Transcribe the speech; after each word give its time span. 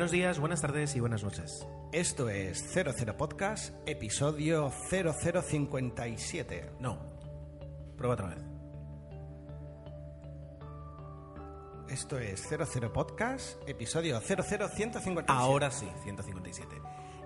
Buenos 0.00 0.12
días, 0.12 0.40
buenas 0.40 0.62
tardes 0.62 0.96
y 0.96 1.00
buenas 1.00 1.22
noches. 1.22 1.66
Esto 1.92 2.30
es 2.30 2.72
00 2.72 3.18
Podcast, 3.18 3.74
episodio 3.86 4.72
0057. 4.88 6.70
No. 6.80 6.98
Prueba 7.98 8.14
otra 8.14 8.28
vez. 8.28 8.38
Esto 11.90 12.18
es 12.18 12.48
00 12.48 12.94
Podcast, 12.94 13.58
episodio 13.68 14.18
00157. 14.22 15.26
Ahora 15.28 15.70
sí, 15.70 15.86
157. 16.02 16.79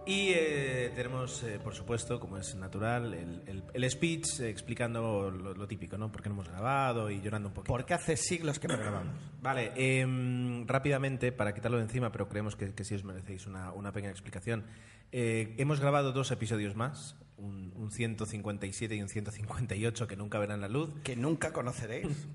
Y 0.07 0.33
eh, 0.35 0.93
tenemos, 0.95 1.43
eh, 1.45 1.59
por 1.63 1.75
supuesto, 1.75 2.21
como 2.21 2.37
es 2.37 2.55
natural, 2.57 3.15
el, 3.15 3.43
el- 3.47 3.63
el 3.73 3.91
speech 3.91 4.41
eh, 4.41 4.51
explicando 4.51 5.31
lo, 5.31 5.55
lo 5.55 5.67
típico, 5.67 5.97
¿no? 5.97 6.13
Por 6.13 6.21
qué 6.23 6.29
no 6.29 6.35
hemos 6.35 6.49
grabado 6.49 7.11
y 7.11 7.23
llorando 7.23 7.49
un 7.49 7.55
poquito. 7.55 7.73
Porque 7.73 7.95
hace 7.95 8.17
siglos 8.19 8.59
que 8.59 8.69
no 8.69 8.77
grabamos. 8.77 9.15
Vale, 9.41 9.73
em, 9.77 10.67
rápidamente, 10.67 11.33
para 11.33 11.55
quitarlo 11.55 11.79
de 11.79 11.85
encima, 11.85 12.13
pero 12.13 12.29
creemos 12.29 12.55
que, 12.55 12.75
que 12.75 12.85
sí 12.85 12.95
os 12.95 13.03
merecéis 13.05 13.47
una, 13.47 13.73
una 13.73 13.93
pequeña 13.93 14.11
explicación. 14.13 14.65
Eh, 15.11 15.55
hemos 15.57 15.81
grabado 15.81 16.13
dos 16.13 16.31
episodios 16.33 16.77
más, 16.77 17.17
un, 17.39 17.73
un 17.75 17.91
157 17.91 18.95
y 18.97 19.01
un 19.03 19.09
158 19.09 20.07
que 20.07 20.17
nunca 20.17 20.39
verán 20.39 20.61
la 20.61 20.69
luz. 20.69 20.91
Que 21.03 21.17
nunca 21.17 21.53
conoceréis. 21.53 22.27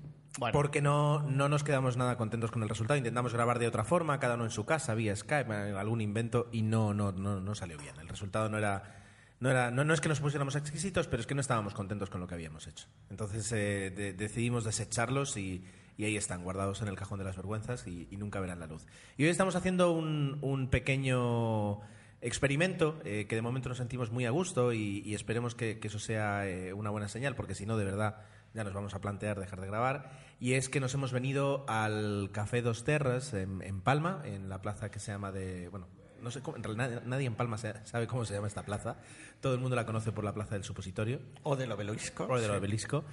Porque 0.52 0.80
no, 0.80 1.22
no 1.22 1.48
nos 1.48 1.64
quedamos 1.64 1.96
nada 1.96 2.16
contentos 2.16 2.50
con 2.50 2.62
el 2.62 2.68
resultado. 2.68 2.96
Intentamos 2.96 3.32
grabar 3.32 3.58
de 3.58 3.66
otra 3.66 3.84
forma, 3.84 4.20
cada 4.20 4.34
uno 4.36 4.44
en 4.44 4.50
su 4.50 4.64
casa, 4.64 4.94
vía 4.94 5.14
Skype, 5.16 5.52
algún 5.76 6.00
invento, 6.00 6.48
y 6.52 6.62
no, 6.62 6.94
no, 6.94 7.12
no, 7.12 7.40
no 7.40 7.54
salió 7.54 7.76
bien. 7.78 7.94
El 8.00 8.08
resultado 8.08 8.48
no 8.48 8.58
era. 8.58 8.96
No, 9.40 9.50
era, 9.50 9.70
no, 9.70 9.84
no 9.84 9.94
es 9.94 10.02
que 10.02 10.08
nos 10.10 10.20
pusiéramos 10.20 10.54
exquisitos, 10.54 11.06
pero 11.08 11.20
es 11.20 11.26
que 11.26 11.34
no 11.34 11.40
estábamos 11.40 11.72
contentos 11.72 12.10
con 12.10 12.20
lo 12.20 12.26
que 12.26 12.34
habíamos 12.34 12.66
hecho. 12.66 12.86
Entonces 13.08 13.50
eh, 13.52 13.90
de- 13.90 14.12
decidimos 14.12 14.64
desecharlos 14.64 15.36
y, 15.38 15.64
y 15.96 16.04
ahí 16.04 16.16
están, 16.16 16.44
guardados 16.44 16.82
en 16.82 16.88
el 16.88 16.94
cajón 16.94 17.18
de 17.18 17.24
las 17.24 17.36
vergüenzas 17.36 17.86
y, 17.86 18.06
nunca 18.18 18.38
verán 18.40 18.60
la 18.60 18.66
luz. 18.66 18.86
Y 19.16 19.24
hoy 19.24 19.30
estamos 19.30 19.56
haciendo 19.56 19.92
un, 19.92 20.36
un 20.42 20.68
pequeño 20.68 21.80
experimento 22.20 23.00
eh, 23.04 23.24
que 23.26 23.34
de 23.34 23.40
momento 23.40 23.70
nos 23.70 23.78
sentimos 23.78 24.10
muy 24.10 24.26
a 24.26 24.30
gusto 24.30 24.74
y, 24.74 25.14
esperemos 25.14 25.54
que, 25.54 25.78
que 25.78 25.88
eso 25.88 25.98
sea 25.98 26.46
eh, 26.46 26.74
una 26.74 26.90
buena 26.90 27.08
señal, 27.08 27.34
porque 27.34 27.54
si 27.54 27.64
no, 27.64 27.78
de 27.78 27.86
verdad, 27.86 28.18
ya 28.54 28.64
nos 28.64 28.72
vamos 28.72 28.94
a 28.94 29.00
plantear 29.00 29.38
dejar 29.38 29.60
de 29.60 29.66
grabar. 29.66 30.10
Y 30.40 30.54
es 30.54 30.68
que 30.68 30.80
nos 30.80 30.94
hemos 30.94 31.12
venido 31.12 31.64
al 31.68 32.30
Café 32.32 32.62
Dos 32.62 32.84
Terras 32.84 33.34
en, 33.34 33.62
en 33.62 33.80
Palma, 33.80 34.22
en 34.24 34.48
la 34.48 34.62
plaza 34.62 34.90
que 34.90 34.98
se 34.98 35.12
llama 35.12 35.32
de... 35.32 35.68
Bueno, 35.68 35.86
no 36.22 36.30
sé 36.30 36.42
cómo, 36.42 36.56
en 36.56 36.62
realidad 36.62 37.02
nadie, 37.06 37.26
en 37.26 37.34
Palma 37.34 37.56
sabe 37.58 38.06
cómo 38.06 38.24
se 38.24 38.34
llama 38.34 38.46
esta 38.46 38.62
plaza. 38.62 38.96
Todo 39.40 39.54
el 39.54 39.60
mundo 39.60 39.76
la 39.76 39.86
conoce 39.86 40.12
por 40.12 40.24
la 40.24 40.34
plaza 40.34 40.54
del 40.54 40.64
supositorio 40.64 41.20
o 41.42 41.56
del 41.56 41.72
obelisco. 41.72 42.26
o 42.28 42.38
del 42.38 42.50
obelisco. 42.50 43.04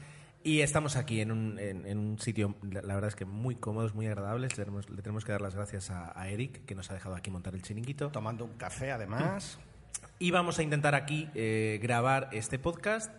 Y 0.43 0.61
estamos 0.61 0.95
aquí 0.95 1.19
en 1.19 1.31
un, 1.31 1.59
en, 1.59 1.85
en 1.85 1.97
un 1.97 2.19
sitio, 2.19 2.55
la, 2.61 2.81
la 2.81 2.93
verdad 2.93 3.09
es 3.09 3.15
que 3.15 3.25
muy 3.25 3.55
cómodos, 3.55 3.93
muy 3.93 4.07
agradables. 4.07 4.57
Le 4.57 4.63
tenemos, 4.63 4.89
le 4.89 5.01
tenemos 5.01 5.25
que 5.25 5.31
dar 5.31 5.41
las 5.41 5.55
gracias 5.55 5.89
a, 5.89 6.17
a 6.17 6.29
Eric, 6.29 6.63
que 6.65 6.75
nos 6.75 6.89
ha 6.91 6.93
dejado 6.93 7.15
aquí 7.15 7.31
montar 7.31 7.55
el 7.55 7.63
chiringuito. 7.63 8.09
Tomando 8.11 8.45
un 8.45 8.53
café, 8.53 8.91
además. 8.91 9.59
Y 10.19 10.31
vamos 10.31 10.59
a 10.59 10.63
intentar 10.63 10.95
aquí 10.95 11.29
eh, 11.35 11.79
grabar 11.81 12.29
este 12.31 12.59
podcast. 12.59 13.11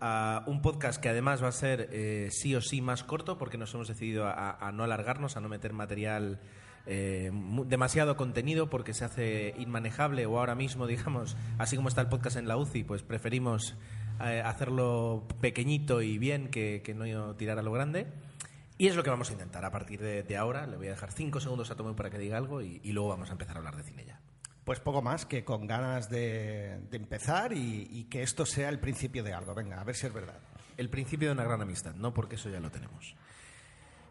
Ah, 0.00 0.44
un 0.46 0.62
podcast 0.62 1.00
que 1.00 1.08
además 1.08 1.42
va 1.42 1.48
a 1.48 1.52
ser 1.52 1.88
eh, 1.92 2.28
sí 2.30 2.54
o 2.54 2.60
sí 2.60 2.80
más 2.80 3.04
corto 3.04 3.38
porque 3.38 3.58
nos 3.58 3.72
hemos 3.74 3.88
decidido 3.88 4.26
a, 4.26 4.52
a 4.52 4.72
no 4.72 4.84
alargarnos, 4.84 5.36
a 5.36 5.40
no 5.40 5.48
meter 5.48 5.72
material, 5.72 6.40
eh, 6.86 7.30
demasiado 7.66 8.14
contenido 8.16 8.68
porque 8.68 8.92
se 8.92 9.06
hace 9.06 9.54
inmanejable 9.58 10.26
o 10.26 10.38
ahora 10.38 10.54
mismo, 10.54 10.86
digamos, 10.88 11.36
así 11.58 11.76
como 11.76 11.88
está 11.88 12.00
el 12.00 12.08
podcast 12.08 12.36
en 12.36 12.48
la 12.48 12.56
UCI, 12.56 12.84
pues 12.84 13.02
preferimos 13.02 13.74
eh, 14.22 14.42
hacerlo 14.44 15.26
pequeñito 15.40 16.02
y 16.02 16.18
bien 16.18 16.48
que, 16.48 16.82
no 16.94 17.34
tirar 17.36 17.58
a 17.58 17.62
lo 17.62 17.72
grande. 17.72 18.06
Y 18.76 18.88
es 18.88 18.96
lo 18.96 19.04
que 19.04 19.10
vamos 19.10 19.30
a 19.30 19.32
intentar 19.32 19.64
a 19.64 19.70
partir 19.70 20.00
de, 20.00 20.36
ahora. 20.36 20.66
Le 20.66 20.76
voy 20.76 20.88
a 20.88 20.90
dejar 20.90 21.12
cinco 21.12 21.38
segundos 21.40 21.70
a 21.70 21.76
Tomeu 21.76 21.94
para 21.94 22.10
que 22.10 22.18
diga 22.18 22.36
algo 22.36 22.60
y, 22.60 22.80
y 22.82 22.92
luego 22.92 23.10
vamos 23.10 23.28
a 23.28 23.32
empezar 23.32 23.56
a 23.56 23.58
hablar 23.60 23.76
de 23.76 23.84
cine 23.84 24.04
ya. 24.04 24.20
Pues 24.64 24.80
poco 24.80 25.02
más 25.02 25.26
que 25.26 25.44
con 25.44 25.66
ganas 25.66 26.08
de, 26.08 26.80
de 26.90 26.96
empezar 26.96 27.52
y, 27.52 27.86
y 27.90 28.04
que 28.04 28.22
esto 28.22 28.46
sea 28.46 28.70
el 28.70 28.78
principio 28.78 29.22
de 29.22 29.34
algo. 29.34 29.54
Venga, 29.54 29.80
a 29.80 29.84
ver 29.84 29.94
si 29.94 30.06
es 30.06 30.12
verdad. 30.12 30.38
El 30.76 30.88
principio 30.88 31.28
de 31.28 31.32
una 31.32 31.44
gran 31.44 31.60
amistad, 31.60 31.94
no 31.94 32.14
porque 32.14 32.36
eso 32.36 32.48
ya 32.48 32.60
lo 32.60 32.70
tenemos. 32.70 33.14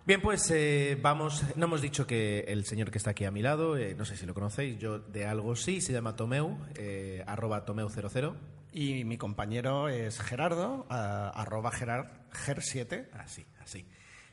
Bien, 0.05 0.19
pues 0.19 0.51
eh, 0.51 0.97
vamos. 1.01 1.45
No 1.55 1.65
hemos 1.67 1.81
dicho 1.81 2.05
que 2.05 2.41
el 2.49 2.65
señor 2.65 2.91
que 2.91 2.97
está 2.97 3.11
aquí 3.11 3.23
a 3.23 3.31
mi 3.31 3.41
lado, 3.41 3.77
eh, 3.77 3.95
no 3.97 4.03
sé 4.03 4.17
si 4.17 4.25
lo 4.25 4.33
conocéis, 4.33 4.77
yo 4.77 4.99
de 4.99 5.25
algo 5.25 5.55
sí, 5.55 5.79
se 5.79 5.93
llama 5.93 6.17
Tomeu, 6.17 6.57
eh, 6.75 7.23
arroba 7.25 7.65
Tomeu00. 7.65 8.35
Y 8.73 9.05
mi 9.05 9.17
compañero 9.17 9.87
es 9.87 10.19
Gerardo, 10.19 10.85
ah, 10.89 11.31
arroba 11.33 11.71
Gerard, 11.71 12.07
Ger7. 12.33 13.11
Así, 13.13 13.45
así. 13.61 13.85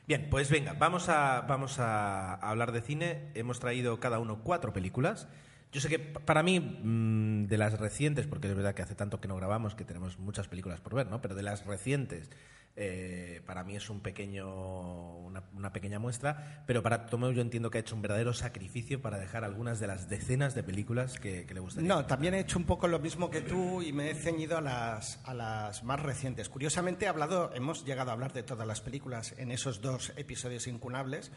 Bien, 0.05 0.27
pues 0.29 0.49
venga, 0.49 0.73
vamos 0.73 1.07
a, 1.07 1.39
vamos 1.47 1.79
a 1.79 2.33
hablar 2.33 2.73
de 2.73 2.81
cine. 2.81 3.31
Hemos 3.33 3.61
traído 3.61 3.97
cada 4.01 4.19
uno 4.19 4.41
cuatro 4.43 4.73
películas. 4.73 5.29
Yo 5.71 5.79
sé 5.79 5.87
que 5.89 5.99
para 5.99 6.43
mí, 6.43 6.59
mm, 6.59 7.47
de 7.47 7.57
las 7.57 7.79
recientes, 7.79 8.27
porque 8.27 8.49
es 8.49 8.55
verdad 8.55 8.75
que 8.75 8.81
hace 8.81 8.95
tanto 8.95 9.21
que 9.21 9.27
no 9.27 9.35
grabamos, 9.37 9.75
que 9.75 9.85
tenemos 9.85 10.19
muchas 10.19 10.47
películas 10.47 10.81
por 10.81 10.95
ver, 10.95 11.07
¿no? 11.07 11.21
Pero 11.21 11.33
de 11.35 11.43
las 11.43 11.65
recientes, 11.65 12.29
eh, 12.75 13.41
para 13.45 13.63
mí 13.63 13.75
es 13.75 13.89
un 13.89 13.99
pequeño, 13.99 15.17
una, 15.17 15.43
una 15.53 15.73
pequeña 15.73 15.99
muestra. 15.99 16.63
Pero 16.65 16.81
para 16.81 17.05
Tomeu 17.05 17.31
yo 17.31 17.41
entiendo 17.41 17.69
que 17.69 17.77
ha 17.77 17.81
hecho 17.81 17.95
un 17.95 18.01
verdadero 18.01 18.33
sacrificio 18.33 19.01
para 19.01 19.17
dejar 19.17 19.43
algunas 19.43 19.79
de 19.79 19.87
las 19.87 20.09
decenas 20.09 20.55
de 20.55 20.63
películas 20.63 21.19
que, 21.19 21.45
que 21.45 21.53
le 21.53 21.59
gustaría. 21.59 21.87
No, 21.87 22.05
también 22.05 22.33
he 22.33 22.39
hecho 22.39 22.57
un 22.57 22.65
poco 22.65 22.87
lo 22.87 22.99
mismo 22.99 23.29
que 23.29 23.41
tú 23.41 23.81
y 23.81 23.91
me 23.91 24.11
he 24.11 24.15
ceñido 24.15 24.57
a 24.57 24.61
las, 24.61 25.19
a 25.25 25.33
las 25.33 25.83
más 25.83 25.99
recientes. 26.01 26.49
Curiosamente, 26.49 27.05
he 27.05 27.07
hablado, 27.07 27.51
hemos 27.53 27.85
llegado 27.85 28.11
a 28.11 28.13
hablar 28.13 28.33
de 28.33 28.43
todas 28.43 28.67
las 28.67 28.81
películas 28.81 29.35
en 29.37 29.51
esos 29.51 29.81
dos 29.81 30.13
episodios 30.15 30.67
incunables, 30.67 31.31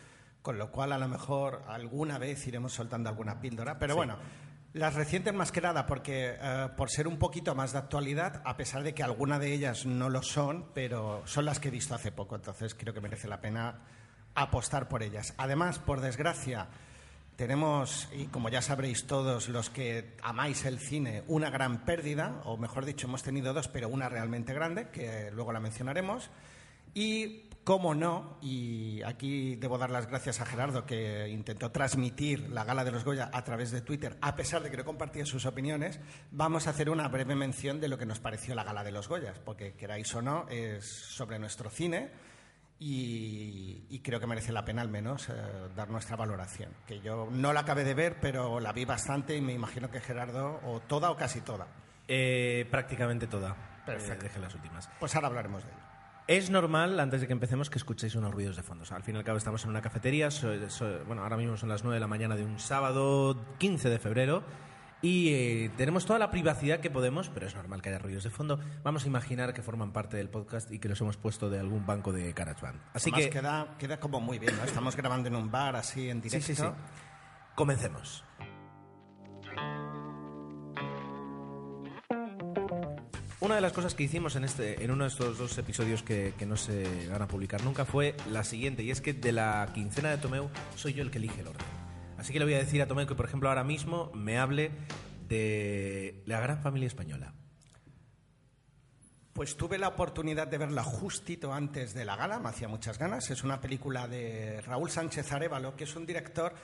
con 0.44 0.58
lo 0.58 0.70
cual 0.70 0.92
a 0.92 0.98
lo 0.98 1.08
mejor 1.08 1.62
alguna 1.68 2.18
vez 2.18 2.46
iremos 2.46 2.74
soltando 2.74 3.08
alguna 3.08 3.40
píldora. 3.40 3.78
Pero 3.78 3.96
bueno, 3.96 4.18
las 4.74 4.92
recientes 4.92 5.32
más 5.32 5.50
que 5.50 5.62
nada, 5.62 5.86
porque 5.86 6.36
eh, 6.38 6.68
por 6.76 6.90
ser 6.90 7.08
un 7.08 7.16
poquito 7.16 7.54
más 7.54 7.72
de 7.72 7.78
actualidad, 7.78 8.42
a 8.44 8.54
pesar 8.54 8.82
de 8.82 8.92
que 8.92 9.02
alguna 9.02 9.38
de 9.38 9.54
ellas 9.54 9.86
no 9.86 10.10
lo 10.10 10.20
son, 10.20 10.66
pero 10.74 11.22
son 11.24 11.46
las 11.46 11.60
que 11.60 11.68
he 11.68 11.70
visto 11.70 11.94
hace 11.94 12.12
poco, 12.12 12.36
entonces 12.36 12.74
creo 12.74 12.92
que 12.92 13.00
merece 13.00 13.26
la 13.26 13.40
pena 13.40 13.78
apostar 14.34 14.86
por 14.86 15.02
ellas. 15.02 15.32
Además, 15.38 15.78
por 15.78 16.02
desgracia, 16.02 16.68
tenemos, 17.36 18.10
y 18.12 18.26
como 18.26 18.50
ya 18.50 18.60
sabréis 18.60 19.06
todos 19.06 19.48
los 19.48 19.70
que 19.70 20.14
amáis 20.22 20.66
el 20.66 20.78
cine, 20.78 21.24
una 21.26 21.48
gran 21.48 21.86
pérdida, 21.86 22.42
o 22.44 22.58
mejor 22.58 22.84
dicho, 22.84 23.06
hemos 23.06 23.22
tenido 23.22 23.54
dos, 23.54 23.68
pero 23.68 23.88
una 23.88 24.10
realmente 24.10 24.52
grande, 24.52 24.90
que 24.90 25.30
luego 25.30 25.54
la 25.54 25.60
mencionaremos. 25.60 26.28
Y, 26.92 27.44
cómo 27.64 27.94
no, 27.94 28.38
y 28.42 29.02
aquí 29.02 29.56
debo 29.56 29.78
dar 29.78 29.90
las 29.90 30.06
gracias 30.06 30.40
a 30.40 30.46
Gerardo, 30.46 30.84
que 30.86 31.28
intentó 31.28 31.70
transmitir 31.70 32.50
la 32.50 32.64
gala 32.64 32.84
de 32.84 32.92
los 32.92 33.04
Goya 33.04 33.30
a 33.32 33.42
través 33.42 33.70
de 33.70 33.80
Twitter, 33.80 34.16
a 34.20 34.36
pesar 34.36 34.62
de 34.62 34.70
que 34.70 34.76
no 34.76 34.84
compartía 34.84 35.24
sus 35.24 35.46
opiniones, 35.46 35.98
vamos 36.30 36.66
a 36.66 36.70
hacer 36.70 36.90
una 36.90 37.08
breve 37.08 37.34
mención 37.34 37.80
de 37.80 37.88
lo 37.88 37.98
que 37.98 38.06
nos 38.06 38.20
pareció 38.20 38.54
la 38.54 38.64
gala 38.64 38.84
de 38.84 38.92
los 38.92 39.08
Goyas, 39.08 39.38
porque 39.38 39.74
queráis 39.74 40.14
o 40.14 40.22
no, 40.22 40.46
es 40.48 40.84
sobre 40.84 41.38
nuestro 41.38 41.70
cine 41.70 42.10
y, 42.78 43.86
y 43.88 44.00
creo 44.00 44.20
que 44.20 44.26
merece 44.26 44.52
la 44.52 44.64
pena 44.64 44.82
al 44.82 44.88
menos 44.88 45.28
eh, 45.28 45.32
dar 45.74 45.88
nuestra 45.88 46.16
valoración. 46.16 46.72
Que 46.86 47.00
yo 47.00 47.28
no 47.30 47.52
la 47.52 47.60
acabé 47.60 47.84
de 47.84 47.94
ver, 47.94 48.18
pero 48.20 48.60
la 48.60 48.72
vi 48.72 48.84
bastante 48.84 49.36
y 49.36 49.40
me 49.40 49.52
imagino 49.52 49.90
que 49.90 50.00
Gerardo, 50.00 50.60
o 50.64 50.80
toda 50.80 51.10
o 51.10 51.16
casi 51.16 51.40
toda. 51.40 51.66
Eh, 52.08 52.66
prácticamente 52.70 53.26
toda. 53.26 53.56
Perfecto. 53.86 54.26
Eh, 54.26 54.28
dejé 54.28 54.38
las 54.38 54.54
últimas. 54.54 54.90
Pues 55.00 55.14
ahora 55.14 55.28
hablaremos 55.28 55.64
de 55.64 55.70
ello. 55.70 55.83
Es 56.26 56.48
normal, 56.48 56.98
antes 57.00 57.20
de 57.20 57.26
que 57.26 57.34
empecemos, 57.34 57.68
que 57.68 57.76
escuchéis 57.78 58.14
unos 58.14 58.32
ruidos 58.32 58.56
de 58.56 58.62
fondo. 58.62 58.82
O 58.82 58.86
sea, 58.86 58.96
al 58.96 59.02
fin 59.02 59.14
y 59.14 59.18
al 59.18 59.24
cabo 59.24 59.36
estamos 59.36 59.62
en 59.64 59.70
una 59.70 59.82
cafetería. 59.82 60.30
so- 60.30 60.70
so- 60.70 61.04
bueno, 61.06 61.22
ahora 61.22 61.36
mismo 61.36 61.56
son 61.58 61.68
las 61.68 61.84
9 61.84 61.96
de 61.96 62.00
la 62.00 62.06
mañana 62.06 62.34
de 62.34 62.44
un 62.44 62.58
sábado 62.58 63.36
15 63.58 63.90
de 63.90 63.98
febrero. 63.98 64.42
Y 65.02 65.34
eh, 65.34 65.70
tenemos 65.76 66.06
toda 66.06 66.18
la 66.18 66.30
privacidad 66.30 66.80
que 66.80 66.88
podemos, 66.88 67.28
pero 67.28 67.46
es 67.46 67.54
normal 67.54 67.82
que 67.82 67.90
haya 67.90 67.98
ruidos 67.98 68.24
de 68.24 68.30
fondo. 68.30 68.58
Vamos 68.82 69.04
a 69.04 69.06
imaginar 69.06 69.52
que 69.52 69.60
forman 69.60 69.92
parte 69.92 70.16
del 70.16 70.30
podcast 70.30 70.70
y 70.72 70.78
que 70.78 70.88
los 70.88 70.98
hemos 71.02 71.18
puesto 71.18 71.50
de 71.50 71.60
algún 71.60 71.84
banco 71.84 72.10
de 72.10 72.32
GarageBand. 72.32 72.80
Así 72.94 73.10
Además, 73.10 73.20
que 73.26 73.30
queda, 73.30 73.76
queda 73.78 74.00
como 74.00 74.18
muy 74.20 74.38
bien, 74.38 74.56
¿no? 74.56 74.64
Estamos 74.64 74.96
grabando 74.96 75.28
en 75.28 75.34
un 75.36 75.50
bar 75.50 75.76
así 75.76 76.08
en 76.08 76.22
sí, 76.22 76.28
directo. 76.30 76.46
sí, 76.46 76.54
sí. 76.54 76.64
Comencemos. 77.54 78.24
Una 83.40 83.56
de 83.56 83.60
las 83.60 83.72
cosas 83.72 83.94
que 83.94 84.04
hicimos 84.04 84.36
en, 84.36 84.44
este, 84.44 84.82
en 84.82 84.90
uno 84.90 85.04
de 85.04 85.10
estos 85.10 85.36
dos 85.36 85.58
episodios 85.58 86.02
que, 86.02 86.34
que 86.38 86.46
no 86.46 86.56
se 86.56 87.08
van 87.08 87.20
a 87.20 87.28
publicar 87.28 87.62
nunca 87.62 87.84
fue 87.84 88.16
la 88.30 88.44
siguiente, 88.44 88.82
y 88.82 88.90
es 88.90 89.00
que 89.00 89.12
de 89.12 89.32
la 89.32 89.68
quincena 89.74 90.10
de 90.10 90.18
Tomeu 90.18 90.48
soy 90.76 90.94
yo 90.94 91.02
el 91.02 91.10
que 91.10 91.18
elige 91.18 91.40
el 91.40 91.48
orden. 91.48 91.66
Así 92.16 92.32
que 92.32 92.38
le 92.38 92.44
voy 92.46 92.54
a 92.54 92.58
decir 92.58 92.80
a 92.80 92.86
Tomeu 92.86 93.06
que, 93.06 93.14
por 93.14 93.26
ejemplo, 93.26 93.48
ahora 93.48 93.64
mismo 93.64 94.10
me 94.14 94.38
hable 94.38 94.70
de 95.28 96.22
la 96.26 96.40
gran 96.40 96.62
familia 96.62 96.86
española. 96.86 97.34
Pues 99.34 99.56
tuve 99.56 99.78
la 99.78 99.88
oportunidad 99.88 100.46
de 100.46 100.58
verla 100.58 100.84
justito 100.84 101.52
antes 101.52 101.92
de 101.92 102.04
la 102.04 102.14
gala, 102.14 102.38
me 102.38 102.50
hacía 102.50 102.68
muchas 102.68 102.98
ganas. 102.98 103.30
Es 103.30 103.42
una 103.42 103.60
película 103.60 104.06
de 104.06 104.60
Raúl 104.60 104.90
Sánchez 104.90 105.32
Arevalo, 105.32 105.74
que 105.74 105.84
es 105.84 105.96
un 105.96 106.06
director 106.06 106.54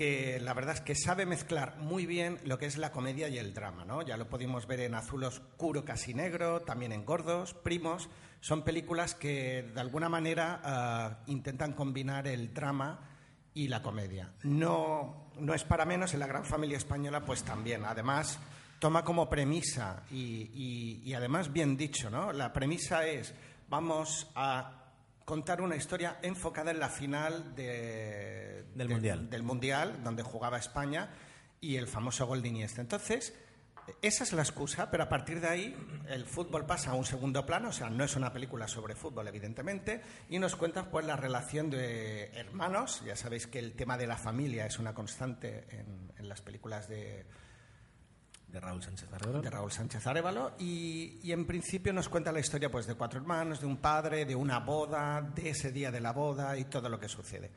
que 0.00 0.40
la 0.40 0.54
verdad 0.54 0.76
es 0.76 0.80
que 0.80 0.94
sabe 0.94 1.26
mezclar 1.26 1.76
muy 1.76 2.06
bien 2.06 2.38
lo 2.46 2.58
que 2.58 2.64
es 2.64 2.78
la 2.78 2.90
comedia 2.90 3.28
y 3.28 3.36
el 3.36 3.52
drama, 3.52 3.84
¿no? 3.84 4.00
Ya 4.00 4.16
lo 4.16 4.30
pudimos 4.30 4.66
ver 4.66 4.80
en 4.80 4.94
Azul 4.94 5.24
Oscuro 5.24 5.84
Casi 5.84 6.14
Negro, 6.14 6.62
también 6.62 6.92
en 6.92 7.04
Gordos, 7.04 7.52
Primos. 7.52 8.08
Son 8.40 8.64
películas 8.64 9.14
que 9.14 9.62
de 9.74 9.78
alguna 9.78 10.08
manera 10.08 10.62
ah, 10.64 11.18
intentan 11.26 11.74
combinar 11.74 12.26
el 12.26 12.54
drama 12.54 13.10
y 13.52 13.68
la 13.68 13.82
comedia. 13.82 14.32
No, 14.44 15.32
no 15.38 15.52
es 15.52 15.64
para 15.64 15.84
menos 15.84 16.14
en 16.14 16.20
la 16.20 16.26
gran 16.26 16.46
familia 16.46 16.78
española, 16.78 17.22
pues 17.22 17.42
también. 17.42 17.84
Además, 17.84 18.38
toma 18.78 19.04
como 19.04 19.28
premisa, 19.28 20.04
y, 20.10 21.02
y 21.04 21.12
además 21.12 21.52
bien 21.52 21.76
dicho, 21.76 22.08
¿no? 22.08 22.32
La 22.32 22.54
premisa 22.54 23.06
es, 23.06 23.34
vamos 23.68 24.30
a 24.34 24.79
contar 25.30 25.60
una 25.60 25.76
historia 25.76 26.18
enfocada 26.22 26.72
en 26.72 26.80
la 26.80 26.88
final 26.88 27.54
de, 27.54 28.64
Del 28.74 28.88
Mundial. 28.88 29.30
del 29.30 29.44
Mundial, 29.44 30.02
donde 30.02 30.24
jugaba 30.24 30.58
España, 30.58 31.08
y 31.60 31.76
el 31.76 31.86
famoso 31.86 32.26
gol 32.26 32.42
de 32.42 32.48
Iniesta. 32.48 32.80
Entonces, 32.80 33.32
esa 34.02 34.24
es 34.24 34.32
la 34.32 34.42
excusa, 34.42 34.90
pero 34.90 35.04
a 35.04 35.08
partir 35.08 35.40
de 35.40 35.46
ahí 35.46 35.76
el 36.08 36.24
fútbol 36.26 36.66
pasa 36.66 36.90
a 36.90 36.94
un 36.94 37.04
segundo 37.04 37.46
plano, 37.46 37.68
o 37.68 37.72
sea, 37.72 37.88
no 37.88 38.02
es 38.02 38.16
una 38.16 38.32
película 38.32 38.66
sobre 38.66 38.96
fútbol, 38.96 39.28
evidentemente, 39.28 40.02
y 40.28 40.40
nos 40.40 40.56
cuenta 40.56 40.90
pues 40.90 41.06
la 41.06 41.14
relación 41.14 41.70
de 41.70 42.32
hermanos. 42.34 43.00
Ya 43.06 43.14
sabéis 43.14 43.46
que 43.46 43.60
el 43.60 43.74
tema 43.74 43.96
de 43.96 44.08
la 44.08 44.16
familia 44.16 44.66
es 44.66 44.80
una 44.80 44.94
constante 44.94 45.64
en, 45.70 46.12
en 46.18 46.28
las 46.28 46.40
películas 46.40 46.88
de, 46.88 47.24
De 48.50 48.58
Raúl 48.60 48.82
Sánchez 48.82 49.08
Arevalo. 49.12 49.42
de 49.42 49.50
Raúl 49.50 49.70
Sánchez 49.70 50.06
Arevalo 50.06 50.52
y, 50.58 51.20
y 51.22 51.32
en 51.32 51.46
principio 51.46 51.92
nos 51.92 52.08
cuenta 52.08 52.32
la 52.32 52.40
historia 52.40 52.70
pues 52.70 52.86
de 52.86 52.94
cuatro 52.94 53.20
hermanos, 53.20 53.60
de 53.60 53.66
un 53.66 53.76
padre, 53.76 54.24
de 54.24 54.34
una 54.34 54.58
boda, 54.58 55.20
de 55.22 55.50
ese 55.50 55.70
día 55.70 55.90
de 55.90 56.00
la 56.00 56.12
boda 56.12 56.56
y 56.58 56.64
todo 56.64 56.88
lo 56.88 56.98
que 56.98 57.08
sucede. 57.08 57.50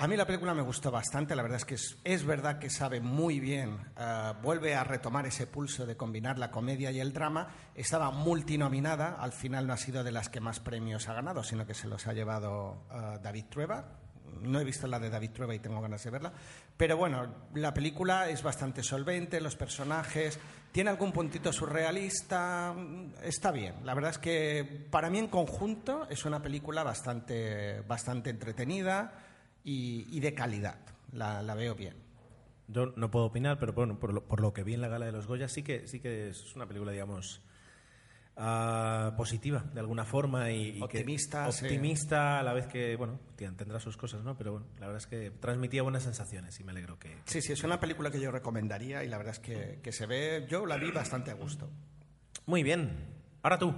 A 0.00 0.06
mí 0.06 0.16
la 0.16 0.24
película 0.24 0.54
me 0.54 0.62
gustó 0.62 0.92
bastante, 0.92 1.34
la 1.34 1.42
verdad 1.42 1.56
es 1.56 1.64
que 1.64 1.74
es, 2.04 2.24
verdad 2.24 2.60
que 2.60 2.70
sabe 2.70 3.00
muy 3.00 3.40
bien, 3.40 3.80
eh, 3.96 4.32
vuelve 4.40 4.76
a 4.76 4.84
retomar 4.84 5.26
ese 5.26 5.48
pulso 5.48 5.86
de 5.86 5.96
combinar 5.96 6.38
la 6.38 6.52
comedia 6.52 6.92
y 6.92 7.00
el 7.00 7.12
drama, 7.12 7.48
estaba 7.74 8.12
multinominada, 8.12 9.16
al 9.18 9.32
final 9.32 9.66
no 9.66 9.72
ha 9.72 9.76
sido 9.76 10.04
de 10.04 10.12
las 10.12 10.28
que 10.28 10.38
más 10.38 10.60
premios 10.60 11.08
ha 11.08 11.14
ganado, 11.14 11.42
sino 11.42 11.66
que 11.66 11.74
se 11.74 11.88
los 11.88 12.06
ha 12.06 12.12
llevado 12.12 12.86
eh, 12.92 13.18
David 13.20 13.46
Trueba, 13.50 13.98
no 14.42 14.60
he 14.60 14.64
visto 14.64 14.86
la 14.86 14.98
de 14.98 15.10
David 15.10 15.30
Trueba 15.30 15.54
y 15.54 15.58
tengo 15.58 15.80
ganas 15.80 16.02
de 16.02 16.10
verla. 16.10 16.32
Pero 16.76 16.96
bueno, 16.96 17.26
la 17.54 17.74
película 17.74 18.28
es 18.28 18.42
bastante 18.42 18.82
solvente, 18.82 19.40
los 19.40 19.56
personajes, 19.56 20.38
tiene 20.72 20.90
algún 20.90 21.12
puntito 21.12 21.52
surrealista, 21.52 22.74
mm, 22.76 23.14
está 23.22 23.50
bien. 23.50 23.74
La 23.84 23.94
verdad 23.94 24.12
es 24.12 24.18
que 24.18 24.86
para 24.90 25.10
mí 25.10 25.18
en 25.18 25.28
conjunto 25.28 26.06
es 26.10 26.24
una 26.24 26.42
película 26.42 26.82
bastante, 26.82 27.80
bastante 27.82 28.30
entretenida 28.30 29.12
y, 29.64 30.06
y 30.16 30.20
de 30.20 30.34
calidad. 30.34 30.78
La, 31.12 31.42
la 31.42 31.54
veo 31.54 31.74
bien. 31.74 31.96
Yo 32.68 32.92
no 32.96 33.10
puedo 33.10 33.24
opinar, 33.24 33.58
pero 33.58 33.72
bueno, 33.72 33.98
por 33.98 34.12
lo, 34.12 34.24
por 34.24 34.40
lo 34.40 34.52
que 34.52 34.62
vi 34.62 34.74
en 34.74 34.82
la 34.82 34.88
gala 34.88 35.06
de 35.06 35.12
los 35.12 35.26
Goya, 35.26 35.48
sí 35.48 35.62
que, 35.62 35.88
sí 35.88 36.00
que 36.00 36.28
es 36.28 36.54
una 36.54 36.66
película, 36.66 36.92
digamos, 36.92 37.40
ah, 38.38 39.12
positiva 39.16 39.64
de 39.74 39.80
alguna 39.80 40.04
forma 40.04 40.50
y, 40.50 40.68
y 40.68 40.78
que- 40.78 40.84
Optimista, 40.84 41.50
sí. 41.52 41.64
optimista 41.66 42.38
a 42.38 42.42
la 42.42 42.52
vez 42.54 42.66
que, 42.66 42.96
bueno, 42.96 43.18
tendrá 43.36 43.78
sus 43.80 43.96
cosas, 43.96 44.22
¿no? 44.22 44.36
Pero 44.38 44.52
bueno, 44.52 44.66
la 44.78 44.86
verdad 44.86 45.02
es 45.02 45.06
que 45.06 45.30
transmitía 45.30 45.82
buenas 45.82 46.04
sensaciones 46.04 46.58
y 46.60 46.64
me 46.64 46.70
alegro 46.72 46.98
que... 46.98 47.16
Sí, 47.24 47.42
sí, 47.42 47.52
es 47.52 47.62
una 47.64 47.80
película 47.80 48.10
que 48.10 48.20
yo 48.20 48.30
recomendaría 48.30 49.04
y 49.04 49.08
la 49.08 49.18
verdad 49.18 49.34
es 49.34 49.40
que, 49.40 49.80
que 49.82 49.92
se 49.92 50.06
ve, 50.06 50.46
yo 50.48 50.64
la 50.66 50.76
vi 50.76 50.90
bastante 50.90 51.30
a 51.30 51.34
gusto. 51.34 51.68
Muy 52.46 52.62
bien. 52.62 52.90
Ahora 53.42 53.58
tú. 53.58 53.74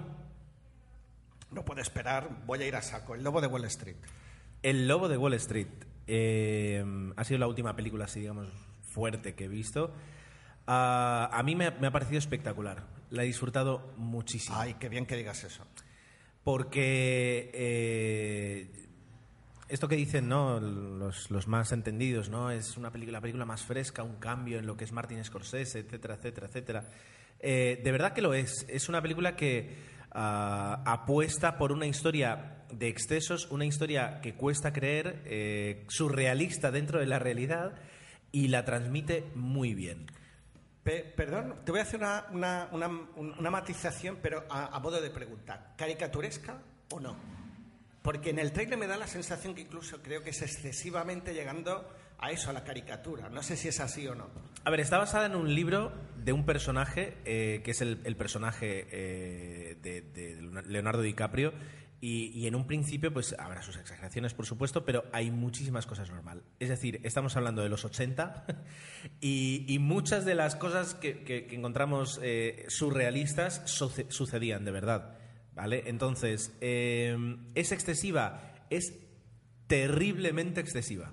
No 1.51 1.65
puedo 1.65 1.81
esperar, 1.81 2.29
voy 2.47 2.62
a 2.62 2.67
ir 2.67 2.77
a 2.77 2.83
saco. 2.83 3.15
El 3.15 3.25
Lobo 3.25 3.41
de 3.41 3.49
Wall 3.49 3.65
Street. 3.65 3.97
El 4.62 4.87
Lobo 4.87 5.09
de 5.09 5.17
Wall 5.17 5.35
Street 5.35 5.67
eh, 6.07 6.85
ha 7.17 7.25
sido 7.25 7.39
la 7.41 7.49
última 7.49 7.75
película, 7.75 8.05
así 8.05 8.21
digamos, 8.21 8.49
fuerte 8.83 9.35
que 9.35 9.45
he 9.47 9.49
visto. 9.49 9.93
Ah, 10.67 11.29
a 11.33 11.43
mí 11.43 11.57
me, 11.57 11.71
me 11.73 11.89
ha 11.89 11.91
parecido 11.91 12.19
espectacular. 12.19 12.85
La 13.11 13.23
he 13.25 13.27
disfrutado 13.27 13.93
muchísimo. 13.97 14.57
Ay, 14.59 14.75
qué 14.75 14.89
bien 14.89 15.07
que 15.07 15.17
digas 15.17 15.45
eso. 15.45 15.67
Porque 16.45 17.51
eh, 17.53 18.89
esto 19.69 19.89
que 19.89 19.97
dicen 19.97 20.29
¿no? 20.29 20.59
los, 20.59 21.31
los 21.31 21.47
más 21.47 21.73
entendidos, 21.73 22.29
¿no? 22.29 22.51
es 22.51 22.77
una 22.77 22.91
película, 22.91 23.19
la 23.19 23.21
película 23.21 23.45
más 23.45 23.62
fresca, 23.62 24.03
un 24.03 24.17
cambio 24.17 24.59
en 24.59 24.67
lo 24.67 24.77
que 24.77 24.85
es 24.85 24.93
Martin 24.93 25.25
Scorsese, 25.25 25.81
etcétera, 25.81 26.15
etcétera, 26.15 26.47
etcétera. 26.47 26.91
Eh, 27.41 27.81
de 27.83 27.93
verdad 27.93 28.12
que 28.12 28.23
lo 28.23 28.35
es. 28.35 28.67
Es 28.69 28.89
una 28.89 29.01
película 29.01 29.37
que 29.37 29.77
ah, 30.12 30.83
apuesta 30.87 31.57
por 31.57 31.73
una 31.73 31.87
historia 31.87 32.65
de 32.73 32.89
excesos, 32.89 33.51
una 33.51 33.65
historia 33.65 34.21
que 34.21 34.35
cuesta 34.35 34.73
creer, 34.73 35.23
eh, 35.25 35.85
surrealista 35.89 36.71
dentro 36.71 37.01
de 37.01 37.07
la 37.07 37.19
realidad 37.19 37.75
y 38.33 38.49
la 38.49 38.65
transmite 38.65 39.25
muy 39.35 39.75
bien. 39.75 40.07
Pe- 40.82 41.12
perdón, 41.17 41.56
te 41.65 41.73
voy 41.73 41.81
a 41.81 41.82
hacer 41.82 42.00
una, 42.00 42.25
una, 42.32 42.69
una- 42.73 42.88
un- 42.88 43.35
una 43.38 43.50
matización, 43.50 44.19
pero 44.23 44.44
a, 44.49 44.67
a 44.75 44.81
modo 44.81 45.00
de 45.00 45.11
pregunta. 45.11 45.75
¿Caricaturesca 45.77 46.59
o 46.91 47.00
no? 47.00 47.17
Porque 48.03 48.31
en 48.31 48.38
el 48.38 48.53
trailer 48.53 48.79
me 48.79 48.87
da 48.87 48.97
la 48.97 49.06
sensación 49.06 49.55
que 49.55 49.61
incluso 49.61 50.00
creo 50.03 50.23
que 50.23 50.31
es 50.31 50.41
excesivamente 50.41 51.35
llegando 51.35 51.87
a 52.19 52.31
eso, 52.31 52.49
a 52.49 52.55
la 52.55 52.65
caricatura. 52.65 53.29
No 53.29 53.43
sé 53.43 53.56
si 53.56 53.69
es 53.69 53.79
así 53.81 54.06
o 54.09 54.15
no. 54.15 54.29
A 54.65 54.71
ver, 54.71 54.81
está 54.81 54.97
basada 54.99 55.27
en 55.27 55.37
un 55.37 55.55
libro 55.55 55.93
de 56.17 56.32
un 56.32 56.44
personaje 56.47 57.17
eh, 57.26 57.61
que 57.62 57.71
es 57.73 57.81
el, 57.83 58.00
el 58.05 58.17
personaje 58.17 58.87
eh, 58.91 59.76
de, 59.83 60.00
de 60.03 60.62
Leonardo 60.67 61.03
DiCaprio. 61.03 61.53
Y, 62.02 62.29
y 62.35 62.47
en 62.47 62.55
un 62.55 62.67
principio, 62.67 63.12
pues 63.12 63.35
habrá 63.38 63.61
sus 63.61 63.76
exageraciones, 63.76 64.32
por 64.32 64.47
supuesto, 64.47 64.87
pero 64.87 65.05
hay 65.12 65.31
muchísimas 65.31 65.87
cosas 65.87 66.08
normal. 66.11 66.43
Es 66.58 66.70
decir, 66.70 66.99
estamos 67.05 67.37
hablando 67.37 67.62
de 67.62 67.69
los 67.69 67.85
80 67.85 68.47
y, 69.20 69.67
y 69.69 69.79
muchas 69.79 70.25
de 70.25 70.35
las 70.35 70.56
cosas 70.56 70.94
que, 70.94 71.23
que- 71.25 71.47
que 71.47 71.56
encontramos 71.56 72.19
eh, 72.23 72.64
surrealistas 72.69 73.62
suce- 73.67 74.06
sucedían 74.11 74.64
de 74.64 74.70
verdad. 74.70 75.19
¿Vale? 75.55 75.82
Entonces, 75.87 76.56
eh, 76.62 77.37
¿es 77.55 77.73
excesiva? 77.73 78.55
Es 78.70 78.94
terriblemente 79.66 80.61
excesiva. 80.61 81.12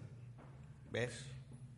¿Ves? 0.92 1.26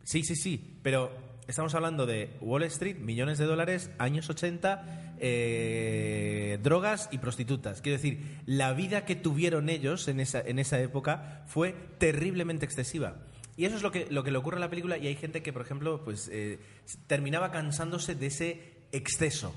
Sí, 0.04 0.22
sí, 0.22 0.36
sí, 0.36 0.78
pero 0.82 1.10
estamos 1.48 1.74
hablando 1.74 2.06
de 2.06 2.36
Wall 2.40 2.62
Street, 2.64 2.96
millones 2.98 3.38
de 3.38 3.46
dólares, 3.46 3.90
años 3.98 4.30
80, 4.30 5.09
eh, 5.20 6.58
drogas 6.62 7.08
y 7.12 7.18
prostitutas. 7.18 7.82
Quiero 7.82 7.98
decir, 7.98 8.40
la 8.46 8.72
vida 8.72 9.04
que 9.04 9.14
tuvieron 9.14 9.68
ellos 9.68 10.08
en 10.08 10.18
esa, 10.18 10.40
en 10.40 10.58
esa 10.58 10.80
época 10.80 11.44
fue 11.46 11.74
terriblemente 11.98 12.64
excesiva. 12.64 13.16
Y 13.56 13.66
eso 13.66 13.76
es 13.76 13.82
lo 13.82 13.92
que, 13.92 14.06
lo 14.10 14.24
que 14.24 14.30
le 14.30 14.38
ocurre 14.38 14.56
a 14.56 14.60
la 14.60 14.70
película 14.70 14.96
y 14.96 15.06
hay 15.06 15.16
gente 15.16 15.42
que, 15.42 15.52
por 15.52 15.60
ejemplo, 15.60 16.02
pues 16.02 16.30
eh, 16.32 16.58
terminaba 17.06 17.50
cansándose 17.50 18.14
de 18.14 18.26
ese 18.26 18.60
exceso. 18.92 19.54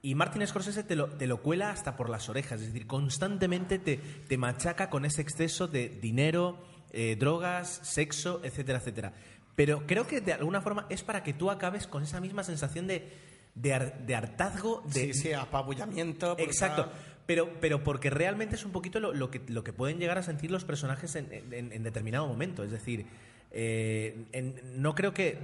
Y 0.00 0.14
Martin 0.14 0.46
Scorsese 0.46 0.84
te 0.84 0.94
lo, 0.94 1.08
te 1.08 1.26
lo 1.26 1.42
cuela 1.42 1.70
hasta 1.70 1.96
por 1.96 2.08
las 2.08 2.28
orejas, 2.28 2.60
es 2.60 2.68
decir, 2.68 2.86
constantemente 2.86 3.78
te, 3.78 3.96
te 3.96 4.38
machaca 4.38 4.90
con 4.90 5.04
ese 5.04 5.22
exceso 5.22 5.66
de 5.66 5.88
dinero, 5.88 6.62
eh, 6.92 7.16
drogas, 7.18 7.80
sexo, 7.82 8.40
etcétera, 8.44 8.78
etcétera. 8.78 9.14
Pero 9.56 9.86
creo 9.86 10.06
que 10.06 10.20
de 10.20 10.32
alguna 10.32 10.60
forma 10.60 10.86
es 10.90 11.02
para 11.02 11.22
que 11.22 11.32
tú 11.32 11.50
acabes 11.50 11.86
con 11.86 12.02
esa 12.02 12.20
misma 12.20 12.44
sensación 12.44 12.86
de, 12.86 13.10
de, 13.54 13.74
har- 13.74 13.98
de 14.06 14.14
hartazgo, 14.14 14.82
de, 14.92 15.12
Sí, 15.12 15.14
sí, 15.14 15.32
apabullamiento. 15.32 16.36
Exacto. 16.38 16.88
Pero, 17.26 17.50
pero 17.60 17.82
porque 17.82 18.10
realmente 18.10 18.54
es 18.56 18.64
un 18.66 18.72
poquito 18.72 19.00
lo, 19.00 19.14
lo 19.14 19.30
que, 19.30 19.40
lo 19.48 19.64
que 19.64 19.72
pueden 19.72 19.98
llegar 19.98 20.18
a 20.18 20.22
sentir 20.22 20.50
los 20.50 20.64
personajes 20.64 21.14
en, 21.16 21.28
en- 21.50 21.72
en 21.72 21.82
determinado 21.82 22.26
momento. 22.26 22.62
Es 22.64 22.70
decir, 22.70 23.06
eh, 23.50 24.24
en- 24.32 24.82
no 24.82 24.94
creo 24.94 25.14
que. 25.14 25.38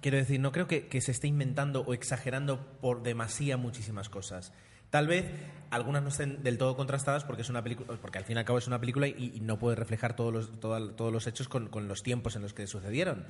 Quiero 0.00 0.16
decir, 0.18 0.40
no 0.40 0.50
creo 0.50 0.66
que, 0.66 0.88
que 0.88 1.00
se 1.00 1.12
esté 1.12 1.28
inventando 1.28 1.82
o 1.82 1.94
exagerando 1.94 2.58
por 2.80 3.02
demasía 3.04 3.56
muchísimas 3.56 4.08
cosas. 4.08 4.52
Tal 4.90 5.06
vez 5.06 5.26
algunas 5.70 6.02
no 6.02 6.08
estén 6.08 6.42
del 6.42 6.58
todo 6.58 6.76
contrastadas 6.76 7.24
porque 7.24 7.42
es 7.42 7.48
una 7.50 7.62
película, 7.62 7.96
porque 8.02 8.18
al 8.18 8.24
fin 8.24 8.36
y 8.36 8.40
al 8.40 8.44
cabo 8.44 8.58
es 8.58 8.66
una 8.66 8.80
película 8.80 9.06
y, 9.06 9.32
y 9.36 9.40
no 9.40 9.58
puede 9.60 9.76
reflejar 9.76 10.14
todos 10.16 10.32
los, 10.32 10.60
toda- 10.60 10.94
todos 10.96 11.12
los 11.12 11.26
hechos 11.28 11.48
con, 11.48 11.68
con 11.68 11.86
los 11.88 12.02
tiempos 12.02 12.34
en 12.36 12.42
los 12.42 12.52
que 12.52 12.66
sucedieron. 12.66 13.24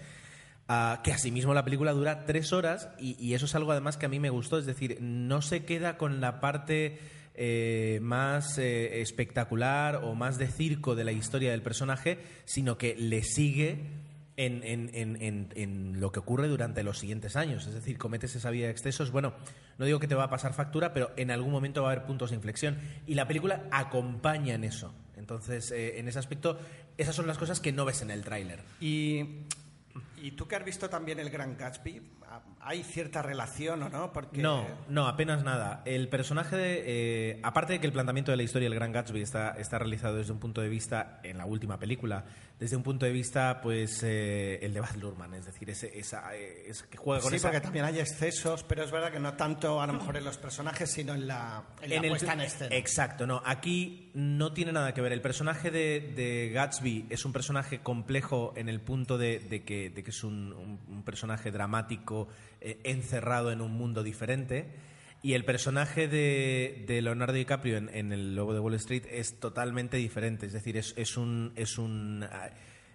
Que 0.67 1.13
asimismo 1.13 1.53
la 1.53 1.65
película 1.65 1.93
dura 1.93 2.25
tres 2.25 2.53
horas 2.53 2.89
y, 2.99 3.35
eso 3.35 3.45
es 3.45 3.55
algo 3.55 3.73
además 3.73 3.97
que 3.99 4.07
a 4.07 4.09
mí 4.09 4.19
me 4.21 4.31
gustó, 4.31 4.59
es 4.59 4.65
decir, 4.67 4.99
no 5.01 5.43
se 5.43 5.65
queda 5.65 5.99
con 5.99 6.21
la 6.21 6.41
parte 6.41 6.99
eh, 7.35 7.99
más 8.03 8.59
eh, 8.59 9.01
espectacular 9.01 9.97
o 9.97 10.15
más 10.15 10.39
de 10.39 10.47
circo 10.49 10.95
de 10.95 11.05
la 11.05 11.13
historia 11.13 11.51
del 11.51 11.63
personaje, 11.63 12.19
sino 12.45 12.79
que 12.79 12.95
le 12.97 13.23
sigue 13.23 13.87
en- 14.37 14.63
en- 14.65 15.49
en 15.55 16.01
lo 16.01 16.11
que 16.11 16.21
ocurre 16.21 16.49
durante 16.49 16.83
los 16.83 16.99
siguientes 16.99 17.37
años. 17.37 17.67
Es 17.67 17.75
decir, 17.75 17.99
cometes 17.99 18.35
esa 18.35 18.51
vida 18.51 18.67
de 18.67 18.73
excesos. 18.73 19.11
Bueno, 19.11 19.35
no 19.79 19.85
digo 19.85 19.99
que 19.99 20.09
te 20.09 20.15
va 20.15 20.25
a 20.25 20.31
pasar 20.31 20.55
factura, 20.55 20.93
pero 20.95 21.11
en 21.17 21.31
algún 21.31 21.53
momento 21.53 21.83
va 21.83 21.89
a 21.91 21.93
haber 21.93 22.07
puntos 22.07 22.31
de 22.31 22.37
inflexión. 22.37 22.79
Y 23.07 23.15
la 23.15 23.27
película 23.29 23.65
acompaña 23.71 24.55
en 24.55 24.65
eso. 24.65 24.95
Entonces, 25.17 25.71
eh, 25.71 25.99
en 25.99 26.09
ese 26.09 26.19
aspecto, 26.19 26.59
esas 26.97 27.15
son 27.15 27.27
las 27.27 27.37
cosas 27.39 27.61
que 27.61 27.73
no 27.73 27.85
ves 27.85 28.01
en 28.03 28.11
el 28.11 28.25
tráiler. 28.25 28.61
Y, 28.81 29.45
y 30.23 30.31
tú 30.31 30.47
que 30.47 30.55
has 30.55 30.65
visto 30.65 30.89
también 30.89 31.19
el 31.19 31.31
Gran 31.31 31.57
Gatsby, 31.57 32.01
¿hay 32.61 32.83
cierta 32.85 33.23
relación 33.23 33.83
o 33.83 33.89
no? 33.89 34.13
Porque 34.13 34.41
No, 34.41 34.67
no, 34.89 35.07
apenas 35.09 35.43
nada. 35.45 35.83
El 35.85 36.09
personaje, 36.09 36.57
de, 36.57 36.83
eh, 36.87 37.41
aparte 37.43 37.75
de 37.75 37.81
que 37.81 37.87
el 37.87 37.93
planteamiento 37.93 38.31
de 38.31 38.37
la 38.37 38.43
historia 38.45 38.67
del 38.69 38.75
Gran 38.79 38.93
Gatsby 38.93 39.21
está, 39.23 39.51
está 39.59 39.79
realizado 39.79 40.17
desde 40.17 40.33
un 40.33 40.39
punto 40.39 40.61
de 40.61 40.69
vista, 40.69 41.21
en 41.23 41.39
la 41.39 41.47
última 41.47 41.79
película, 41.79 42.25
desde 42.59 42.77
un 42.77 42.83
punto 42.85 43.05
de 43.07 43.13
vista, 43.13 43.61
pues, 43.61 44.03
eh, 44.05 44.61
el 44.63 44.73
de 44.73 44.81
Baz 44.81 44.97
Luhrmann, 44.97 45.35
es 45.35 45.47
decir, 45.47 45.69
ese, 45.71 45.99
esa, 45.99 46.35
eh, 46.37 46.65
es 46.69 46.83
que 46.85 46.97
juega 46.97 47.21
con 47.21 47.31
Sí, 47.31 47.37
esa... 47.37 47.49
porque 47.49 47.61
también 47.61 47.85
hay 47.85 47.99
excesos, 47.99 48.63
pero 48.63 48.85
es 48.85 48.91
verdad 48.93 49.11
que 49.11 49.19
no 49.19 49.35
tanto 49.35 49.81
a 49.83 49.87
lo 49.87 49.95
mejor 49.95 50.17
en 50.17 50.25
los 50.25 50.39
personajes, 50.39 50.91
sino 50.93 51.15
en 51.15 51.27
la, 51.27 51.65
en 51.81 51.91
la 51.91 51.97
el- 51.97 52.09
puesta 52.09 52.33
en 52.35 52.41
escena. 52.43 52.77
Exacto, 52.77 53.27
no. 53.27 53.43
Aquí 53.45 54.11
no 54.15 54.53
tiene 54.53 54.71
nada 54.73 54.95
que 54.95 55.01
ver. 55.01 55.13
El 55.13 55.21
personaje 55.23 55.71
de, 55.73 56.13
de 56.15 56.51
Gatsby 56.55 57.07
es 57.11 57.25
un 57.25 57.33
personaje 57.33 57.81
complejo 57.81 58.53
en 58.57 58.69
el 58.69 58.81
punto 58.81 59.19
de, 59.19 59.41
de 59.41 59.65
que, 59.65 59.91
de 59.91 60.05
que 60.05 60.11
es 60.11 60.23
un, 60.23 60.53
un- 60.53 60.81
un 60.89 61.03
personaje 61.03 61.51
dramático 61.51 62.22
eh, 62.61 62.81
encerrado 62.85 63.53
en 63.53 63.61
un 63.61 63.73
mundo 63.73 64.03
diferente. 64.03 64.75
Y 65.23 65.35
el 65.35 65.45
personaje 65.45 66.09
de, 66.09 67.01
Leonardo 67.03 67.35
DiCaprio 67.35 67.77
en, 67.77 68.13
El 68.13 68.35
Lobo 68.35 68.55
de 68.55 68.61
Wall 68.61 68.75
Street 68.75 69.05
es 69.09 69.39
totalmente 69.39 69.97
diferente. 69.97 70.47
Es 70.47 70.53
decir, 70.53 70.77
es, 70.77 70.95
es 70.97 71.17
un. 71.17 71.53
Es 71.57 71.79
un 71.79 72.25
ah, 72.31 72.51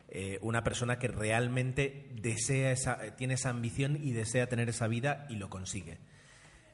eh, 0.09 0.39
una 0.41 0.63
persona 0.63 0.99
que 0.99 1.09
realmente 1.09 2.07
desea 2.21 2.73
tiene 3.17 3.33
esa 3.33 3.49
ambición 3.49 3.99
y 4.01 4.13
desea 4.13 4.47
tener 4.47 4.69
esa 4.69 4.87
vida 4.87 5.25
y 5.29 5.35
lo 5.35 5.49
consigue. 5.49 5.97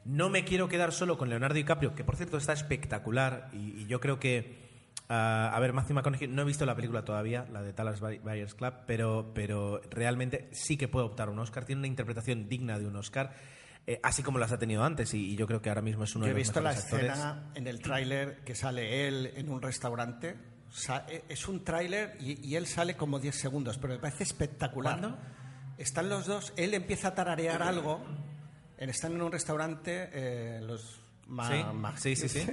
No 0.04 0.30
me 0.30 0.44
quiero 0.44 0.68
quedar 0.68 0.92
solo 0.92 1.18
con 1.18 1.30
Leonardo 1.30 1.56
DiCaprio, 1.56 1.96
que 1.96 2.04
por 2.04 2.14
cierto 2.16 2.36
está 2.36 2.52
espectacular 2.52 3.50
y 3.52 3.86
yo 3.86 4.00
creo 4.00 4.20
que... 4.20 4.63
ah, 5.08 5.50
a 5.54 5.60
ver, 5.60 5.72
Matthew 5.72 5.94
McConaughey, 5.96 6.28
no 6.28 6.42
he 6.42 6.44
visto 6.44 6.64
la 6.66 6.74
película 6.74 7.04
todavía, 7.04 7.46
la 7.52 7.62
de 7.62 7.72
Dallas 7.72 8.00
Buy- 8.00 8.20
Buyers 8.20 8.54
Club, 8.54 8.74
pero, 8.86 9.32
pero 9.34 9.80
realmente 9.90 10.48
sí 10.52 10.76
que 10.76 10.88
puede 10.88 11.06
optar 11.06 11.28
a 11.28 11.30
un 11.30 11.38
Oscar. 11.38 11.64
Tiene 11.64 11.80
una 11.80 11.88
interpretación 11.88 12.48
digna 12.48 12.78
de 12.78 12.86
un 12.86 12.96
Oscar, 12.96 13.32
eh, 13.86 14.00
así 14.02 14.22
como 14.22 14.38
las 14.38 14.50
ha 14.52 14.58
tenido 14.58 14.82
antes 14.84 15.12
y, 15.14 15.32
y 15.32 15.36
yo 15.36 15.46
creo 15.46 15.60
que 15.60 15.68
ahora 15.68 15.82
mismo 15.82 16.04
es 16.04 16.14
uno 16.16 16.24
Yo 16.26 16.30
he 16.30 16.34
de 16.34 16.40
los 16.40 16.48
visto 16.48 16.60
la 16.60 16.70
mejores 16.70 16.84
actores. 16.92 17.10
escena 17.12 17.50
en 17.54 17.66
el 17.66 17.80
tráiler 17.80 18.38
que 18.44 18.54
sale 18.54 19.06
él 19.08 19.32
en 19.36 19.50
un 19.50 19.60
restaurante. 19.60 20.36
Eh, 21.08 21.22
Es 21.28 21.46
un 21.46 21.62
tráiler 21.62 22.16
y, 22.18 22.44
y 22.48 22.56
él 22.56 22.66
sale 22.66 22.96
como 22.96 23.20
10 23.20 23.34
segundos, 23.36 23.78
pero 23.78 23.92
me 23.94 24.00
parece 24.00 24.24
espectacular. 24.24 24.98
¿Cuándo? 24.98 25.18
Están 25.78 26.08
los 26.08 26.26
dos, 26.26 26.52
él 26.56 26.72
empieza 26.74 27.08
a 27.08 27.14
tararear 27.14 27.62
algo, 27.62 28.00
están 28.78 29.12
en 29.12 29.22
un 29.22 29.30
restaurante, 29.32 30.08
eh, 30.12 30.60
los... 30.62 31.00
ma- 31.26 31.48
¿Sí? 31.48 31.64
ma- 31.74 31.96
Sí, 31.96 32.16
sí, 32.16 32.28
sí. 32.28 32.46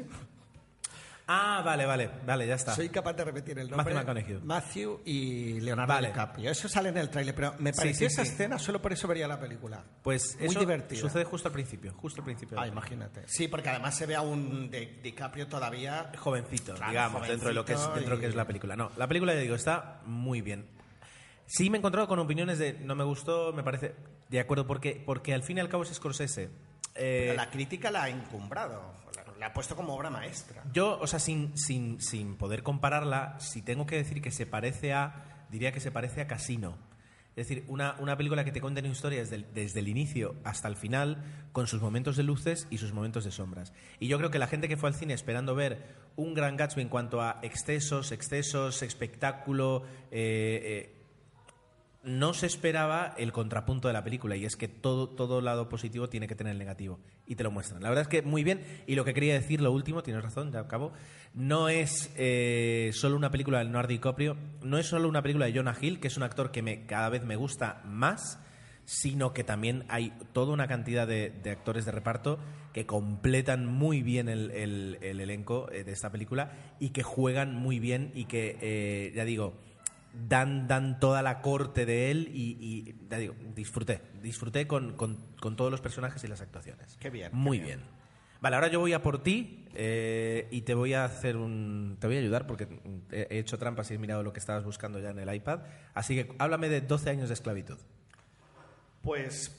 Ah, 1.33 1.61
vale, 1.63 1.85
vale, 1.85 2.09
vale, 2.25 2.45
ya 2.45 2.55
está. 2.55 2.75
Soy 2.75 2.89
capaz 2.89 3.13
de 3.13 3.23
repetir 3.23 3.57
el 3.57 3.69
nombre. 3.69 3.93
Matthew. 3.93 4.41
Matthew 4.43 5.01
y 5.05 5.61
Leonardo 5.61 5.93
Vale. 5.93 6.09
DiCaprio. 6.09 6.51
Eso 6.51 6.67
sale 6.67 6.89
en 6.89 6.97
el 6.97 7.09
tráiler, 7.09 7.33
pero 7.33 7.53
me 7.59 7.71
pareció 7.71 8.09
sí, 8.09 8.13
esa 8.13 8.25
sí. 8.25 8.31
escena, 8.31 8.59
solo 8.59 8.81
por 8.81 8.91
eso 8.91 9.07
vería 9.07 9.27
la 9.27 9.39
película. 9.39 9.81
Pues 10.03 10.35
Muy 10.39 10.47
eso 10.47 10.59
divertida. 10.59 10.99
sucede 10.99 11.23
justo 11.23 11.47
al 11.47 11.53
principio, 11.53 11.93
justo 11.95 12.19
al 12.21 12.25
principio. 12.25 12.59
Ah, 12.59 12.67
imagínate. 12.67 13.21
Sí, 13.27 13.47
porque 13.47 13.69
además 13.69 13.95
se 13.95 14.05
ve 14.07 14.15
a 14.15 14.21
un 14.21 14.69
Di- 14.69 14.99
DiCaprio 15.01 15.47
todavía 15.47 16.11
jovencito, 16.17 16.73
Claro, 16.75 16.91
digamos, 16.91 17.27
dentro 17.27 17.47
de 17.47 17.53
lo 17.53 17.63
que 17.65 17.73
es 17.73 17.79
dentro 17.79 18.01
de 18.01 18.09
lo 18.09 18.19
que 18.19 18.25
y- 18.25 18.29
es 18.29 18.35
la 18.35 18.45
película. 18.45 18.75
No, 18.75 18.91
la 18.97 19.07
película 19.07 19.33
ya 19.33 19.39
digo 19.39 19.55
está 19.55 20.01
muy 20.05 20.41
bien. 20.41 20.67
Sí 21.45 21.69
me 21.69 21.77
he 21.77 21.79
encontrado 21.79 22.07
con 22.07 22.19
opiniones 22.19 22.59
de 22.59 22.73
no 22.73 22.95
me 22.95 23.03
gustó, 23.03 23.53
me 23.53 23.63
parece 23.63 23.95
de 24.29 24.39
acuerdo 24.39 24.67
porque 24.67 25.01
porque 25.05 25.33
al 25.33 25.43
fin 25.43 25.57
y 25.57 25.59
al 25.61 25.69
cabo 25.69 25.83
es 25.83 25.89
Scorsese. 25.93 26.49
Eh, 26.95 27.23
Pero 27.27 27.33
la 27.35 27.49
crítica 27.49 27.89
la 27.89 28.03
ha 28.03 28.09
encumbrado, 28.09 28.93
la, 29.15 29.23
la 29.41 29.47
ha 29.47 29.53
puesto 29.53 29.75
como 29.75 29.95
obra 29.95 30.11
maestra. 30.11 30.63
yo, 30.71 30.99
o 31.01 31.07
sea, 31.07 31.17
sin, 31.17 31.57
sin, 31.57 31.99
sin 31.99 32.35
poder 32.35 32.61
compararla, 32.61 33.39
si 33.39 33.63
tengo 33.63 33.87
que 33.87 33.95
decir 33.95 34.21
que 34.21 34.29
se 34.29 34.45
parece 34.45 34.93
a, 34.93 35.47
diría 35.49 35.71
que 35.71 35.79
se 35.79 35.89
parece 35.89 36.21
a 36.21 36.27
Casino. 36.27 36.77
Es 37.35 37.47
decir, 37.47 37.65
una, 37.67 37.95
una 37.97 38.15
película 38.15 38.43
que 38.45 38.51
te 38.51 38.61
cuenta 38.61 38.81
una 38.81 38.89
historia 38.89 39.17
desde 39.17 39.37
el, 39.37 39.51
desde 39.51 39.79
el 39.79 39.87
inicio 39.87 40.35
hasta 40.43 40.67
el 40.67 40.75
final, 40.75 41.23
con 41.53 41.65
sus 41.65 41.81
momentos 41.81 42.17
de 42.17 42.23
luces 42.23 42.67
y 42.69 42.77
sus 42.77 42.93
momentos 42.93 43.23
de 43.23 43.31
sombras. 43.31 43.73
Y 43.99 44.07
yo 44.07 44.19
creo 44.19 44.29
que 44.29 44.37
la 44.37 44.45
gente 44.45 44.67
que 44.67 44.77
fue 44.77 44.89
al 44.89 44.95
cine 44.95 45.15
esperando 45.15 45.55
ver 45.55 45.87
un 46.17 46.35
gran 46.35 46.55
Gatsby 46.55 46.83
en 46.83 46.89
cuanto 46.89 47.19
a 47.19 47.39
excesos, 47.41 48.11
excesos, 48.11 48.83
espectáculo, 48.83 49.85
eh, 50.11 50.91
eh, 50.91 51.00
no 52.03 52.33
se 52.33 52.47
esperaba 52.47 53.13
el 53.17 53.31
contrapunto 53.31 53.87
de 53.87 53.93
la 53.93 54.03
película 54.03 54.35
y 54.35 54.45
es 54.45 54.55
que 54.55 54.67
todo, 54.67 55.09
todo 55.09 55.39
lado 55.41 55.69
positivo 55.69 56.09
tiene 56.09 56.27
que 56.27 56.35
tener 56.35 56.51
el 56.51 56.57
negativo 56.57 56.99
y 57.27 57.35
te 57.35 57.43
lo 57.43 57.51
muestran. 57.51 57.81
La 57.81 57.89
verdad 57.89 58.03
es 58.03 58.07
que 58.07 58.21
muy 58.23 58.43
bien 58.43 58.61
y 58.87 58.95
lo 58.95 59.05
que 59.05 59.13
quería 59.13 59.33
decir, 59.33 59.61
lo 59.61 59.71
último, 59.71 60.01
tienes 60.01 60.23
razón, 60.23 60.51
ya 60.51 60.61
acabo, 60.61 60.93
no 61.33 61.69
es 61.69 62.11
eh, 62.17 62.89
solo 62.93 63.15
una 63.15 63.29
película 63.29 63.59
de 63.59 63.65
Leonardo 63.65 63.89
DiCaprio, 63.89 64.35
no 64.63 64.77
es 64.77 64.87
solo 64.87 65.07
una 65.07 65.21
película 65.21 65.45
de 65.45 65.53
Jonah 65.53 65.77
Hill, 65.79 65.99
que 65.99 66.07
es 66.07 66.17
un 66.17 66.23
actor 66.23 66.51
que 66.51 66.63
me, 66.63 66.85
cada 66.85 67.09
vez 67.09 67.23
me 67.23 67.35
gusta 67.35 67.81
más, 67.85 68.39
sino 68.85 69.31
que 69.31 69.43
también 69.43 69.85
hay 69.87 70.11
toda 70.33 70.53
una 70.53 70.67
cantidad 70.67 71.07
de, 71.07 71.29
de 71.29 71.51
actores 71.51 71.85
de 71.85 71.91
reparto 71.91 72.39
que 72.73 72.85
completan 72.85 73.65
muy 73.65 74.01
bien 74.01 74.29
el 74.29 74.97
elenco 75.01 75.69
eh, 75.71 75.83
de 75.83 75.91
esta 75.91 76.11
película 76.11 76.51
y 76.79 76.89
que 76.89 77.03
juegan 77.03 77.55
muy 77.55 77.79
bien 77.79 78.11
y 78.15 78.25
que, 78.25 78.57
eh, 78.61 79.11
ya 79.13 79.25
digo, 79.25 79.53
dan, 80.13 80.67
dan 80.67 80.99
toda 80.99 81.21
la 81.21 81.41
corte 81.41 81.85
de 81.85 82.11
él 82.11 82.29
y, 82.33 82.57
y, 82.59 82.95
ya 83.09 83.17
digo, 83.17 83.35
disfruté. 83.55 84.01
Disfruté 84.21 84.67
con, 84.67 84.95
con- 84.95 85.17
con 85.39 85.55
todos 85.55 85.71
los 85.71 85.81
personajes 85.81 86.23
y 86.23 86.27
las 86.27 86.41
actuaciones. 86.41 86.97
Qué 86.99 87.09
bien, 87.09 87.31
Muy 87.33 87.59
qué 87.59 87.65
bien. 87.65 87.81
Vale, 88.41 88.55
ahora 88.55 88.69
yo 88.69 88.79
voy 88.79 88.93
a 88.93 89.03
por 89.03 89.21
ti 89.21 89.67
eh, 89.75 90.47
y 90.49 90.61
te 90.61 90.73
voy 90.73 90.93
a 90.95 91.03
hacer 91.05 91.37
un... 91.37 91.97
Te 91.99 92.07
voy 92.07 92.15
a 92.15 92.19
ayudar 92.19 92.47
porque 92.47 92.67
he, 93.11 93.27
he 93.29 93.37
hecho 93.39 93.57
trampas 93.59 93.91
y 93.91 93.93
he 93.93 93.97
mirado 93.99 94.23
lo 94.23 94.33
que 94.33 94.39
estabas 94.39 94.63
buscando 94.63 94.99
ya 94.99 95.11
en 95.11 95.19
el 95.19 95.31
iPad. 95.33 95.59
Así 95.93 96.15
que 96.15 96.33
háblame 96.39 96.67
de 96.67 96.81
12 96.81 97.09
años 97.11 97.27
de 97.29 97.35
esclavitud. 97.35 97.77
Pues 99.03 99.55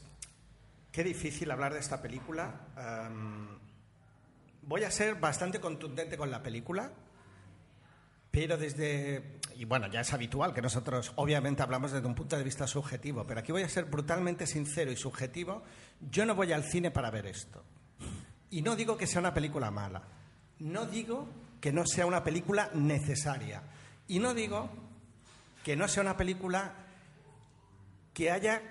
qué 0.90 1.04
difícil 1.04 1.50
hablar 1.50 1.73
de 1.75 1.78
esta 1.80 2.02
película. 2.02 2.61
Am, 2.76 3.59
voy 4.62 4.82
a 4.82 4.90
ser 4.90 5.14
bastante 5.16 5.61
contundente 5.61 6.16
con 6.16 6.30
la 6.32 6.42
película, 6.42 6.92
pero 8.33 8.57
desde... 8.57 9.39
Y 9.55 9.67
bueno, 9.67 9.87
ya 9.89 10.01
es 10.01 10.12
habitual 10.12 10.55
que 10.55 10.62
nosotros 10.62 11.12
obviamente 11.17 11.62
hablamos 11.62 11.93
desde 11.93 12.07
un 12.07 12.15
punto 12.15 12.37
de 12.37 12.43
vista 12.43 12.67
subjetivo, 12.67 13.25
pero 13.27 13.41
aquí 13.41 13.53
voy 13.53 13.62
a 13.62 13.69
ser 13.69 13.85
brutalmente 13.85 14.47
sincero 14.47 14.91
y 14.91 14.97
subjetivo. 14.97 15.62
Yo 16.11 16.25
no 16.25 16.35
voy 16.35 16.53
al 16.53 16.65
cine 16.65 16.91
para 16.91 17.11
ver 17.11 17.27
esto. 17.27 17.62
Y 18.51 18.62
no 18.62 18.75
digo 18.75 18.97
que 18.97 19.07
sea 19.07 19.21
una 19.21 19.35
película 19.35 19.71
mala. 19.71 20.03
No 20.59 20.87
digo 20.87 21.29
que 21.61 21.73
no 21.73 21.87
sea 21.87 22.07
una 22.07 22.25
película 22.25 22.71
necesaria. 22.73 23.62
Y 24.09 24.19
no 24.19 24.33
digo 24.33 24.71
que 25.62 25.77
no 25.77 25.87
sea 25.87 26.03
una 26.03 26.17
película 26.17 26.75
que 28.15 28.31
haya 28.31 28.62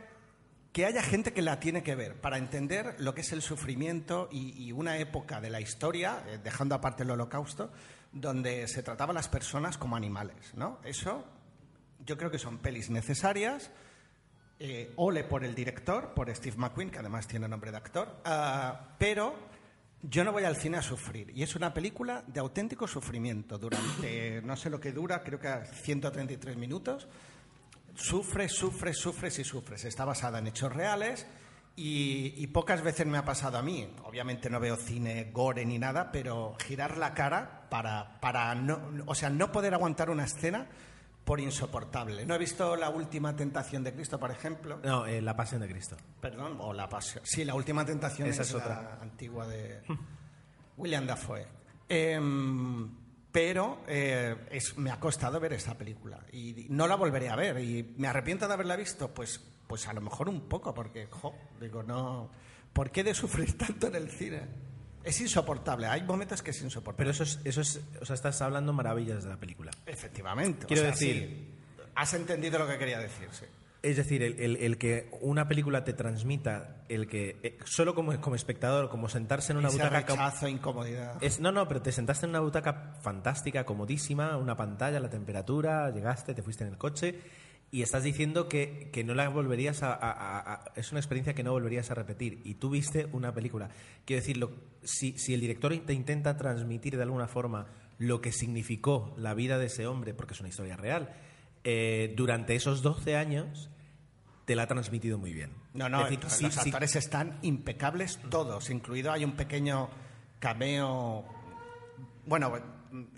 que 0.74 0.86
haya 0.86 1.04
gente 1.04 1.34
que 1.34 1.42
la 1.42 1.60
tiene 1.60 1.84
que 1.84 1.96
ver 1.96 2.22
para 2.22 2.38
entender 2.38 2.96
lo 3.00 3.14
que 3.14 3.22
es 3.22 3.34
el 3.34 3.42
sufrimiento 3.42 4.30
y, 4.32 4.64
y 4.64 4.72
una 4.72 4.98
época 5.00 5.42
de 5.42 5.50
la 5.50 5.60
historia, 5.60 6.24
eh, 6.28 6.40
dejando 6.42 6.76
aparte 6.76 7.04
el 7.04 7.12
holocausto, 7.12 7.72
donde 8.12 8.68
se 8.68 8.84
trataba 8.84 9.12
a 9.12 9.16
las 9.16 9.30
personas 9.30 9.78
como 9.78 9.96
animales, 9.96 10.54
¿no? 10.56 10.80
Eso 10.84 11.26
yo 12.06 12.18
creo 12.18 12.32
que 12.32 12.40
son 12.40 12.58
pelis 12.60 12.90
necesarias. 12.90 13.72
Eh, 14.60 14.94
ole 14.98 15.24
por 15.24 15.44
el 15.44 15.56
director, 15.56 16.14
por 16.14 16.34
Steve 16.36 16.56
McQueen, 16.58 16.92
que 16.92 17.00
además 17.00 17.28
tiene 17.28 17.48
nombre 17.48 17.72
de 17.72 17.78
actor, 17.78 18.22
ah, 18.26 18.96
pero 19.00 19.36
yo 20.04 20.24
no 20.24 20.32
voy 20.32 20.44
al 20.44 20.56
cine 20.56 20.78
a 20.78 20.84
sufrir. 20.84 21.32
Y 21.36 21.42
es 21.42 21.56
una 21.56 21.74
película 21.74 22.24
de 22.28 22.40
auténtico 22.40 22.88
sufrimiento. 22.88 23.58
Durante, 23.58 24.42
no 24.44 24.56
sé 24.56 24.70
lo 24.70 24.80
que 24.80 24.92
dura, 24.92 25.24
creo 25.24 25.40
que 25.40 25.48
a 25.48 25.66
133 25.66 26.58
minutos. 26.58 27.08
Sufres, 27.96 28.52
sufres, 28.52 28.98
sufres 28.98 29.40
y 29.40 29.44
sufres. 29.44 29.84
Está 29.86 30.06
basada 30.06 30.40
en 30.40 30.48
hechos 30.48 30.72
reales 30.74 31.26
y 31.76 32.46
pocas 32.48 32.84
veces 32.84 33.08
me 33.08 33.18
ha 33.18 33.26
pasado 33.26 33.58
a 33.58 33.64
mí. 33.64 33.92
Obviamente 34.04 34.50
no 34.50 34.60
veo 34.60 34.76
cine 34.76 35.32
gore 35.34 35.66
ni 35.66 35.80
nada, 35.80 36.12
pero 36.12 36.56
girar 36.60 36.98
la 36.98 37.14
cara 37.14 37.61
para, 37.72 38.20
para 38.20 38.54
no, 38.54 38.78
o 39.06 39.16
sea, 39.16 39.30
no 39.30 39.50
poder 39.50 39.74
aguantar 39.74 40.10
una 40.10 40.26
escena 40.26 40.68
por 41.24 41.40
insoportable. 41.40 42.26
No 42.26 42.36
he 42.36 42.38
visto 42.38 42.76
la 42.76 42.90
última 42.90 43.34
tentación 43.34 43.82
de 43.86 43.94
Cristo, 43.94 44.20
por 44.20 44.30
ejemplo. 44.30 44.82
No, 44.84 45.06
eh, 45.06 45.22
La 45.22 45.38
Pasión 45.38 45.62
de 45.62 45.70
Cristo. 45.70 45.96
Perdón, 46.20 46.58
o 46.60 46.74
la 46.74 46.90
pasión. 46.90 47.24
Sí, 47.26 47.46
la 47.46 47.56
última 47.56 47.86
tentación 47.86 48.28
Esa 48.28 48.42
es, 48.42 48.50
es 48.50 48.56
la 48.56 48.60
otra. 48.62 49.00
antigua 49.02 49.48
de 49.48 49.80
William 50.76 51.08
Dafoe. 51.08 51.48
Em, 51.88 52.90
pero 53.32 53.84
eh, 53.88 54.36
es- 54.52 54.78
me 54.78 54.92
ha 54.92 55.00
costado 55.00 55.40
ver 55.40 55.54
esta 55.54 55.76
película 55.78 56.20
y 56.34 56.68
no 56.70 56.88
la 56.88 56.96
volveré 56.96 57.30
a 57.30 57.38
ver. 57.38 57.58
¿Y 57.60 57.94
me 57.98 58.10
arrepiento 58.10 58.48
de 58.50 58.54
haberla 58.54 58.76
visto? 58.76 59.14
Pues, 59.14 59.40
pues 59.68 59.88
a 59.88 59.94
lo 59.94 60.02
mejor 60.02 60.28
un 60.28 60.42
poco, 60.50 60.74
porque, 60.74 61.08
jo, 61.10 61.34
digo, 61.62 61.84
no. 61.84 62.30
¿Por 62.74 62.92
qué 62.92 63.04
de 63.06 63.14
sufrir 63.14 63.58
tanto 63.58 63.88
en 63.88 63.96
el 63.96 64.10
cine? 64.10 64.42
Es 65.04 65.20
insoportable. 65.22 65.88
Hay 65.88 66.04
momentos 66.04 66.42
que 66.42 66.52
es 66.52 66.62
insoportable. 66.62 66.98
Pero 66.98 67.12
eso 67.12 67.24
es, 67.24 67.40
eso 67.44 67.62
es, 67.62 67.82
o 68.02 68.06
sea, 68.06 68.14
estás 68.14 68.42
hablando 68.42 68.72
maravillas 68.74 69.24
de 69.24 69.30
la 69.30 69.38
película. 69.38 69.72
Efectivamente. 69.86 70.66
o 70.66 70.68
Quiero 70.68 70.84
sea, 70.84 70.92
decir- 70.92 71.28
sí. 71.30 71.54
has 71.96 72.14
entendido 72.14 72.60
lo 72.60 72.68
que 72.68 72.78
quería 72.78 73.00
decir, 73.00 73.28
sí. 73.32 73.46
Es 73.84 73.98
decir, 73.98 74.22
el, 74.22 74.40
el- 74.40 74.58
el 74.58 74.78
que 74.78 75.10
una 75.22 75.48
película 75.48 75.84
te 75.84 75.94
transmita, 75.94 76.84
el 76.88 77.08
que 77.08 77.38
eh, 77.42 77.58
solo 77.66 77.96
como, 77.96 78.20
como 78.22 78.36
espectador, 78.36 78.90
como 78.90 79.10
sentarse 79.10 79.54
en 79.54 79.58
una 79.58 79.70
Ese 79.70 79.78
butaca... 79.78 80.02
rechazo, 80.02 80.48
incomodidad. 80.48 81.18
Es, 81.24 81.40
no, 81.40 81.52
no, 81.52 81.68
pero 81.68 81.82
te 81.82 81.92
sentaste 81.92 82.28
en 82.28 82.30
una 82.30 82.42
butaca 82.42 82.94
fantástica, 83.02 83.64
comodísima, 83.66 84.38
una 84.38 84.56
pantalla, 84.56 85.00
la 85.00 85.10
temperatura, 85.10 85.90
llegaste, 85.90 86.36
te 86.36 86.44
fuiste 86.44 86.64
en 86.64 86.70
el 86.70 86.78
coche 86.78 87.20
y 87.72 87.82
estás 87.84 88.04
diciendo 88.04 88.50
que, 88.50 88.90
que 88.92 89.04
no 89.04 89.14
la 89.14 89.30
volverías 89.30 89.82
a, 89.84 89.94
a- 89.94 90.12
a- 90.12 90.54
a- 90.54 90.64
Es 90.76 90.92
una 90.92 91.00
experiencia 91.00 91.34
que 91.34 91.44
no 91.44 91.52
volverías 91.52 91.90
a 91.90 91.96
repetir 91.96 92.42
y 92.44 92.56
tú 92.56 92.70
viste 92.70 93.08
una 93.14 93.34
película. 93.34 93.70
Quiero 94.06 94.22
decir, 94.22 94.38
lo- 94.38 94.52
si, 94.84 95.18
si 95.18 95.34
el 95.34 95.42
director 95.42 95.76
te 95.86 95.94
intenta 95.94 96.36
transmitir 96.38 96.98
de 96.98 97.04
alguna 97.04 97.28
forma 97.28 97.68
lo 97.98 98.20
que 98.20 98.32
significó 98.32 99.14
la 99.18 99.34
vida 99.34 99.58
de 99.58 99.68
ese 99.68 99.88
hombre, 99.88 100.14
porque 100.14 100.34
es 100.34 100.40
una 100.40 100.50
historia 100.50 100.76
real, 100.76 101.14
eh, 101.64 102.14
durante 102.18 102.56
esos 102.56 102.82
12 102.82 103.16
años 103.16 103.70
te 104.46 104.56
la 104.56 104.64
ha 104.64 104.68
transmitido 104.68 105.18
muy 105.18 105.32
bien. 105.34 105.52
No, 105.74 105.88
no, 105.88 106.04
decir, 106.04 106.20
los 106.24 106.34
sí, 106.34 106.52
sí, 106.52 106.60
actores 106.70 106.96
están 106.98 107.38
impecables 107.44 108.20
todos, 108.30 108.70
incluido 108.72 109.12
hay 109.14 109.24
un 109.24 109.34
pequeño 109.34 109.88
cameo. 110.40 111.24
Bueno, 112.26 112.52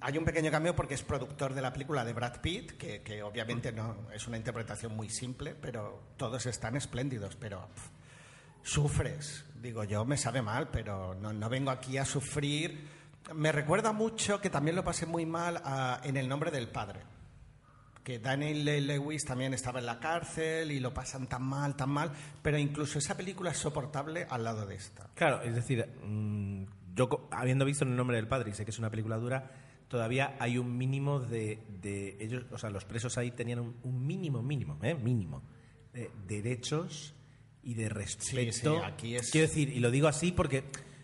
hay 0.01 0.17
un 0.17 0.25
pequeño 0.25 0.51
cameo 0.51 0.75
porque 0.75 0.93
es 0.93 1.03
productor 1.03 1.53
de 1.53 1.61
la 1.61 1.71
película 1.73 2.03
de 2.05 2.13
Brad 2.13 2.41
Pitt, 2.41 2.73
que, 2.73 3.01
que 3.01 3.23
obviamente 3.23 3.71
no 3.71 4.11
es 4.13 4.27
una 4.27 4.37
interpretación 4.37 4.95
muy 4.95 5.09
simple, 5.09 5.55
pero 5.55 6.01
todos 6.17 6.45
están 6.45 6.75
espléndidos. 6.75 7.35
Pero 7.35 7.67
pff, 7.73 7.87
sufres, 8.61 9.45
digo 9.61 9.83
yo, 9.83 10.05
me 10.05 10.17
sabe 10.17 10.41
mal, 10.41 10.69
pero 10.69 11.15
no, 11.15 11.33
no 11.33 11.49
vengo 11.49 11.71
aquí 11.71 11.97
a 11.97 12.05
sufrir. 12.05 12.87
Me 13.33 13.51
recuerda 13.51 13.91
mucho 13.93 14.39
que 14.41 14.49
también 14.49 14.75
lo 14.75 14.83
pasé 14.83 15.05
muy 15.05 15.25
mal 15.25 15.61
a- 15.63 16.01
en 16.03 16.17
El 16.17 16.27
nombre 16.29 16.51
del 16.51 16.67
padre 16.67 17.01
que 18.03 18.19
Daniel 18.19 18.65
Le- 18.65 18.81
Lewis 18.81 19.23
también 19.23 19.53
estaba 19.53 19.79
en 19.79 19.85
la 19.85 19.97
cárcel 19.97 20.73
y 20.73 20.81
lo 20.81 20.93
pasan 20.93 21.25
tan 21.27 21.41
mal, 21.41 21.77
tan 21.77 21.89
mal, 21.89 22.11
pero 22.41 22.57
incluso 22.57 22.99
esa 22.99 23.15
película 23.15 23.51
es 23.51 23.57
soportable 23.57 24.27
al 24.29 24.43
lado 24.43 24.65
de 24.65 24.75
esta. 24.75 25.07
Claro, 25.15 25.41
es 25.41 25.55
decir, 25.55 25.87
mm, 26.03 26.65
yo 26.95 27.29
habiendo 27.31 27.63
visto 27.63 27.85
en 27.85 27.91
el 27.91 27.95
nombre 27.95 28.17
del 28.17 28.27
padre 28.27 28.49
y 28.49 28.53
sé 28.55 28.65
que 28.65 28.71
es 28.71 28.79
una 28.79 28.89
película 28.89 29.15
dura, 29.15 29.49
todavía 29.93 30.35
hay 30.39 30.57
un 30.57 30.75
mínimo 30.75 31.19
de, 31.19 31.59
de 31.79 32.17
ellos, 32.19 32.45
o 32.51 32.57
sea, 32.57 32.71
los 32.71 32.83
presos 32.83 33.15
ahí 33.19 33.29
tenían 33.29 33.59
un, 33.59 33.75
un 33.83 34.07
mínimo, 34.07 34.41
mínimo, 34.41 34.79
¿eh? 34.81 34.95
mínimo 34.95 35.43
de 35.93 36.09
derechos 36.27 37.13
y 37.61 37.75
de 37.75 37.89
respeto. 37.89 38.51
sí, 38.79 38.81
aquí 38.83 39.15
es- 39.15 39.29
Quiero 39.29 39.47
decir, 39.47 39.69
y 39.69 39.79
lo 39.79 39.91
digo 39.91 40.07
así 40.07 40.31
porque 40.31 40.63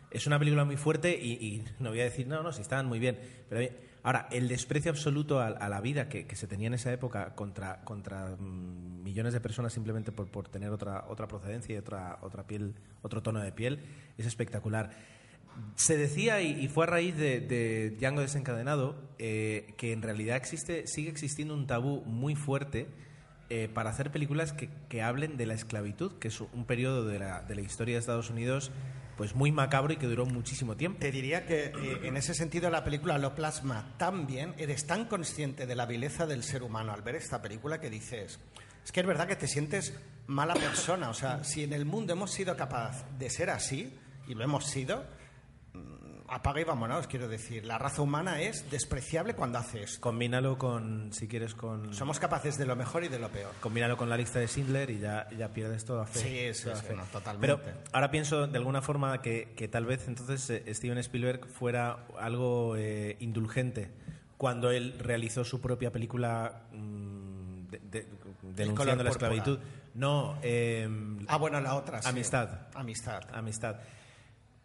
es 0.09 0.25
una 0.25 0.39
película 0.39 0.65
muy 0.65 0.75
fuerte 0.75 1.15
y, 1.21 1.33
y 1.33 1.63
no 1.79 1.89
voy 1.91 1.99
a 2.01 2.05
decir, 2.05 2.25
no, 2.25 2.41
no, 2.41 2.51
si 2.51 2.63
estaban 2.63 2.87
muy 2.87 2.97
bien. 2.97 3.19
Pero 3.47 3.71
ahora, 4.01 4.27
el 4.31 4.47
desprecio 4.47 4.89
absoluto 4.89 5.39
a, 5.39 5.49
a 5.49 5.69
la 5.69 5.79
vida 5.81 6.09
que, 6.09 6.25
que 6.25 6.35
se 6.35 6.47
tenía 6.47 6.65
en 6.65 6.73
esa 6.73 6.91
época 6.91 7.35
contra, 7.35 7.83
contra 7.83 8.35
mm, 8.35 9.03
millones 9.03 9.33
de 9.33 9.39
personas 9.41 9.71
simplemente 9.71 10.11
por, 10.11 10.31
por 10.31 10.47
tener 10.49 10.71
otra, 10.71 11.05
otra 11.09 11.27
procedencia 11.27 11.75
y 11.75 11.77
otra, 11.77 12.17
otra 12.23 12.47
piel, 12.47 12.73
otro 13.03 13.21
tono 13.21 13.39
de 13.39 13.51
piel, 13.51 13.81
es 14.17 14.25
espectacular. 14.25 15.18
Se 15.75 15.97
decía, 15.97 16.41
y, 16.41 16.67
fue 16.67 16.85
a 16.85 16.87
raíz 16.87 17.15
de, 17.15 17.95
Django 17.99 18.21
desencadenado, 18.21 18.95
eh, 19.17 19.73
que 19.77 19.93
en 19.93 20.01
realidad 20.01 20.37
existe, 20.37 20.87
sigue 20.87 21.09
existiendo 21.09 21.53
un 21.53 21.67
tabú 21.67 22.01
muy 22.05 22.35
fuerte 22.35 22.87
eh, 23.49 23.69
para 23.73 23.89
hacer 23.89 24.11
películas 24.11 24.53
que, 24.53 25.01
hablen 25.01 25.37
de 25.37 25.45
la 25.45 25.53
esclavitud, 25.53 26.13
que 26.19 26.27
es 26.27 26.41
un 26.41 26.65
periodo 26.65 27.05
de 27.05 27.19
la, 27.19 27.41
de 27.41 27.55
la 27.55 27.61
historia 27.61 27.95
de 27.95 27.99
Estados 27.99 28.29
Unidos 28.29 28.71
pues 29.19 29.35
muy 29.35 29.51
macabro 29.51 29.91
y 29.91 29.97
que 29.97 30.07
duró 30.07 30.25
muchísimo 30.25 30.77
tiempo. 30.77 30.99
Te 31.01 31.11
diría 31.11 31.45
que 31.45 31.65
eh, 31.65 31.99
en 32.03 32.15
ese 32.15 32.33
sentido 32.33 32.69
la 32.69 32.85
película 32.85 33.17
lo 33.17 33.35
plasma 33.35 33.95
tan 33.97 34.25
bien, 34.25 34.53
eres 34.57 34.87
tan 34.87 35.07
consciente 35.07 35.67
de 35.67 35.75
la 35.75 35.85
vileza 35.85 36.25
del 36.25 36.41
ser 36.41 36.63
humano 36.63 36.93
al 36.93 37.01
ver 37.01 37.15
esta 37.15 37.41
película 37.41 37.81
que 37.81 37.89
dices, 37.89 38.39
es 38.81 38.91
que 38.93 39.01
es 39.01 39.05
verdad 39.05 39.27
que 39.27 39.35
te 39.35 39.49
sientes 39.49 39.93
mala 40.27 40.53
persona, 40.53 41.09
o 41.09 41.13
sea, 41.13 41.43
si 41.43 41.65
en 41.65 41.73
el 41.73 41.83
mundo 41.83 42.13
hemos 42.13 42.31
sido 42.31 42.55
capaz 42.55 43.03
de 43.17 43.29
ser 43.29 43.49
así, 43.49 43.93
y 44.25 44.35
lo 44.35 44.43
hemos 44.45 44.67
sido, 44.67 45.03
apaga 46.31 46.61
y 46.61 46.63
vámonos, 46.63 47.07
quiero 47.07 47.27
decir, 47.27 47.65
la 47.65 47.77
raza 47.77 48.01
humana 48.01 48.41
es 48.41 48.69
despreciable 48.71 49.33
cuando 49.35 49.57
hace 49.57 49.83
esto. 49.83 50.01
Combínalo 50.01 50.57
con, 50.57 51.11
si 51.13 51.27
quieres, 51.27 51.55
con... 51.55 51.93
Somos 51.93 52.19
capaces 52.19 52.57
de 52.57 52.65
lo 52.65 52.75
mejor 52.75 53.03
y 53.03 53.07
de 53.07 53.19
lo 53.19 53.29
peor. 53.29 53.51
Combínalo 53.59 53.97
con 53.97 54.09
la 54.09 54.17
lista 54.17 54.39
de 54.39 54.47
Schindler 54.47 54.89
y 54.89 54.99
ya, 54.99 55.27
ya 55.37 55.49
pierdes 55.49 55.85
toda 55.85 56.05
fe. 56.05 56.19
Sí, 56.19 56.53
sí, 56.59 56.63
Toda 56.65 56.75
sí, 56.77 56.85
fe. 56.87 56.95
no, 56.95 57.03
totalmente. 57.05 57.55
Pero 57.57 57.77
ahora 57.91 58.11
pienso 58.11 58.47
de 58.47 58.57
alguna 58.57 58.81
forma 58.81 59.21
que, 59.21 59.53
que 59.55 59.67
tal 59.67 59.85
vez 59.85 60.07
entonces 60.07 60.49
eh, 60.49 60.73
Steven 60.73 60.97
Spielberg 60.99 61.47
fuera 61.47 62.05
algo 62.19 62.75
eh, 62.77 63.17
indulgente 63.19 63.91
cuando 64.37 64.71
él 64.71 64.95
realizó 64.99 65.43
su 65.43 65.59
propia 65.59 65.91
película 65.91 66.61
mm, 66.71 67.67
de- 67.69 67.79
de- 67.91 68.07
denunciando 68.55 69.03
la 69.03 69.09
esclavitud. 69.09 69.59
No, 69.95 70.37
eh, 70.43 70.87
Ah, 71.27 71.37
bueno, 71.37 71.59
la 71.59 71.75
otra, 71.75 72.01
sí. 72.01 72.07
Amistad. 72.09 72.67
Amistad. 72.73 73.21
amistad 73.33 73.75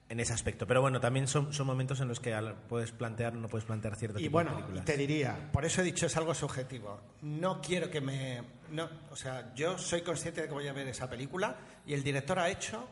en 0.08 0.20
ese 0.20 0.32
aspecto. 0.32 0.66
Pero 0.66 0.80
bueno, 0.80 1.00
también 1.00 1.26
son, 1.26 1.52
son 1.52 1.66
momentos 1.66 2.00
en 2.00 2.08
los 2.08 2.20
que 2.20 2.36
puedes 2.68 2.92
plantear 2.92 3.34
o 3.34 3.36
no 3.36 3.48
puedes 3.48 3.64
plantear 3.64 3.96
cierto 3.96 4.18
Y 4.18 4.24
tipo 4.24 4.32
bueno, 4.32 4.50
de 4.50 4.56
películas. 4.56 4.84
te 4.84 4.96
diría, 4.96 5.50
por 5.52 5.64
eso 5.64 5.80
he 5.80 5.84
dicho 5.84 6.06
es 6.06 6.16
algo 6.16 6.34
subjetivo. 6.34 7.00
No 7.22 7.60
quiero 7.60 7.90
que 7.90 8.00
me. 8.00 8.42
No, 8.70 8.88
o 9.10 9.16
sea, 9.16 9.54
yo 9.54 9.78
soy 9.78 10.02
consciente 10.02 10.42
de 10.42 10.48
que 10.48 10.54
voy 10.54 10.68
a 10.68 10.72
ver 10.72 10.88
esa 10.88 11.08
película 11.08 11.56
y 11.86 11.94
el 11.94 12.02
director 12.02 12.38
ha 12.38 12.48
hecho 12.50 12.86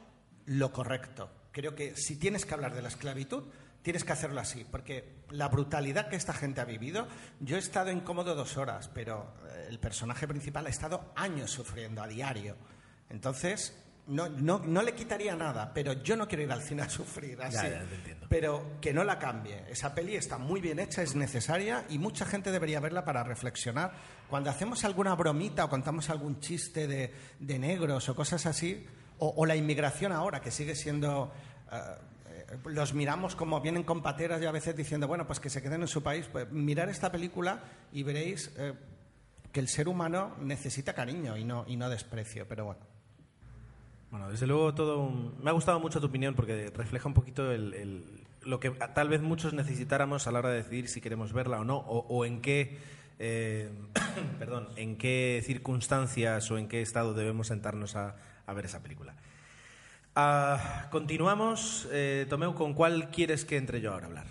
lo 0.47 0.73
correcto. 0.73 1.31
Creo 1.53 1.75
que 1.75 1.97
si 1.97 2.17
tienes 2.17 2.47
que 2.47 2.55
hablar 2.55 2.75
de 2.75 2.83
la 2.83 2.89
esclavitud, 2.89 3.45
tienes 3.83 4.05
que 4.05 4.13
hacerlo 4.13 4.41
así, 4.41 4.65
porque 4.65 5.23
la 5.31 5.49
brutalidad 5.49 6.09
que 6.09 6.17
esta 6.17 6.33
gente 6.33 6.61
ha 6.61 6.65
vivido, 6.65 7.09
yo 7.41 7.57
he 7.57 7.59
estado 7.59 7.91
incómodo 7.91 8.35
dos 8.35 8.57
horas, 8.57 8.89
pero 8.89 9.35
el 9.69 9.79
personaje 9.79 10.27
principal 10.27 10.67
ha 10.67 10.71
estado 10.71 11.13
años 11.15 11.51
sufriendo 11.51 12.03
a 12.03 12.07
diario. 12.09 12.57
Entonces, 13.11 13.82
no, 14.07 14.29
no, 14.29 14.59
no 14.59 14.83
le 14.83 14.95
quitaría 14.95 15.37
nada, 15.37 15.73
pero 15.73 15.93
yo 15.93 16.17
no 16.17 16.27
quiero 16.27 16.43
ir 16.43 16.53
al 16.53 16.63
cine 16.63 16.83
a 16.83 16.89
sufrir 16.89 17.41
así. 17.41 17.57
Ya, 17.57 17.71
ya, 17.71 17.85
te 17.85 17.95
entiendo. 17.95 18.27
Pero 18.29 18.81
que 18.81 18.93
no 18.93 19.05
la 19.05 19.19
cambie. 19.19 19.65
Esa 19.69 19.95
peli 19.95 20.17
está 20.17 20.39
muy 20.39 20.61
bien 20.61 20.79
hecha, 20.79 21.03
es 21.03 21.15
necesaria 21.15 21.85
y 21.89 21.99
mucha 21.99 22.25
gente 22.27 22.51
debería 22.51 22.81
verla 22.81 23.05
para 23.05 23.23
reflexionar. 23.23 23.93
Cuando 24.29 24.51
hacemos 24.51 24.85
alguna 24.85 25.15
bromita 25.15 25.65
o 25.65 25.69
contamos 25.69 26.11
algún 26.11 26.41
chiste 26.41 26.87
de, 26.87 27.13
de 27.39 27.59
negros 27.59 28.09
o 28.09 28.15
cosas 28.17 28.45
así, 28.47 28.87
o, 29.19 29.35
o 29.37 29.47
la 29.47 29.55
inmigración 29.57 30.13
ahora, 30.13 30.41
que 30.41 30.51
sigue 30.51 30.75
siendo... 30.75 31.33
eh, 31.71 31.77
los 32.67 32.93
miramos 32.93 33.35
como 33.35 33.63
vienen 33.63 33.83
con 33.83 34.03
pateras 34.03 34.43
y 34.43 34.45
a 34.45 34.51
veces 34.51 34.77
diciendo, 34.77 35.09
bueno, 35.09 35.27
pues 35.27 35.41
que 35.41 35.49
se 35.49 35.63
queden 35.63 35.81
en 35.81 35.89
su 35.89 36.03
país. 36.03 36.27
Pues 36.31 36.51
mirar 36.51 36.91
esta 36.91 37.11
película 37.11 37.63
y 37.93 38.03
veréis 38.03 38.51
eh, 38.59 38.75
que 39.51 39.61
el 39.61 39.69
ser 39.69 39.89
humano 39.89 40.37
necesita 40.41 40.93
cariño 40.93 41.39
y 41.39 41.45
no, 41.45 41.65
y 41.67 41.77
no 41.77 41.89
desprecio. 41.89 42.47
Pero 42.47 42.67
bueno. 42.67 42.92
Bueno, 44.13 44.29
desde 44.29 44.47
luego 44.47 44.75
todo 44.75 44.99
un- 44.99 45.35
me 45.43 45.49
ha 45.49 45.55
gustado 45.55 45.81
mucho 45.81 45.99
tu 45.99 46.07
opinión 46.09 46.35
porque 46.35 46.71
refleja 46.77 47.09
un 47.09 47.15
poquito 47.15 47.51
el, 47.51 48.05
lo 48.43 48.61
que 48.61 48.71
tal 48.71 49.09
vez 49.09 49.23
muchos 49.23 49.55
necesitáramos 49.55 50.27
a 50.27 50.33
la 50.33 50.41
hora 50.41 50.51
de 50.51 50.57
decidir 50.57 50.91
si 50.91 51.01
queremos 51.01 51.33
verla 51.33 51.59
o 51.59 51.65
no 51.65 51.79
o, 51.79 52.27
en 52.27 52.43
qué 52.43 52.79
eh, 53.19 53.71
perdón 54.39 54.69
en 54.77 54.99
qué 54.99 55.43
circunstancias 55.47 56.51
o 56.51 56.59
en 56.59 56.69
qué 56.69 56.83
estado 56.83 57.15
debemos 57.15 57.47
sentarnos 57.47 57.97
a, 57.97 58.15
ver 58.55 58.67
esa 58.67 58.83
película. 58.83 59.15
Ah, 60.15 60.89
continuamos, 60.91 61.89
eh, 61.91 62.27
Tomeu, 62.29 62.55
¿con 62.55 62.75
cuál 62.75 63.11
quieres 63.11 63.47
que 63.47 63.57
entre 63.57 63.81
yo 63.81 63.95
ahora 63.95 64.09
hablar? 64.09 64.27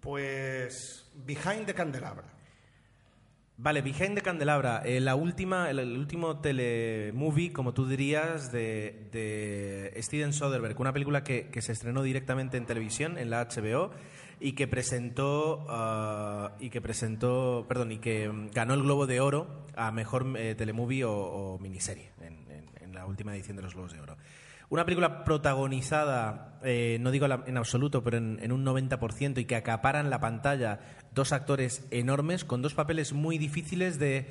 Pues 0.00 1.08
Behind 1.14 1.66
the 1.66 1.74
Candelabra. 1.74 2.24
Vale, 3.56 3.82
Behind 3.82 4.16
the 4.16 4.22
Candelabra, 4.22 4.82
eh, 4.84 4.98
la 5.00 5.14
última, 5.14 5.70
el, 5.70 5.78
último 5.96 6.40
telemovie, 6.40 7.52
como 7.52 7.72
tú 7.72 7.86
dirías, 7.86 8.50
de, 8.50 9.94
Steven 10.02 10.32
Soderbergh, 10.32 10.80
una 10.80 10.92
película 10.92 11.22
que, 11.22 11.48
se 11.62 11.70
estrenó 11.70 12.02
directamente 12.02 12.56
en 12.56 12.66
televisión, 12.66 13.16
en 13.16 13.30
la 13.30 13.46
HBO, 13.46 13.92
y 14.40 14.52
que 14.54 14.66
presentó, 14.66 15.66
ah, 15.68 16.56
y 16.58 16.68
que 16.68 16.80
presentó, 16.80 17.64
perdón, 17.68 17.92
y 17.92 17.98
que 17.98 18.28
mm, 18.28 18.50
ganó 18.50 18.74
el 18.74 18.82
Globo 18.82 19.06
de 19.06 19.20
Oro 19.20 19.66
a 19.76 19.92
mejor 19.92 20.26
eh, 20.36 20.56
telemovie 20.56 21.04
o, 21.04 21.56
miniserie 21.62 22.10
en, 22.20 22.34
la 22.92 23.06
última 23.06 23.34
edición 23.34 23.56
de 23.56 23.62
los 23.62 23.74
Globos 23.74 23.92
de 23.92 24.00
Oro. 24.00 24.16
Una 24.68 24.84
película 24.84 25.24
protagonizada, 25.24 26.58
eh, 26.62 26.98
no 27.00 27.10
digo 27.10 27.26
en 27.26 27.56
absoluto, 27.56 28.02
pero 28.02 28.16
en, 28.16 28.38
en 28.40 28.50
un 28.50 28.64
90% 28.64 29.38
y 29.38 29.44
que 29.44 29.56
acaparan 29.56 30.10
la 30.10 30.20
pantalla 30.20 30.80
dos 31.14 31.32
actores 31.32 31.86
enormes 31.90 32.44
con 32.44 32.62
dos 32.62 32.74
papeles 32.74 33.12
muy 33.12 33.38
difíciles 33.38 33.98
de, 33.98 34.26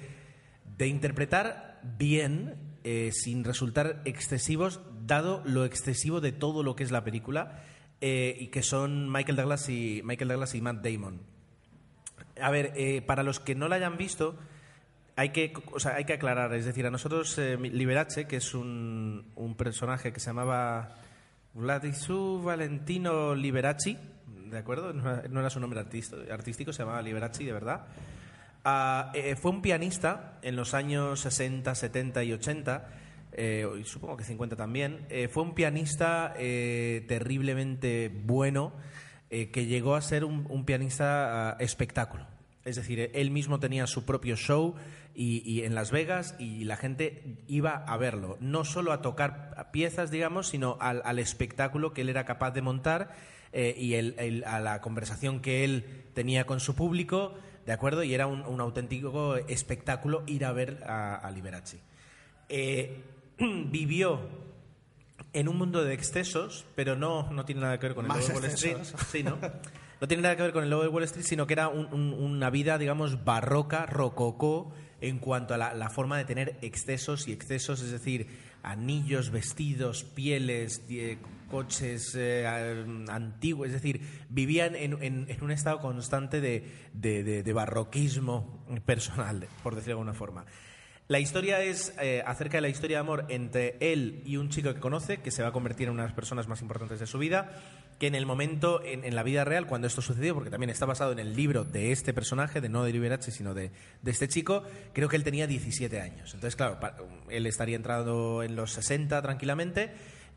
de 0.77 0.87
interpretar 0.87 1.79
bien 1.97 2.55
eh, 2.83 3.11
sin 3.13 3.43
resultar 3.43 4.01
excesivos, 4.03 4.81
dado 5.05 5.41
lo 5.45 5.63
excesivo 5.63 6.19
de 6.19 6.33
todo 6.33 6.63
lo 6.63 6.75
que 6.75 6.83
es 6.83 6.91
la 6.91 7.03
película, 7.03 7.63
eh, 8.01 8.35
y 8.37 8.47
que 8.47 8.61
son 8.61 9.09
Michael 9.09 9.37
Douglas 9.37 9.69
y, 9.69 10.01
Michael 10.03 10.29
Douglas 10.29 10.53
y 10.55 10.61
Matt 10.61 10.83
Damon. 10.83 11.21
A 12.41 12.51
ver, 12.51 12.73
eh, 12.75 13.01
para 13.01 13.23
los 13.23 13.39
que 13.39 13.55
no 13.55 13.69
la 13.69 13.77
hayan 13.77 13.97
visto, 13.97 14.35
hay 15.15 15.29
que, 15.29 15.53
o 15.71 15.79
sea, 15.79 15.95
hay 15.95 16.03
que 16.03 16.13
aclarar. 16.13 16.53
Es 16.55 16.65
decir, 16.65 16.85
a 16.85 16.91
nosotros 16.91 17.37
Liberace, 17.37 18.27
que 18.27 18.37
es 18.37 18.53
un, 18.53 19.31
un 19.35 19.55
personaje 19.55 20.11
que 20.11 20.19
se 20.19 20.27
llamaba 20.27 20.95
Vladisu 21.53 22.41
Valentino 22.41 23.35
Liberace, 23.35 23.97
¿de 24.53 24.59
acuerdo? 24.59 24.93
No 24.93 25.39
era, 25.39 25.49
su 25.49 25.59
nombre 25.59 25.79
artístico, 25.79 26.71
se 26.71 26.83
llamaba 26.83 27.01
Liberace, 27.01 27.43
de 27.43 27.51
verdad. 27.51 27.87
Ah, 28.63 29.11
eh, 29.13 29.35
fue 29.35 29.51
un 29.51 29.61
pianista 29.61 30.39
en 30.41 30.55
los 30.55 30.73
años 30.73 31.19
60, 31.19 31.75
70 31.75 32.23
y 32.23 32.31
80, 32.31 32.89
eh, 33.33 33.67
y 33.79 33.83
supongo 33.83 34.15
que 34.15 34.23
50 34.23 34.55
también. 34.55 35.05
Eh, 35.09 35.27
fue 35.27 35.43
un 35.43 35.53
pianista 35.53 36.33
terriblemente 36.37 38.09
bueno 38.23 38.73
que 39.29 39.65
llegó 39.65 39.95
a 39.95 40.01
ser 40.01 40.25
un, 40.25 40.45
un 40.47 40.63
pianista 40.63 41.49
ah, 41.49 41.57
espectáculo. 41.59 42.27
Es 42.65 42.75
decir, 42.75 43.11
él 43.13 43.31
mismo 43.31 43.59
tenía 43.59 43.87
su 43.87 44.05
propio 44.05 44.35
show 44.35 44.75
y, 45.15 45.41
y 45.51 45.63
en 45.63 45.73
Las 45.75 45.91
Vegas 45.91 46.35
y 46.37 46.63
la 46.65 46.77
gente 46.77 47.37
iba 47.47 47.83
a 47.87 47.97
verlo, 47.97 48.37
no 48.39 48.63
solo 48.63 48.93
a 48.93 49.01
tocar 49.01 49.71
piezas, 49.71 50.11
digamos, 50.11 50.47
sino 50.47 50.77
al, 50.79 51.01
al 51.03 51.17
espectáculo 51.17 51.93
que 51.93 52.01
él 52.01 52.09
era 52.09 52.25
capaz 52.25 52.51
de 52.51 52.61
montar 52.61 53.15
eh, 53.53 53.75
y 53.77 53.93
el- 53.93 54.15
el- 54.17 54.43
a 54.45 54.59
la 54.59 54.81
conversación 54.81 55.39
que 55.39 55.63
él 55.63 55.85
tenía 56.13 56.45
con 56.45 56.59
su 56.59 56.75
público, 56.75 57.35
¿de 57.65 57.71
acuerdo? 57.71 58.03
Y 58.03 58.13
era 58.13 58.27
un, 58.27 58.41
un 58.41 58.59
auténtico 58.61 59.35
espectáculo 59.37 60.23
ir 60.27 60.43
a 60.45 60.51
ver 60.51 60.83
a, 60.85 61.15
a 61.15 61.31
Liberace. 61.31 61.79
Eh, 62.49 63.01
vivió 63.39 64.19
en 65.33 65.47
un 65.47 65.57
mundo 65.57 65.83
de 65.83 65.93
excesos, 65.93 66.65
pero 66.75 66.95
no, 66.95 67.31
no 67.31 67.45
tiene 67.45 67.61
nada 67.61 67.79
que 67.79 67.87
ver 67.87 67.95
con 67.95 68.05
el 68.05 68.09
Más 68.09 68.27
lobo 68.27 68.41
de 68.41 68.47
Wall 68.47 68.53
Street. 68.55 68.77
Sí, 69.11 69.23
¿no? 69.23 69.37
No 70.01 70.07
tiene 70.09 70.23
nada 70.23 70.35
que 70.35 70.41
ver 70.43 70.51
con 70.51 70.65
el 70.65 70.69
lobo 70.69 70.83
de 70.83 70.89
Wall 70.89 71.03
Street, 71.03 71.23
sino 71.25 71.47
que 71.47 71.53
era 71.53 71.69
un- 71.69 71.85
un- 71.93 72.13
una 72.13 72.49
vida, 72.49 72.77
digamos, 72.77 73.23
barroca, 73.23 73.85
rococó, 73.85 74.73
en 74.99 75.19
cuanto 75.19 75.53
a 75.53 75.57
la, 75.57 75.73
la 75.73 75.89
forma 75.89 76.17
de 76.17 76.25
tener 76.25 76.57
excesos 76.61 77.29
y 77.29 77.31
excesos, 77.31 77.81
es 77.81 77.91
decir, 77.91 78.27
anillos, 78.63 79.29
vestidos, 79.29 80.03
pieles, 80.03 80.81
coches 81.51 82.15
eh, 82.15 82.47
antiguos, 83.09 83.67
es 83.67 83.73
decir, 83.73 84.01
vivían 84.29 84.75
en, 84.75 84.95
un 85.41 85.51
estado 85.51 85.79
constante 85.79 86.41
de 86.41 87.53
barroquismo 87.53 88.65
personal, 88.85 89.47
por 89.61 89.75
decirlo 89.75 89.95
de 89.97 90.01
alguna 90.01 90.13
forma. 90.13 90.45
La 91.09 91.19
historia 91.19 91.61
es 91.61 91.93
eh, 92.01 92.23
acerca 92.25 92.57
de 92.57 92.61
la 92.61 92.69
historia 92.69 92.97
de 92.97 93.01
amor 93.01 93.25
entre 93.27 93.75
él 93.81 94.21
y 94.25 94.37
un 94.37 94.47
chico 94.49 94.73
que 94.73 94.79
conoce, 94.79 95.17
que 95.17 95.31
se 95.31 95.43
va 95.43 95.49
a 95.49 95.51
convertir 95.51 95.87
en 95.87 95.93
una 95.93 96.03
de 96.03 96.07
las 96.07 96.15
personas 96.15 96.47
más 96.47 96.61
importantes 96.61 96.97
de 96.97 97.07
su 97.07 97.19
vida, 97.19 97.51
que 97.99 98.07
en 98.07 98.15
el 98.15 98.25
momento, 98.25 98.81
en, 98.83 99.15
la 99.15 99.23
vida 99.23 99.45
real, 99.45 99.67
cuando 99.67 99.87
esto 99.87 100.01
sucedió, 100.01 100.33
porque 100.33 100.49
también 100.49 100.69
está 100.69 100.85
basado 100.85 101.11
en 101.11 101.19
el 101.19 101.35
libro 101.35 101.63
de 101.63 101.91
este 101.91 102.13
personaje, 102.13 102.61
de 102.61 102.69
no 102.69 102.83
de 102.83 102.91
Liberace, 102.91 103.31
sino 103.31 103.53
de, 103.53 103.71
de 104.01 104.11
este 104.11 104.27
chico, 104.27 104.63
creo 104.93 105.09
que 105.09 105.15
él 105.15 105.23
tenía 105.23 105.47
17 105.47 106.01
años. 106.01 106.33
Entonces, 106.33 106.55
claro, 106.55 106.79
él 107.29 107.45
estaría 107.45 107.75
entrando 107.75 108.43
en 108.43 108.55
los 108.55 108.71
60 108.73 109.21
tranquilamente. 109.21 109.91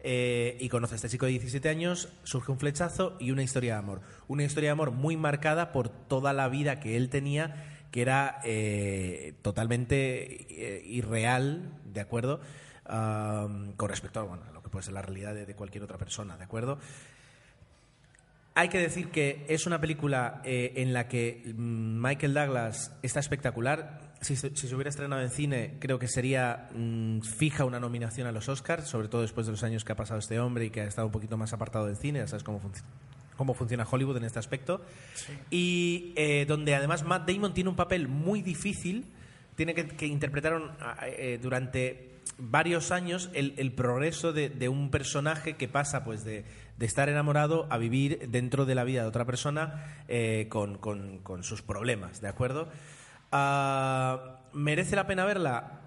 eh, 0.09 0.57
y 0.61 0.69
conoce 0.69 0.95
a 0.95 0.97
este 0.97 1.09
chico 1.09 1.27
de 1.27 1.33
17 1.33 1.69
años, 1.69 2.11
surge 2.23 2.53
un 2.53 2.59
flechazo 2.61 3.17
y 3.19 3.33
una 3.33 3.43
historia 3.43 3.73
de 3.73 3.79
amor. 3.79 4.03
Una 4.29 4.45
historia 4.45 4.69
de 4.69 4.73
amor 4.73 4.93
muy 4.93 5.17
marcada 5.17 5.73
por 5.73 5.89
toda 5.89 6.33
la 6.33 6.49
vida 6.49 6.79
que 6.79 6.97
él 6.97 7.09
tenía 7.09 7.77
que 7.91 8.03
era 8.03 8.41
eh, 8.45 9.35
totalmente 9.41 10.47
eh, 10.51 10.83
irreal, 10.85 11.73
¿de 11.85 12.01
acuerdo? 12.03 12.41
Am, 12.85 13.73
con 13.73 13.89
respecto 13.89 14.21
a, 14.21 14.53
lo 14.53 14.63
que 14.63 14.69
puede 14.69 14.85
ser 14.85 14.93
la 14.93 15.01
realidad 15.01 15.35
de 15.35 15.55
cualquier 15.55 15.85
otra 15.85 15.97
persona, 15.99 16.37
¿de 16.37 16.45
acuerdo? 16.45 16.79
Hay 18.59 18.71
que 18.71 18.79
decir 18.79 19.11
que 19.11 19.45
es 19.49 19.67
una 19.67 19.81
película 19.83 20.41
eh, 20.43 20.73
en 20.77 20.95
la 20.95 21.09
que 21.09 21.43
mm, 21.55 22.01
Michael 22.03 22.33
Douglas 22.33 22.91
está 23.03 23.21
espectacular. 23.21 24.01
Si, 24.23 24.35
se- 24.35 24.57
si 24.57 24.67
se 24.67 24.75
hubiera 24.75 24.89
estrenado 24.89 25.21
en 25.21 25.29
cine, 25.31 25.75
creo 25.79 25.99
que 25.99 26.09
sería 26.09 26.71
mm, 26.75 27.21
fija 27.21 27.67
una 27.67 27.79
nominación 27.79 28.27
a 28.27 28.33
los 28.33 28.49
Oscars, 28.49 28.89
sobre 28.89 29.09
todo 29.09 29.21
después 29.21 29.47
de 29.47 29.53
los 29.53 29.63
años 29.63 29.85
que 29.85 29.93
ha 29.93 29.97
pasado 29.97 30.19
este 30.19 30.41
hombre 30.41 30.65
y 30.65 30.71
que 30.71 30.81
ha 30.81 30.85
estado 30.85 31.07
un 31.07 31.13
poquito 31.13 31.37
más 31.37 31.53
apartado 31.53 31.85
del 31.87 31.97
cine. 31.97 32.21
Ya 32.21 32.27
sabes 32.29 32.45
cómo, 32.45 32.59
func- 32.63 32.83
cómo 33.37 33.53
funciona 33.53 33.87
Hollywood 33.89 34.17
en 34.17 34.25
este 34.25 34.39
aspecto. 34.39 34.81
Y 35.51 36.15
eh, 36.17 36.47
donde 36.49 36.75
además 36.75 37.05
Matt 37.05 37.29
Damon 37.31 37.53
tiene 37.53 37.69
un 37.69 37.77
papel 37.77 38.09
muy 38.09 38.41
difícil, 38.41 39.05
tiene 39.55 39.75
que, 39.75 39.87
que 39.87 40.07
interpretar 40.07 40.55
un- 40.55 40.71
eh, 41.05 41.39
durante 41.43 42.11
varios 42.39 42.91
años 42.91 43.31
el, 43.35 43.55
el 43.59 43.73
progreso 43.73 44.33
de, 44.33 44.49
de 44.51 44.69
un 44.69 44.91
personaje 44.91 45.57
que 45.57 45.69
pasa 45.69 46.05
pues 46.05 46.25
de, 46.25 46.45
de 46.79 46.87
estar 46.87 47.09
enamorado 47.09 47.67
a 47.71 47.79
vivir 47.79 48.29
dentro 48.29 48.67
de 48.67 48.75
la 48.75 48.85
vida 48.85 49.03
de 49.03 49.09
otra 49.09 49.25
persona 49.25 50.03
eh, 50.09 50.47
con, 50.49 50.79
con- 50.79 51.43
sus 51.43 51.63
problemas, 51.63 52.21
¿de 52.21 52.29
acuerdo? 52.29 52.69
Ah, 53.33 54.41
¿Merece 54.53 54.97
la 54.97 55.07
pena 55.07 55.25
verla? 55.25 55.81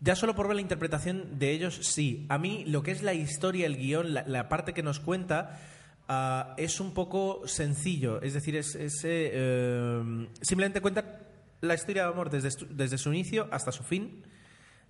Ya 0.00 0.16
solo 0.16 0.34
por 0.34 0.46
ver 0.46 0.56
la 0.56 0.62
interpretación 0.62 1.38
de 1.38 1.50
ellos, 1.50 1.78
sí. 1.82 2.26
A 2.28 2.38
mí 2.38 2.64
lo 2.66 2.82
que 2.82 2.90
es 2.90 3.02
la 3.02 3.12
historia, 3.14 3.66
el 3.66 3.76
guion, 3.76 4.14
la, 4.14 4.48
parte 4.48 4.72
que 4.72 4.82
nos 4.82 4.98
cuenta, 5.00 5.60
ah, 6.08 6.54
es 6.56 6.80
un 6.80 6.94
poco 6.94 7.46
sencillo. 7.46 8.20
Es 8.22 8.34
decir, 8.34 8.56
es, 8.56 8.74
es, 8.74 9.04
eh, 9.04 9.30
eh, 9.32 10.28
simplemente 10.40 10.80
cuenta 10.80 11.20
la 11.60 11.74
historia 11.74 12.04
de 12.04 12.08
amor 12.08 12.30
desde, 12.30 12.48
desde 12.70 12.96
su 12.98 13.12
inicio 13.12 13.48
hasta 13.50 13.72
su 13.72 13.82
fin. 13.82 14.22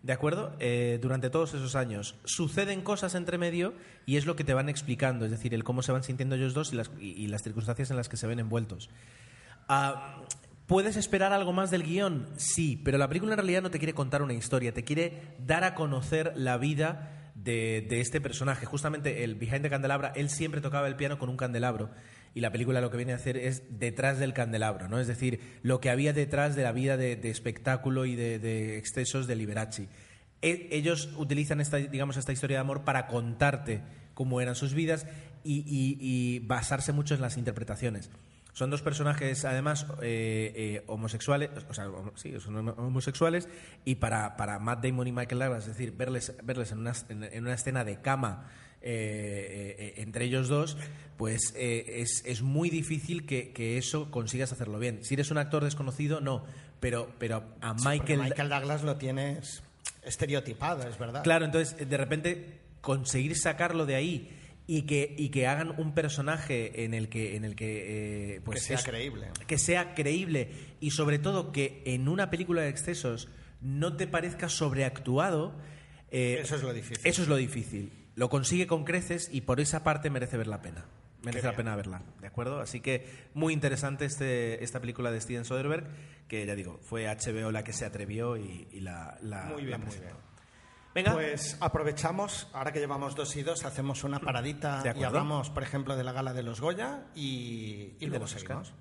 ¿De 0.03 0.15
acuerdo? 0.15 0.57
Eh, 0.61 0.99
durante 1.03 1.29
todos 1.29 1.53
esos 1.53 1.77
años. 1.77 2.17
Suceden 2.25 2.81
cosas 2.81 3.15
entre 3.15 3.37
medio 3.37 3.75
y 4.07 4.17
es 4.17 4.25
lo 4.25 4.35
que 4.35 4.45
te 4.45 4.55
van 4.55 4.69
explicando, 4.69 5.27
es 5.27 5.31
decir, 5.31 5.53
el 5.53 5.63
cómo 5.63 5.83
se 5.83 5.93
van 5.93 6.03
sintiendo 6.03 6.37
ellos 6.37 6.55
dos 6.55 6.73
y 6.73 7.27
las, 7.27 7.43
circunstancias 7.43 7.91
en 7.91 7.97
las 7.97 8.09
que 8.09 8.17
se 8.17 8.27
ven 8.27 8.41
envueltos. 8.41 8.89
Ah, 9.69 10.23
¿Puedes 10.67 10.97
esperar 10.97 11.33
algo 11.33 11.53
más 11.53 11.71
del 11.71 11.83
guion? 11.83 12.29
Sí, 12.37 12.81
pero 12.83 12.97
la 12.97 13.09
película 13.09 13.33
en 13.33 13.39
realidad 13.39 13.61
no 13.61 13.71
te 13.71 13.79
quiere 13.79 13.93
contar 13.93 14.23
una 14.23 14.33
historia, 14.33 14.73
te 14.73 14.85
quiere 14.85 15.35
dar 15.39 15.65
a 15.65 15.75
conocer 15.75 16.33
la 16.35 16.57
vida 16.57 17.33
de, 17.35 17.87
de 17.89 18.01
este 18.01 18.21
personaje. 18.21 18.65
Justamente 18.65 19.23
el 19.25 19.35
Behind 19.35 19.63
the 19.63 19.71
Candelabra, 19.71 20.13
él 20.15 20.31
siempre 20.31 20.61
tocaba 20.61 20.89
el 20.89 20.97
piano 20.97 21.19
con 21.19 21.29
un 21.29 21.37
candelabro 21.37 21.91
y 22.35 22.41
la 22.41 22.53
película 22.53 22.81
lo 22.81 22.91
que 22.91 22.97
viene 22.97 23.13
a 23.13 23.17
hacer 23.17 23.37
es 23.37 23.63
detrás 23.79 24.19
del 24.19 24.33
candelabro, 24.33 24.89
¿no? 24.89 24.99
Es 25.01 25.07
decir, 25.09 25.41
lo 25.63 25.81
que 25.81 25.91
había 25.91 26.13
detrás 26.13 26.55
de 26.57 26.63
la 26.63 26.73
vida 26.73 26.97
de, 26.97 27.17
de 27.17 27.31
espectáculo 27.31 28.07
y 28.07 28.15
de, 28.15 28.39
de 28.39 28.79
excesos 28.79 29.27
de 29.27 29.35
Liberace. 29.37 29.89
E- 30.43 30.69
ellos 30.71 31.11
utilizan 31.17 31.61
esta, 31.61 31.79
digamos, 31.79 32.17
esta 32.17 32.33
historia 32.33 32.59
de 32.59 32.61
amor 32.63 32.85
para 32.85 33.07
contarte 33.09 33.83
cómo 34.15 34.41
eran 34.41 34.55
sus 34.55 34.75
vidas 34.75 35.07
y, 35.45 35.59
y- 35.67 35.99
y 36.01 36.39
basarse 36.41 36.93
mucho 36.93 37.15
en 37.15 37.21
las 37.21 37.37
interpretaciones. 37.37 38.11
Son 38.53 38.69
dos 38.69 38.83
personajes, 38.83 39.45
además, 39.45 39.87
eh, 40.03 40.53
eh, 40.57 40.85
homosexuales, 40.87 41.51
o 41.69 41.75
sea, 41.75 41.87
sí, 42.17 42.35
son 42.41 42.57
homo- 42.57 42.75
homosexuales, 42.79 43.49
y 43.85 43.95
para, 43.97 44.37
para 44.37 44.59
Matt 44.59 44.85
Damon 44.85 45.07
y 45.07 45.13
Michael 45.13 45.39
Douglas, 45.41 45.63
es 45.69 45.77
decir, 45.77 45.93
verles, 45.97 46.35
verles 46.43 46.73
en, 46.73 46.79
una, 46.79 46.93
en 47.09 47.45
una 47.45 47.55
escena 47.55 47.85
de 47.85 48.01
cama 48.01 48.51
eh, 48.83 49.77
eh, 49.77 49.77
eh, 49.79 49.95
entre 50.03 50.25
ellos 50.25 50.49
dos, 50.49 50.77
pues 51.17 51.53
es, 51.57 52.23
es 52.25 52.41
muy 52.43 52.71
difícil 52.71 53.27
que, 53.27 53.53
que 53.53 53.77
eso 53.79 54.11
consigas 54.11 54.53
hacerlo 54.53 54.79
bien. 54.79 55.05
Si 55.05 55.15
eres 55.15 55.31
un 55.31 55.39
actor 55.39 55.63
desconocido, 55.65 56.21
no, 56.21 56.45
pero, 56.81 57.13
pero 57.19 57.45
a 57.61 57.79
Sí, 57.79 57.87
Michael... 57.87 58.21
Michael 58.21 58.49
Douglas 58.49 58.83
lo 58.83 58.97
tienes 58.97 59.63
estereotipado, 60.03 60.89
es 60.89 60.99
verdad. 60.99 61.23
Claro, 61.23 61.45
entonces 61.45 61.89
de 61.89 61.97
repente 61.97 62.61
conseguir 62.81 63.37
sacarlo 63.37 63.85
de 63.85 63.97
ahí 63.97 64.31
y 64.67 64.83
que, 64.83 65.15
y 65.19 65.29
que 65.29 65.47
hagan 65.47 65.75
un 65.79 65.93
personaje 65.95 66.85
en 66.85 66.95
el 66.95 67.09
que, 67.11 67.37
en 67.37 67.45
el 67.45 67.55
que 67.55 68.37
eh, 68.37 68.41
pues 68.43 68.61
Que 68.61 68.67
sea 68.69 68.77
es- 68.79 68.85
creíble. 68.85 69.27
que 69.47 69.59
sea 69.59 69.95
creíble 69.95 70.49
y 70.81 70.93
sobre 70.93 71.19
todo 71.19 71.53
que 71.53 71.83
en 71.85 72.09
una 72.09 72.31
película 72.31 72.63
de 72.63 72.71
excesos 72.71 73.29
no 73.61 73.97
te 73.97 74.07
parezca 74.07 74.49
sobreactuado. 74.49 75.55
eh, 76.11 76.39
Eso 76.43 76.57
es 76.57 76.63
lo 76.63 76.73
difícil. 76.73 77.07
Eso 77.07 77.23
es 77.23 77.29
lo 77.29 77.37
difícil. 77.37 77.93
Lo 78.21 78.29
consigue 78.29 78.67
con 78.67 78.85
creces 78.85 79.31
y 79.33 79.41
por 79.41 79.61
esa 79.61 79.83
parte 79.83 80.11
merece 80.11 80.37
ver 80.37 80.47
la 80.47 80.61
pena. 80.61 80.85
Merece 81.23 81.47
la 81.47 81.57
pena 81.57 81.75
verla, 81.75 82.03
¿de 82.21 82.27
acuerdo? 82.27 82.61
Así 82.61 82.81
que 82.81 83.09
muy 83.33 83.55
interesante 83.55 84.05
este, 84.05 84.63
esta 84.63 84.79
película 84.79 85.11
de 85.11 85.23
Steven 85.23 85.47
Soderbergh, 85.47 85.87
que 86.29 86.45
ya 86.45 86.55
digo, 86.55 86.79
fue 86.83 87.07
HBO 87.07 87.51
la 87.51 87.65
que 87.65 87.73
se 87.73 87.87
atrevió 87.87 88.37
y, 88.37 88.69
y 88.73 88.81
la, 88.81 89.17
la, 89.23 89.45
Muy 89.45 89.65
bien, 89.65 89.71
la 89.71 89.79
muy 89.79 89.97
bien. 89.97 90.13
Venga, 90.95 91.15
Pues 91.15 91.57
aprovechamos, 91.61 92.47
ahora 92.53 92.75
que 92.75 92.81
llevamos 92.81 93.17
dos 93.17 93.35
y 93.37 93.43
dos, 93.43 93.65
hacemos 93.65 94.05
una 94.05 94.21
paradita 94.21 94.83
y 94.85 95.03
hablamos, 95.03 95.49
por 95.49 95.63
ejemplo, 95.63 95.97
de 95.97 96.05
la 96.05 96.13
gala 96.13 96.35
de 96.35 96.43
los 96.43 96.61
Goya 96.61 97.07
y, 97.15 97.95
y 98.01 98.01
de 98.01 98.07
luego 98.09 98.25
los 98.25 98.33
seguimos. 98.33 98.75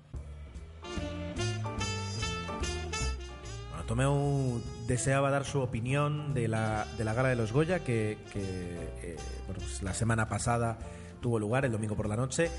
Tomeu 3.94 4.62
deseaba 4.86 5.30
dar 5.34 5.44
su 5.44 5.58
opinión 5.58 6.32
de 6.32 6.46
la, 6.46 6.86
de 6.96 7.02
la 7.02 7.12
gala 7.12 7.28
de 7.28 7.34
los 7.34 7.50
Goya, 7.52 7.80
que, 7.80 8.18
eh, 8.36 9.16
pues 9.48 9.82
la 9.82 9.94
semana 9.94 10.28
pasada 10.28 10.78
tuvo 11.20 11.40
lugar, 11.40 11.64
el 11.64 11.72
domingo 11.72 11.96
por 11.96 12.08
la 12.08 12.14
noche. 12.14 12.52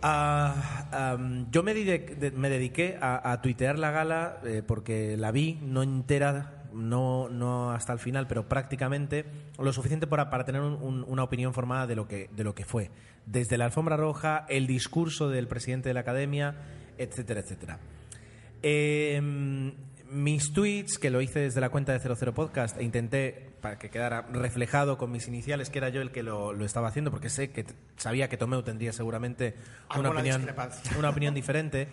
Ah, 0.00 1.18
yo 1.50 1.64
me, 1.64 1.74
dediqué- 1.74 2.96
a, 3.00 3.32
a 3.32 3.42
tuitear 3.42 3.80
la 3.80 3.90
gala 3.90 4.38
eh, 4.44 4.62
porque 4.64 5.16
la 5.16 5.32
vi, 5.32 5.58
no 5.60 5.82
entera, 5.82 6.62
no, 6.72 7.28
no 7.28 7.72
hasta 7.72 7.92
el 7.92 7.98
final, 7.98 8.28
pero 8.28 8.48
prácticamente 8.48 9.24
lo 9.58 9.72
suficiente 9.72 10.06
para, 10.06 10.30
para 10.30 10.44
tener 10.44 10.60
un- 10.60 10.80
un- 10.80 11.04
una 11.08 11.24
opinión 11.24 11.52
formada 11.52 11.88
de 11.88 11.96
lo, 11.96 12.06
que, 12.06 12.30
de 12.32 12.44
lo 12.44 12.54
que 12.54 12.64
fue. 12.64 12.92
Desde 13.26 13.58
la 13.58 13.64
alfombra 13.64 13.96
roja, 13.96 14.46
el 14.48 14.68
discurso 14.68 15.28
del 15.30 15.48
presidente 15.48 15.88
de 15.88 15.94
la 15.94 16.00
academia, 16.00 16.54
etcétera, 16.96 17.40
etcétera. 17.40 17.80
Eh, 18.62 19.20
mis 20.14 20.52
tweets, 20.52 20.98
que 20.98 21.10
lo 21.10 21.20
hice 21.20 21.40
desde 21.40 21.60
la 21.60 21.68
cuenta 21.70 21.92
de 21.92 21.98
00 22.00 22.32
Podcast, 22.34 22.78
e 22.78 22.84
intenté 22.84 23.50
para 23.60 23.78
que 23.78 23.90
quedara 23.90 24.22
reflejado 24.32 24.96
con 24.98 25.10
mis 25.10 25.26
iniciales, 25.28 25.70
que 25.70 25.78
era 25.78 25.88
yo 25.88 26.00
el 26.00 26.10
que 26.10 26.22
lo, 26.22 26.52
lo 26.52 26.64
estaba 26.64 26.88
haciendo, 26.88 27.10
porque 27.10 27.28
sé 27.30 27.50
que 27.50 27.64
sabía 27.96 28.28
que 28.28 28.36
Tomeu 28.36 28.62
tendría 28.62 28.92
seguramente 28.92 29.54
una 29.98 30.10
opinión, 30.10 30.46
una 30.98 31.10
opinión 31.10 31.34
diferente. 31.34 31.88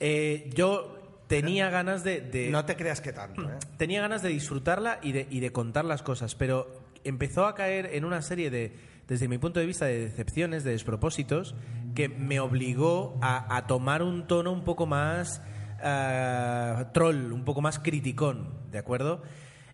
Eh, 0.00 0.50
yo 0.54 1.22
tenía 1.28 1.70
ganas 1.70 2.02
de, 2.04 2.20
de- 2.20 2.50
No 2.50 2.64
te 2.64 2.76
creas 2.76 3.00
que 3.00 3.12
tanto, 3.12 3.42
¿eh? 3.42 3.58
tenía 3.76 4.00
ganas 4.00 4.22
de 4.22 4.30
disfrutarla 4.30 4.98
y 5.02 5.12
de, 5.12 5.26
y 5.30 5.40
de 5.40 5.52
contar 5.52 5.84
las 5.84 6.02
cosas, 6.02 6.34
pero 6.34 6.68
empezó 7.04 7.46
a 7.46 7.54
caer 7.54 7.90
en 7.92 8.04
una 8.04 8.22
serie 8.22 8.50
de, 8.50 8.72
desde 9.08 9.28
mi 9.28 9.38
punto 9.38 9.60
de 9.60 9.66
vista, 9.66 9.84
de 9.86 10.00
decepciones, 10.06 10.64
de 10.64 10.72
despropósitos, 10.72 11.54
que 11.94 12.08
me 12.08 12.40
obligó 12.40 13.18
a, 13.22 13.56
a 13.56 13.66
tomar 13.66 14.02
un 14.02 14.26
tono 14.26 14.52
un 14.52 14.64
poco 14.64 14.86
más 14.86 15.42
ah, 15.82 16.90
troll, 16.92 17.32
un 17.32 17.44
poco 17.44 17.60
más 17.60 17.78
criticón, 17.78 18.70
¿de 18.70 18.78
acuerdo? 18.78 19.22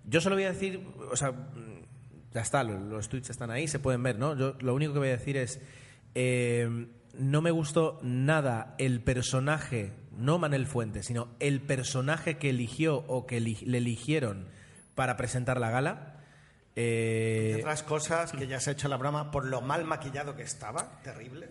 Yo 0.05 0.21
solo 0.21 0.37
voy 0.37 0.45
a 0.45 0.53
decir, 0.53 0.87
o 1.11 1.17
sea, 1.17 1.33
mm, 1.33 1.83
ya 2.33 2.41
está, 2.41 2.63
lo- 2.63 2.79
los 2.79 3.09
tweets 3.09 3.31
están 3.31 3.51
ahí, 3.51 3.67
se 3.69 3.79
pueden 3.79 4.03
ver, 4.03 4.19
¿no? 4.19 4.37
Yo 4.37 4.55
lo 4.61 4.75
único 4.75 4.93
que 4.93 4.99
voy 5.01 5.09
a 5.09 5.13
decir 5.17 5.37
es, 5.37 5.61
eh, 6.15 6.87
no 7.19 7.41
me 7.43 7.51
gustó 7.51 7.99
nada 8.03 8.75
el 8.79 9.01
personaje, 9.03 9.93
no 10.17 10.39
Manel 10.39 10.67
Fuentes, 10.67 11.07
sino 11.07 11.29
el 11.41 11.61
personaje 11.63 12.37
que 12.39 12.51
eligió 12.51 12.97
o 13.09 13.27
que 13.27 13.41
le 13.41 13.79
eligieron 13.79 14.49
para 14.95 15.17
presentar 15.17 15.59
la 15.61 15.71
gala. 15.71 16.13
Eh, 16.79 17.57
otras 17.61 17.83
cosas 17.83 18.33
que 18.33 18.47
ya 18.47 18.61
se 18.61 18.69
ha 18.71 18.73
hecho 18.75 18.89
la 18.89 18.99
broma 18.99 19.31
por 19.31 19.47
lo 19.47 19.63
mal 19.63 19.85
maquillado 19.87 20.37
que 20.37 20.43
estaba, 20.43 21.01
terrible. 21.03 21.49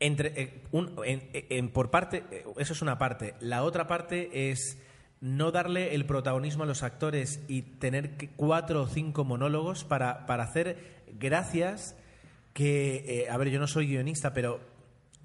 Entre 0.00 0.40
eh, 0.40 0.62
un- 0.72 0.94
en- 1.04 1.28
en- 1.32 1.68
por 1.70 1.90
parte 1.90 2.24
eh, 2.30 2.44
eso 2.58 2.72
es 2.72 2.82
una 2.82 2.98
parte. 2.98 3.34
La 3.40 3.62
otra 3.64 3.86
parte 3.88 4.50
es 4.50 4.78
no 5.20 5.50
darle 5.50 5.94
el 5.94 6.06
protagonismo 6.06 6.62
a 6.62 6.66
los 6.66 6.82
actores 6.84 7.40
y 7.48 7.62
tener 7.62 8.12
cuatro 8.36 8.82
o 8.82 8.86
cinco 8.86 9.24
monólogos 9.24 9.82
para, 9.84 10.26
para 10.26 10.44
hacer 10.44 11.02
gracias 11.18 11.96
que 12.52 13.24
eh, 13.24 13.30
a 13.30 13.36
ver 13.36 13.48
yo 13.50 13.58
no 13.60 13.66
soy 13.66 13.86
guionista 13.88 14.32
pero 14.32 14.60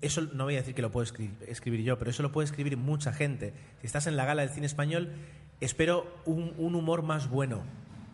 eso 0.01 0.21
no 0.33 0.45
voy 0.45 0.55
a 0.55 0.57
decir 0.57 0.73
que 0.75 0.81
lo 0.81 0.91
puedo 0.91 1.05
escri- 1.05 1.31
escribir 1.47 1.83
yo 1.83 1.97
pero 1.99 2.09
eso 2.11 2.23
lo 2.23 2.31
puede 2.31 2.45
escribir 2.45 2.75
mucha 2.77 3.13
gente. 3.13 3.53
Si 3.81 3.85
estás 3.87 4.07
en 4.07 4.17
la 4.17 4.25
gala 4.25 4.41
del 4.41 4.51
cine 4.51 4.65
español 4.65 5.11
espero 5.61 6.11
un, 6.25 6.53
un 6.57 6.73
humor 6.75 7.03
más 7.03 7.29
bueno 7.29 7.63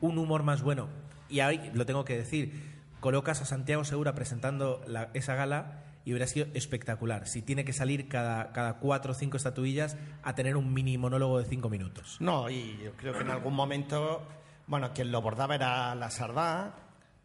un 0.01 0.17
humor 0.17 0.43
más 0.43 0.61
bueno. 0.61 0.87
Y 1.29 1.39
ahí 1.41 1.71
lo 1.73 1.85
tengo 1.85 2.03
que 2.05 2.17
decir 2.17 2.51
colocas 2.99 3.41
a 3.41 3.45
Santiago 3.45 3.83
Segura 3.85 4.13
presentando 4.15 4.81
la- 4.87 5.09
esa 5.13 5.35
gala 5.35 5.83
y 6.09 6.13
hubiera 6.13 6.25
sido 6.25 6.47
espectacular. 6.55 7.27
Si 7.27 7.43
tiene 7.43 7.63
que 7.63 7.71
salir 7.73 8.07
cada, 8.07 8.51
cada 8.51 8.79
cuatro 8.79 9.11
o 9.11 9.15
cinco 9.15 9.37
estatuillas 9.37 9.95
a 10.23 10.33
tener 10.33 10.57
un 10.57 10.73
mini 10.73 10.97
monólogo 10.97 11.37
de 11.37 11.45
cinco 11.45 11.69
minutos. 11.69 12.17
No, 12.19 12.49
y 12.49 12.79
yo 12.83 12.93
creo 12.93 13.13
que 13.13 13.19
en 13.21 13.29
algún 13.29 13.53
momento, 13.53 14.27
bueno, 14.65 14.91
quien 14.93 15.11
lo 15.11 15.21
bordaba 15.21 15.53
era 15.53 15.93
la 15.93 16.09
Sardá, 16.09 16.75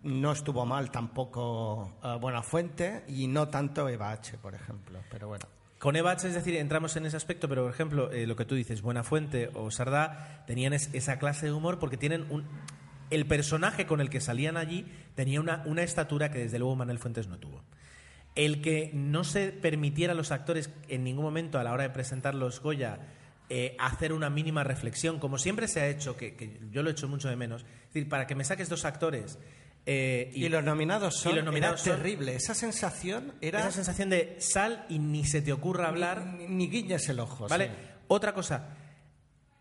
no 0.03 0.33
estuvo 0.33 0.66
mal 0.66 0.90
tampoco 0.90 1.94
eh, 2.05 2.18
Buenafuente 2.20 3.05
y 3.09 3.27
no 3.27 3.49
tanto 3.49 3.88
Eva 3.88 4.11
H., 4.12 4.37
por 4.37 4.55
ejemplo, 4.55 5.01
pero 5.11 5.29
bueno. 5.29 5.47
Con 5.79 5.97
Eva 5.97 6.12
H, 6.12 6.29
es 6.29 6.35
decir, 6.35 6.55
entramos 6.57 6.94
en 6.97 7.07
ese 7.07 7.16
aspecto, 7.16 7.49
pero 7.49 7.62
por 7.64 7.73
ejemplo, 7.73 8.11
eh, 8.12 8.27
lo 8.27 8.37
que 8.37 8.44
tú 8.44 8.55
dices, 8.55 8.83
Buenafuente 8.83 9.51
o 9.55 9.70
Sardá 9.70 10.44
tenían 10.47 10.75
es- 10.75 10.90
esa 10.92 11.18
clase 11.18 11.47
de 11.47 11.53
humor 11.53 11.79
porque 11.79 11.97
tienen 11.97 12.27
un. 12.31 12.44
El 13.11 13.27
personaje 13.27 13.87
con 13.87 14.01
el 14.01 14.09
que 14.11 14.20
salían 14.20 14.57
allí 14.57 14.87
tenía 15.14 15.38
una, 15.40 15.62
una 15.66 15.83
estatura 15.83 16.31
que 16.31 16.38
desde 16.38 16.59
luego 16.59 16.75
Manuel 16.75 16.99
Fuentes 16.99 17.29
no 17.29 17.37
tuvo. 17.38 17.62
El 18.35 18.61
que 18.62 18.90
no 18.94 19.23
se 19.25 19.53
permitiera 19.53 20.12
a 20.12 20.16
los 20.16 20.33
actores 20.33 20.70
en 20.88 21.05
ningún 21.05 21.25
momento 21.25 21.59
a 21.59 21.64
la 21.64 21.73
hora 21.73 21.85
de 21.85 21.90
presentar 21.90 22.35
los 22.35 22.61
Goya 22.61 22.99
eh, 23.49 23.77
hacer 23.79 24.12
una 24.12 24.31
mínima 24.31 24.64
reflexión, 24.64 25.18
como 25.18 25.38
siempre 25.38 25.68
se 25.68 25.81
ha 25.81 25.88
hecho, 25.88 26.16
que, 26.16 26.35
que 26.35 26.59
yo 26.73 26.83
lo 26.83 26.88
he 26.88 26.92
hecho 26.92 27.09
mucho 27.09 27.29
de 27.29 27.37
menos, 27.37 27.62
es 27.62 27.94
decir, 27.94 28.09
para 28.09 28.27
que 28.27 28.35
me 28.35 28.42
saques 28.44 28.68
dos 28.68 28.85
actores 28.85 29.38
eh, 29.87 30.33
Y, 30.35 30.49
los 30.49 30.64
nominados 30.64 31.14
son, 31.20 31.33
y 31.33 31.35
los 31.37 31.44
nominados 31.44 31.87
era 31.87 31.94
son- 31.94 32.03
terrible. 32.03 32.35
Esa 32.35 32.55
sensación 32.55 33.35
era... 33.42 33.61
esa 33.61 33.70
sensación 33.70 34.09
de 34.11 34.37
sal 34.40 34.87
y 34.88 34.99
ni 34.99 35.25
se 35.27 35.42
te 35.42 35.53
ocurra 35.53 35.88
hablar, 35.88 36.25
Ni, 36.27 36.49
ni 36.49 36.68
guiñes 36.68 37.07
el 37.11 37.20
ojo. 37.20 37.47
¿Vale? 37.49 37.66
sí. 37.68 37.73
Otra 38.09 38.33
cosa, 38.35 38.70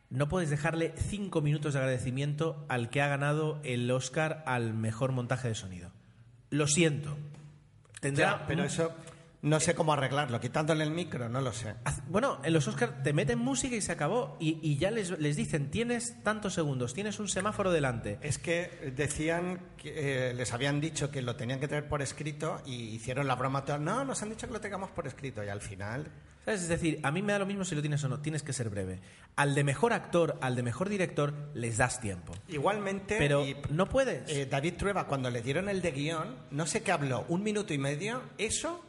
no 0.09 0.29
puedes 0.29 0.49
dejarle 0.49 0.93
cinco 0.97 1.41
minutos 1.41 1.73
de 1.73 1.79
agradecimiento 1.81 2.65
al 2.69 2.89
que 2.89 3.01
ha 3.01 3.07
ganado 3.07 3.59
el 3.63 3.91
Oscar 3.91 4.43
al 4.47 4.73
mejor 4.73 5.11
montaje 5.11 5.49
de 5.49 5.55
sonido. 5.55 5.91
Lo 6.49 6.67
siento. 6.67 7.17
Tendrá. 8.03 8.31
Ya, 8.31 8.45
pero 8.45 8.65
eso 8.65 8.91
no 9.43 9.59
sé 9.59 9.75
cómo 9.75 9.93
arreglarlo. 9.93 10.39
Quitándole 10.39 10.83
el 10.83 10.91
micro, 10.91 11.29
no 11.29 11.41
lo 11.41 11.53
sé. 11.53 11.75
Bueno, 12.07 12.39
en 12.43 12.53
los 12.53 12.67
Oscars 12.67 13.03
te 13.03 13.13
meten 13.13 13.37
música 13.39 13.75
y 13.75 13.81
se 13.81 13.91
acabó. 13.91 14.35
Y, 14.39 14.57
y 14.61 14.77
ya 14.77 14.89
les, 14.89 15.11
les 15.19 15.35
dicen, 15.35 15.69
tienes 15.69 16.23
tantos 16.23 16.53
segundos, 16.53 16.93
tienes 16.93 17.19
un 17.19 17.27
semáforo 17.27 17.71
delante. 17.71 18.17
Es 18.21 18.37
que 18.39 18.93
decían 18.95 19.59
que 19.77 20.29
eh, 20.29 20.33
les 20.33 20.51
habían 20.53 20.79
dicho 20.81 21.11
que 21.11 21.21
lo 21.21 21.35
tenían 21.35 21.59
que 21.59 21.67
tener 21.67 21.87
por 21.87 22.01
escrito 22.01 22.61
y 22.65 22.73
hicieron 22.95 23.27
la 23.27 23.35
broma 23.35 23.65
toda. 23.65 23.77
No, 23.77 24.03
nos 24.05 24.23
han 24.23 24.29
dicho 24.29 24.47
que 24.47 24.53
lo 24.53 24.61
tengamos 24.61 24.89
por 24.91 25.05
escrito 25.07 25.43
y 25.43 25.49
al 25.49 25.61
final. 25.61 26.07
¿Sabes? 26.45 26.61
Es 26.63 26.67
decir, 26.69 26.99
a 27.03 27.11
mí 27.11 27.21
me 27.21 27.31
da 27.33 27.39
lo 27.39 27.45
mismo 27.45 27.63
si 27.65 27.73
lo 27.75 27.81
tienes 27.81 28.03
o 28.03 28.09
no, 28.09 28.19
tienes 28.19 28.43
que 28.43 28.51
ser 28.53 28.69
breve. 28.69 28.99
Al 29.37 29.55
de 29.55 29.63
mejor 29.63 29.93
actor, 29.93 30.37
al 30.41 30.55
de 30.55 30.63
mejor 30.63 30.89
director, 30.89 31.33
les 31.53 31.77
das 31.77 31.99
tiempo. 32.01 32.33
Igualmente, 32.49 33.15
Pero 33.17 33.45
y, 33.45 33.55
no 33.69 33.87
puedes. 33.87 34.29
eh, 34.29 34.45
David 34.45 34.73
Trueba, 34.77 35.07
cuando 35.07 35.29
le 35.29 35.41
dieron 35.41 35.69
el 35.69 35.81
de 35.81 35.91
guion, 35.91 36.35
no 36.51 36.65
sé 36.65 36.81
qué 36.81 36.91
habló, 36.91 37.25
un 37.29 37.43
minuto 37.43 37.73
y 37.73 37.77
medio, 37.77 38.21
eso 38.37 38.83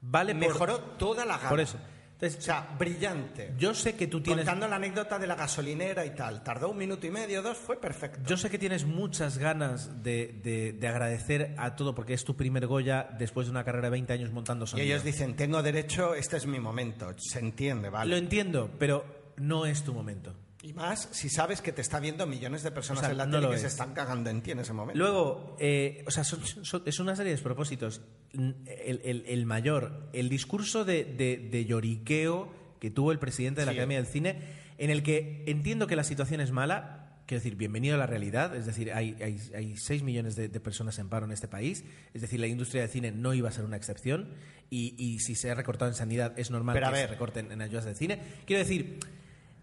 vale 0.00 0.34
por- 0.34 0.40
mejoró 0.40 0.78
toda 0.80 1.24
la 1.24 1.36
gama. 1.38 1.48
Por 1.50 1.60
eso. 1.60 1.76
O 1.78 2.20
Entonces, 2.20 2.44
sea, 2.44 2.74
brillante. 2.76 3.54
yo 3.58 3.72
sé 3.74 3.94
que 3.94 4.08
tú 4.08 4.20
tienes. 4.20 4.44
Contando 4.44 4.66
la 4.66 4.74
anécdota 4.74 5.20
de 5.20 5.28
la 5.28 5.36
gasolinera 5.36 6.04
y 6.04 6.10
tal. 6.16 6.42
Tardó 6.42 6.70
un 6.70 6.76
minuto 6.76 7.06
y 7.06 7.10
medio, 7.10 7.42
dos, 7.42 7.56
fue 7.56 7.80
perfecto. 7.80 8.18
Yo 8.26 8.36
sé 8.36 8.50
que 8.50 8.58
tienes 8.58 8.84
muchas 8.86 9.38
ganas 9.38 10.02
de, 10.02 10.40
de- 10.42 10.72
de 10.72 10.88
agradecer 10.88 11.54
a 11.58 11.76
todo 11.76 11.94
porque 11.94 12.14
es 12.14 12.24
tu 12.24 12.34
primer 12.34 12.66
Goya 12.66 13.08
después 13.16 13.46
de 13.46 13.52
una 13.52 13.62
carrera 13.62 13.86
de 13.86 13.90
20 13.90 14.12
años 14.14 14.32
montando 14.32 14.64
y 14.64 14.68
sonido. 14.68 14.86
ellos 14.86 15.04
dicen, 15.04 15.36
tengo 15.36 15.62
derecho, 15.62 16.16
este 16.16 16.38
es 16.38 16.46
mi 16.46 16.58
momento. 16.58 17.14
Se 17.18 17.38
entiende, 17.38 17.88
¿vale? 17.88 18.10
Lo 18.10 18.16
entiendo, 18.16 18.68
pero 18.80 19.04
no 19.36 19.64
es 19.64 19.84
tu 19.84 19.94
momento. 19.94 20.34
Y 20.62 20.72
más 20.72 21.08
si 21.12 21.28
sabes 21.28 21.60
que 21.62 21.70
te 21.72 21.80
está 21.82 22.00
viendo 22.00 22.26
millones 22.26 22.64
de 22.64 22.72
personas 22.72 22.98
O 23.00 23.04
sea, 23.04 23.12
en 23.12 23.18
la 23.18 23.26
no 23.26 23.36
tele 23.38 23.48
que 23.50 23.54
es. 23.56 23.60
se 23.60 23.66
están 23.68 23.94
cagando 23.94 24.28
en 24.28 24.42
ti 24.42 24.50
en 24.50 24.58
ese 24.58 24.72
momento. 24.72 24.98
Luego, 24.98 25.56
eh, 25.60 26.02
o 26.06 26.10
sea, 26.10 26.24
son- 26.24 26.44
son- 26.64 26.82
es 26.84 26.98
una 26.98 27.14
serie 27.14 27.30
de 27.30 27.34
despropósitos. 27.36 28.00
El, 28.32 28.56
el- 29.04 29.24
el 29.28 29.46
mayor, 29.46 30.08
el 30.12 30.28
discurso 30.28 30.84
de, 30.84 31.04
de- 31.04 31.48
de 31.50 31.64
lloriqueo 31.64 32.52
que 32.80 32.90
tuvo 32.90 33.12
el 33.12 33.18
presidente 33.20 33.60
de 33.60 33.66
la 33.66 33.72
Sí. 33.72 33.78
Academia 33.78 33.98
del 33.98 34.06
Cine, 34.06 34.40
en 34.78 34.90
el 34.90 35.02
que 35.04 35.44
entiendo 35.46 35.86
que 35.86 35.94
la 35.96 36.04
situación 36.04 36.40
es 36.40 36.50
mala, 36.50 37.20
quiero 37.26 37.40
decir, 37.40 37.56
bienvenido 37.56 37.94
a 37.94 37.98
la 37.98 38.06
realidad, 38.06 38.56
es 38.56 38.66
decir, 38.66 38.92
hay, 38.92 39.16
hay, 39.22 39.38
hay 39.54 39.76
6 39.76 40.02
millones 40.02 40.34
de, 40.34 40.48
de 40.48 40.60
personas 40.60 40.98
en 40.98 41.08
paro 41.08 41.26
en 41.26 41.32
este 41.32 41.46
país, 41.46 41.84
es 42.14 42.22
decir, 42.22 42.40
la 42.40 42.46
industria 42.48 42.82
del 42.82 42.90
cine 42.90 43.12
no 43.12 43.32
iba 43.34 43.48
a 43.48 43.52
ser 43.52 43.64
una 43.64 43.76
excepción, 43.76 44.30
y, 44.70 44.94
y 44.98 45.20
si 45.20 45.34
se 45.34 45.50
ha 45.50 45.54
recortado 45.54 45.90
en 45.90 45.94
sanidad 45.94 46.38
es 46.38 46.50
normal 46.50 46.74
Pero 46.74 46.86
a 46.86 46.90
que 46.90 46.96
se 46.96 47.02
ver. 47.02 47.10
recorten 47.10 47.52
en 47.52 47.60
ayudas 47.62 47.84
del 47.84 47.96
cine. 47.96 48.20
Quiero 48.46 48.60
decir, 48.62 48.98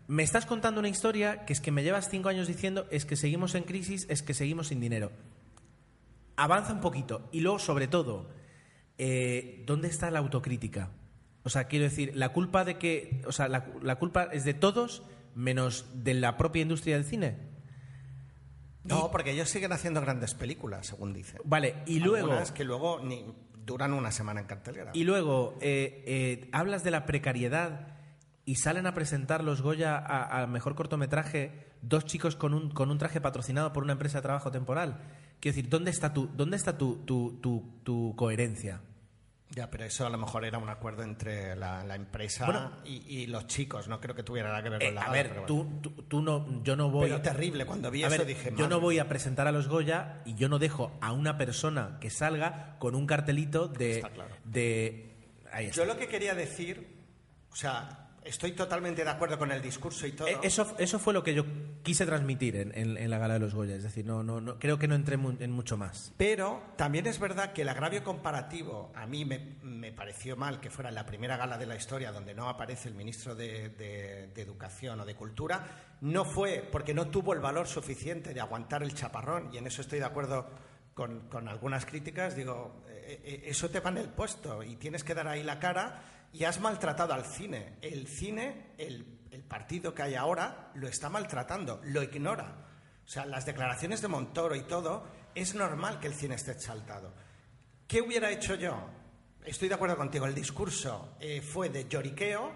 me 0.08 0.24
estás 0.24 0.46
contando 0.46 0.80
una 0.80 0.90
historia 0.90 1.46
que 1.46 1.54
es 1.54 1.62
que 1.62 1.72
me 1.72 1.84
llevas 1.84 2.10
cinco 2.10 2.30
años 2.30 2.48
diciendo 2.48 2.88
es 2.92 3.06
que 3.06 3.16
seguimos 3.16 3.56
en 3.56 3.64
crisis, 3.64 4.06
es 4.10 4.22
que 4.22 4.34
seguimos 4.34 4.68
sin 4.68 4.80
dinero. 4.80 5.12
Avanza 6.36 6.74
un 6.74 6.82
poquito. 6.82 7.30
Y 7.32 7.40
luego, 7.40 7.60
sobre 7.60 7.88
todo, 7.88 8.30
eh, 8.98 9.64
¿dónde 9.66 9.88
está 9.88 10.12
la 10.12 10.20
autocrítica? 10.20 10.92
O 11.44 11.50
sea, 11.50 11.66
quiero 11.66 11.86
decir, 11.86 12.12
la 12.16 12.30
culpa 12.30 12.66
de 12.66 12.78
que. 12.78 13.22
O 13.26 13.32
sea, 13.32 13.48
la, 13.48 13.68
la 13.82 13.96
culpa 13.96 14.26
es 14.32 14.44
de 14.44 14.54
todos 14.54 15.04
menos 15.34 15.86
de 15.94 16.14
la 16.14 16.38
propia 16.38 16.62
industria 16.62 16.96
del 16.96 17.06
cine. 17.06 17.38
No, 18.84 19.10
porque 19.10 19.32
ellos 19.32 19.50
siguen 19.50 19.72
haciendo 19.72 20.02
grandes 20.02 20.36
películas, 20.36 20.88
según 20.88 21.14
dicen. 21.14 21.42
Vale, 21.44 21.76
y 21.88 22.00
luego. 22.00 22.28
Algunas 22.28 22.52
que 22.52 22.64
luego 22.64 23.00
ni 23.00 23.26
duran 23.66 23.94
una 23.94 24.12
semana 24.12 24.42
en 24.42 24.46
cartelera. 24.46 24.92
Y 24.94 25.04
luego, 25.04 25.58
eh, 25.60 26.04
eh, 26.06 26.50
hablas 26.52 26.84
de 26.84 26.92
la 26.92 27.06
precariedad 27.06 27.95
y 28.46 28.56
salen 28.56 28.86
a 28.88 28.94
presentar 28.94 29.44
los 29.44 29.62
Goya 29.62 29.98
a, 29.98 30.42
a 30.44 30.48
mejor 30.48 30.76
cortometraje 30.76 31.66
dos 31.82 32.06
chicos 32.06 32.36
con 32.36 32.54
un, 32.54 32.70
con 32.70 32.92
un 32.92 32.98
traje 32.98 33.20
patrocinado 33.22 33.74
por 33.74 33.84
una 33.84 33.94
empresa 33.94 34.20
de 34.20 34.24
trabajo 34.24 34.52
temporal. 34.52 35.00
Quiero 35.40 35.56
decir, 35.56 35.70
¿dónde 35.70 35.92
está 35.92 36.14
tu, 36.14 36.28
dónde 36.28 36.56
está 36.58 36.78
tu, 36.78 36.98
tu, 37.06 37.40
tu, 37.42 37.80
tu 37.84 38.14
coherencia? 38.16 38.82
Ya, 39.52 39.70
pero 39.70 39.86
eso 39.86 40.06
a 40.06 40.10
lo 40.10 40.18
mejor 40.18 40.44
era 40.44 40.58
un 40.58 40.70
acuerdo 40.70 41.04
entre 41.04 41.56
la, 41.56 41.84
la 41.84 41.96
empresa 41.96 42.46
Bueno. 42.46 42.72
y, 42.84 42.96
y 43.22 43.28
los 43.28 43.46
chicos. 43.48 43.88
No 43.88 44.02
creo 44.02 44.16
que 44.16 44.24
tuviera 44.24 44.50
nada 44.50 44.64
que 44.64 44.70
ver 44.70 44.82
Eh, 44.84 44.86
con 44.88 44.96
la 44.96 45.02
a 45.04 45.12
ver, 45.12 45.30
pero 45.30 45.42
bueno. 45.46 45.80
tú, 45.82 45.92
tú, 45.92 46.04
tú 46.04 46.22
no, 46.22 46.64
yo 46.64 46.76
no 46.76 46.90
voy. 46.90 47.10
Pero 47.10 47.22
terrible, 47.22 47.66
cuando 47.66 47.90
vi 47.92 48.04
A 48.04 48.08
eso 48.08 48.18
ver, 48.18 48.26
dije, 48.28 48.54
yo 48.58 48.68
no 48.68 48.80
voy 48.80 48.98
a 49.00 49.08
presentar 49.08 49.48
a 49.48 49.52
los 49.52 49.68
Goya 49.68 50.22
y 50.26 50.34
yo 50.36 50.50
no 50.50 50.58
dejo 50.60 50.98
a 51.00 51.14
una 51.14 51.38
persona 51.38 51.98
que 52.02 52.10
salga 52.10 52.76
con 52.80 52.96
un 52.96 53.06
cartelito 53.06 53.68
de. 53.68 53.98
Está 53.98 54.10
claro. 54.10 54.36
de 54.44 55.16
ahí 55.52 55.66
está. 55.68 55.78
Yo 55.78 55.86
lo 55.86 55.96
que 55.98 56.08
quería 56.08 56.34
decir, 56.34 57.04
o 57.52 57.56
sea, 57.56 58.05
estoy 58.26 58.52
totalmente 58.54 59.04
de 59.04 59.10
acuerdo 59.10 59.38
con 59.38 59.52
el 59.52 59.62
discurso 59.62 60.06
y 60.08 60.12
todo. 60.14 60.28
Eh, 60.28 60.38
Eso, 60.44 60.76
eso 60.80 61.00
fue 61.00 61.14
lo 61.14 61.24
que 61.24 61.34
yo 61.34 61.46
quise 61.84 62.06
transmitir 62.06 62.56
en, 62.56 62.78
en- 62.78 62.98
en 62.98 63.10
la 63.10 63.18
gala 63.18 63.36
de 63.36 63.40
los 63.40 63.54
Goya. 63.56 63.76
Es 63.76 63.84
decir, 63.84 64.06
no, 64.06 64.24
no, 64.24 64.42
no, 64.42 64.58
creo 64.60 64.78
que 64.80 64.88
no 64.88 64.96
entré 64.96 65.16
en 65.16 65.52
mucho 65.52 65.78
más. 65.78 66.14
Pero 66.18 66.62
también 66.76 67.06
es 67.08 67.20
verdad 67.20 67.54
que 67.54 67.62
el 67.62 67.70
agravio 67.70 68.04
comparativo 68.04 68.92
a 68.96 69.06
mí 69.06 69.24
me, 69.26 69.56
me 69.64 69.92
pareció 69.92 70.36
mal 70.36 70.60
que 70.60 70.70
fuera 70.70 70.92
la 70.92 71.06
primera 71.06 71.38
gala 71.38 71.58
de 71.58 71.66
la 71.68 71.76
historia 71.76 72.12
donde 72.12 72.34
no 72.34 72.50
aparece 72.50 72.90
el 72.90 72.96
ministro 72.96 73.36
de, 73.36 73.70
de- 73.70 74.28
de 74.34 74.42
Educación 74.42 75.00
o 75.00 75.06
de 75.06 75.16
Cultura. 75.16 75.64
No 76.02 76.26
fue 76.26 76.68
porque 76.72 76.94
no 76.94 77.08
tuvo 77.08 77.34
el 77.34 77.40
valor 77.40 77.68
suficiente 77.68 78.34
de 78.34 78.42
aguantar 78.42 78.84
el 78.84 78.94
chaparrón, 78.94 79.50
y 79.54 79.58
en 79.58 79.68
eso 79.68 79.82
estoy 79.82 80.00
de 80.00 80.06
acuerdo 80.06 80.50
con, 80.94 81.28
con 81.30 81.48
algunas 81.48 81.86
críticas. 81.86 82.36
Digo, 82.36 82.84
eh, 82.88 83.22
eh, 83.24 83.44
eso 83.46 83.70
te 83.70 83.80
va 83.80 83.90
en 83.92 83.98
el 84.00 84.10
puesto 84.10 84.64
y 84.64 84.76
tienes 84.78 85.04
que 85.04 85.14
dar 85.14 85.28
ahí 85.28 85.44
la 85.44 85.60
cara 85.60 86.02
y 86.36 86.44
has 86.44 86.60
maltratado 86.60 87.14
al 87.14 87.24
cine. 87.24 87.78
El 87.82 88.08
cine, 88.08 88.74
el, 88.78 89.06
partido 89.48 89.94
que 89.94 90.02
hay 90.02 90.16
ahora 90.16 90.72
lo 90.76 90.88
está 90.88 91.08
maltratando, 91.08 91.80
lo 91.86 92.04
ignora. 92.04 92.56
O 93.06 93.08
sea, 93.08 93.26
las 93.26 93.46
declaraciones 93.46 94.02
de 94.02 94.10
Montoro 94.10 94.56
y 94.56 94.64
todo, 94.64 95.08
es 95.34 95.56
normal 95.56 96.00
que 96.00 96.08
el 96.08 96.14
cine 96.14 96.36
esté 96.36 96.52
exaltado. 96.52 97.14
¿Qué 97.88 98.02
hubiera 98.02 98.32
hecho 98.32 98.56
yo? 98.56 98.78
Estoy 99.46 99.70
de 99.70 99.76
acuerdo 99.76 99.96
contigo, 99.96 100.26
el 100.26 100.36
discurso 100.36 101.16
eh, 101.20 101.42
fue 101.42 101.70
de 101.70 101.88
lloriqueo, 101.88 102.52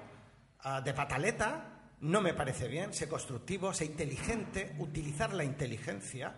ah, 0.61 0.81
de 0.81 0.93
pataleta, 0.93 1.79
no 2.01 2.21
me 2.21 2.33
parece 2.33 2.67
bien, 2.67 2.93
sé 2.93 3.07
constructivo, 3.07 3.73
sé 3.73 3.85
inteligente, 3.85 4.75
utilizar 4.79 5.33
la 5.33 5.43
inteligencia 5.43 6.35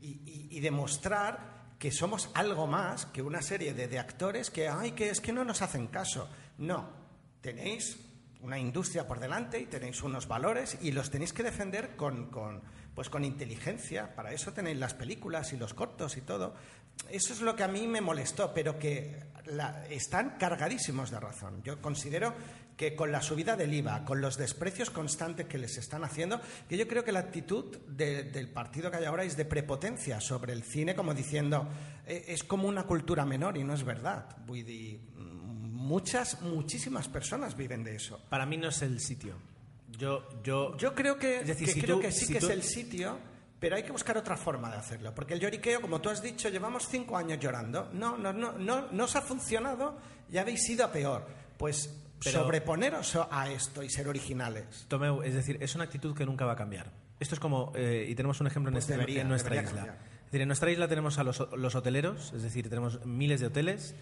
y 0.00 0.60
demostrar 0.60 1.58
que 1.78 1.92
somos 1.92 2.30
algo 2.34 2.66
más 2.66 3.06
que 3.06 3.22
una 3.22 3.40
serie 3.40 3.72
de, 3.72 3.88
de 3.88 3.98
actores 3.98 4.50
que, 4.50 4.68
ay, 4.68 4.92
que 4.92 5.10
es 5.10 5.20
que 5.20 5.32
no 5.32 5.44
nos 5.44 5.62
hacen 5.62 5.86
caso. 5.86 6.28
No, 6.58 6.88
tenéis 7.40 7.98
una 8.40 8.58
industria 8.58 9.06
por 9.08 9.18
delante 9.18 9.58
y 9.58 9.66
tenéis 9.66 10.02
unos 10.02 10.28
valores 10.28 10.78
y 10.80 10.92
los 10.92 11.10
tenéis 11.10 11.32
que 11.32 11.42
defender 11.42 11.96
con, 11.96 12.30
con, 12.30 12.62
pues 12.94 13.10
con 13.10 13.24
inteligencia. 13.24 14.14
Para 14.14 14.32
eso 14.32 14.52
tenéis 14.52 14.78
las 14.78 14.94
películas 14.94 15.52
y 15.52 15.56
los 15.56 15.74
cortos 15.74 16.16
y 16.16 16.20
todo. 16.20 16.54
Eso 17.10 17.32
es 17.32 17.40
lo 17.40 17.54
que 17.56 17.62
a 17.64 17.68
mí 17.68 17.86
me 17.86 18.00
molestó, 18.00 18.52
pero 18.54 18.78
que 18.78 19.20
la- 19.46 19.86
están 19.88 20.36
cargadísimos 20.38 21.10
de 21.10 21.20
razón. 21.20 21.62
Yo 21.62 21.80
considero 21.80 22.34
que 22.76 22.94
con 22.94 23.10
la 23.10 23.22
subida 23.22 23.56
del 23.56 23.74
IVA, 23.74 24.04
con 24.04 24.20
los 24.20 24.36
desprecios 24.36 24.90
constantes 24.90 25.46
que 25.46 25.58
les 25.58 25.76
están 25.78 26.04
haciendo, 26.04 26.40
que 26.68 26.76
yo 26.76 26.86
creo 26.86 27.02
que 27.04 27.10
la 27.10 27.18
actitud 27.20 27.76
de- 27.88 28.22
del 28.24 28.50
partido 28.52 28.88
que 28.90 28.98
hay 28.98 29.04
ahora 29.04 29.24
es 29.24 29.36
de 29.36 29.44
prepotencia 29.44 30.20
sobre 30.20 30.52
el 30.52 30.62
cine, 30.62 30.94
como 30.94 31.12
diciendo, 31.14 31.68
"Eh, 32.06 32.26
es 32.28 32.44
como 32.44 32.68
una 32.68 32.84
cultura 32.84 33.24
menor 33.24 33.56
y 33.58 33.64
no 33.64 33.74
es 33.74 33.82
verdad. 33.84 34.36
Muchas, 35.78 36.42
muchísimas 36.42 37.06
personas 37.08 37.56
viven 37.56 37.84
de 37.84 37.94
eso. 37.94 38.20
Para 38.28 38.44
mí 38.46 38.56
no 38.56 38.68
es 38.68 38.82
el 38.82 38.98
sitio. 39.00 39.34
Yo, 39.96 40.28
yo, 40.42 40.76
Yo 40.76 40.94
creo 40.94 41.16
que, 41.18 41.40
Es 41.40 41.46
decir, 41.46 41.66
que 41.68 41.72
si 41.74 41.80
creo 41.80 41.96
tú- 41.96 42.02
que 42.02 42.12
sí 42.12 42.26
si 42.26 42.32
que 42.32 42.40
tú- 42.40 42.46
es 42.46 42.52
el 42.52 42.62
sitio, 42.64 43.18
pero 43.60 43.76
hay 43.76 43.84
que 43.84 43.92
buscar 43.92 44.18
otra 44.18 44.36
forma 44.36 44.70
de 44.70 44.76
hacerlo. 44.76 45.14
Porque 45.14 45.34
el 45.34 45.40
lloriqueo, 45.40 45.80
como 45.80 46.00
tú 46.00 46.10
has 46.10 46.20
dicho, 46.20 46.48
llevamos 46.48 46.88
cinco 46.88 47.16
años 47.16 47.38
llorando. 47.38 47.88
No, 47.92 48.16
no, 48.18 48.32
no, 48.32 48.52
no, 48.52 48.90
no 48.90 49.04
os 49.04 49.16
ha 49.16 49.22
funcionado 49.22 49.96
y 50.30 50.36
habéis 50.38 50.68
ido 50.68 50.84
a 50.84 50.92
peor. 50.92 51.26
Pues 51.56 51.94
Pero- 52.22 52.42
sobreponeros 52.42 53.16
a 53.30 53.48
esto 53.50 53.82
y 53.82 53.88
ser 53.88 54.08
originales. 54.08 54.84
Tomeu, 54.88 55.22
es 55.22 55.34
decir, 55.34 55.58
es 55.60 55.74
una 55.76 55.84
actitud 55.84 56.14
que 56.16 56.26
nunca 56.26 56.44
va 56.44 56.52
a 56.52 56.56
cambiar. 56.56 56.92
Esto 57.20 57.34
es 57.36 57.40
como, 57.40 57.72
eh, 57.76 58.06
y 58.08 58.14
tenemos 58.16 58.40
un 58.40 58.46
ejemplo 58.48 58.68
en, 58.70 58.74
Pues 58.74 58.84
este- 58.84 58.94
debería, 58.94 59.22
en 59.22 59.28
nuestra 59.28 59.54
isla. 59.56 59.66
cambiar. 59.74 59.96
Es 59.96 60.24
decir, 60.26 60.40
en 60.42 60.48
nuestra 60.48 60.70
isla 60.70 60.86
tenemos 60.88 61.18
a 61.18 61.24
los, 61.24 61.38
los 61.56 61.74
hoteleros, 61.74 62.32
es 62.34 62.42
decir, 62.42 62.68
tenemos 62.68 63.04
miles 63.06 63.40
de 63.40 63.46
hoteles, 63.46 63.94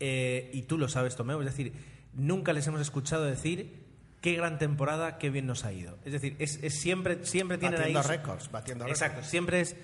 eh, 0.00 0.50
y 0.52 0.62
tú 0.62 0.78
lo 0.78 0.88
sabes, 0.88 1.16
Tomeu, 1.16 1.40
es 1.40 1.46
decir, 1.46 1.72
nunca 2.14 2.52
les 2.52 2.66
hemos 2.66 2.80
escuchado 2.80 3.24
decir 3.24 3.86
qué 4.20 4.34
gran 4.34 4.58
temporada, 4.58 5.18
qué 5.18 5.30
bien 5.30 5.46
nos 5.46 5.64
ha 5.64 5.72
ido. 5.72 5.98
Es 6.04 6.12
decir, 6.12 6.36
es, 6.38 6.58
es 6.62 6.80
siempre, 6.80 7.24
siempre 7.24 7.58
tienen 7.58 7.78
Batiendo 7.78 8.00
ahí... 8.00 8.06
récords, 8.06 8.50
batiendo 8.50 8.84
récords. 8.84 9.00
Exacto, 9.02 9.24
siempre 9.28 9.60
es 9.60 9.76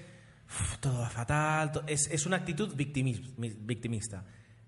"Uf, 0.48 0.78
todo 0.78 1.00
va 1.00 1.08
fatal, 1.10 1.72
to- 1.72 1.84
es, 1.86 2.08
es 2.10 2.26
una 2.26 2.36
actitud 2.36 2.74
victimis- 2.76 3.32
victimista. 3.36 4.24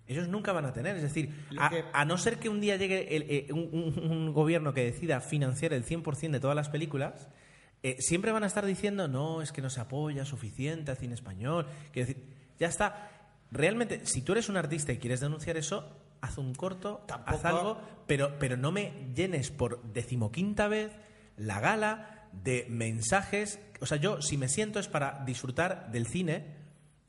Ellos 0.08 0.28
nunca 0.28 0.52
van 0.52 0.64
a 0.66 0.72
tener, 0.72 0.94
es 0.96 1.02
decir, 1.02 1.34
a, 1.58 1.68
que- 1.68 1.84
a 1.92 2.04
no 2.04 2.16
ser 2.16 2.38
que 2.38 2.48
un 2.48 2.60
día 2.60 2.76
llegue 2.76 3.16
el- 3.16 3.22
eh, 3.28 3.46
un, 3.52 3.68
un- 3.72 4.10
un 4.10 4.32
gobierno 4.32 4.72
que 4.72 4.84
decida 4.84 5.20
financiar 5.20 5.72
el 5.72 5.84
100% 5.84 6.30
de 6.30 6.40
todas 6.40 6.54
las 6.56 6.68
películas, 6.68 7.28
eh, 7.82 7.96
siempre 7.98 8.30
van 8.32 8.44
a 8.44 8.46
estar 8.46 8.64
diciendo, 8.64 9.08
no, 9.08 9.42
es 9.42 9.50
que 9.52 9.62
no 9.62 9.68
se 9.70 9.80
apoya 9.80 10.24
suficiente 10.24 10.90
al 10.92 10.96
cine 10.96 11.14
español. 11.14 11.66
Quiero 11.92 12.06
decir, 12.08 12.24
ya 12.58 12.68
está. 12.68 13.10
Realmente, 13.50 14.04
si 14.06 14.22
tú 14.22 14.32
eres 14.32 14.48
un 14.48 14.56
artista 14.56 14.92
y 14.92 14.98
quieres 14.98 15.20
denunciar 15.20 15.56
eso, 15.56 15.88
haz 16.20 16.38
un 16.38 16.54
corto, 16.54 17.04
Tampoco- 17.06 17.30
haz 17.36 17.44
algo, 17.44 17.80
pero, 18.06 18.38
pero 18.38 18.56
no 18.56 18.72
me 18.72 18.92
llenes 19.14 19.50
por 19.50 19.82
decimoquinta 19.92 20.68
vez 20.68 20.92
la 21.36 21.60
gala 21.60 22.28
de 22.32 22.66
mensajes. 22.68 23.60
O 23.80 23.86
sea, 23.86 23.98
yo 23.98 24.20
si 24.22 24.36
me 24.36 24.48
siento 24.48 24.78
es 24.80 24.88
para 24.88 25.22
disfrutar 25.24 25.90
del 25.92 26.06
cine, 26.06 26.56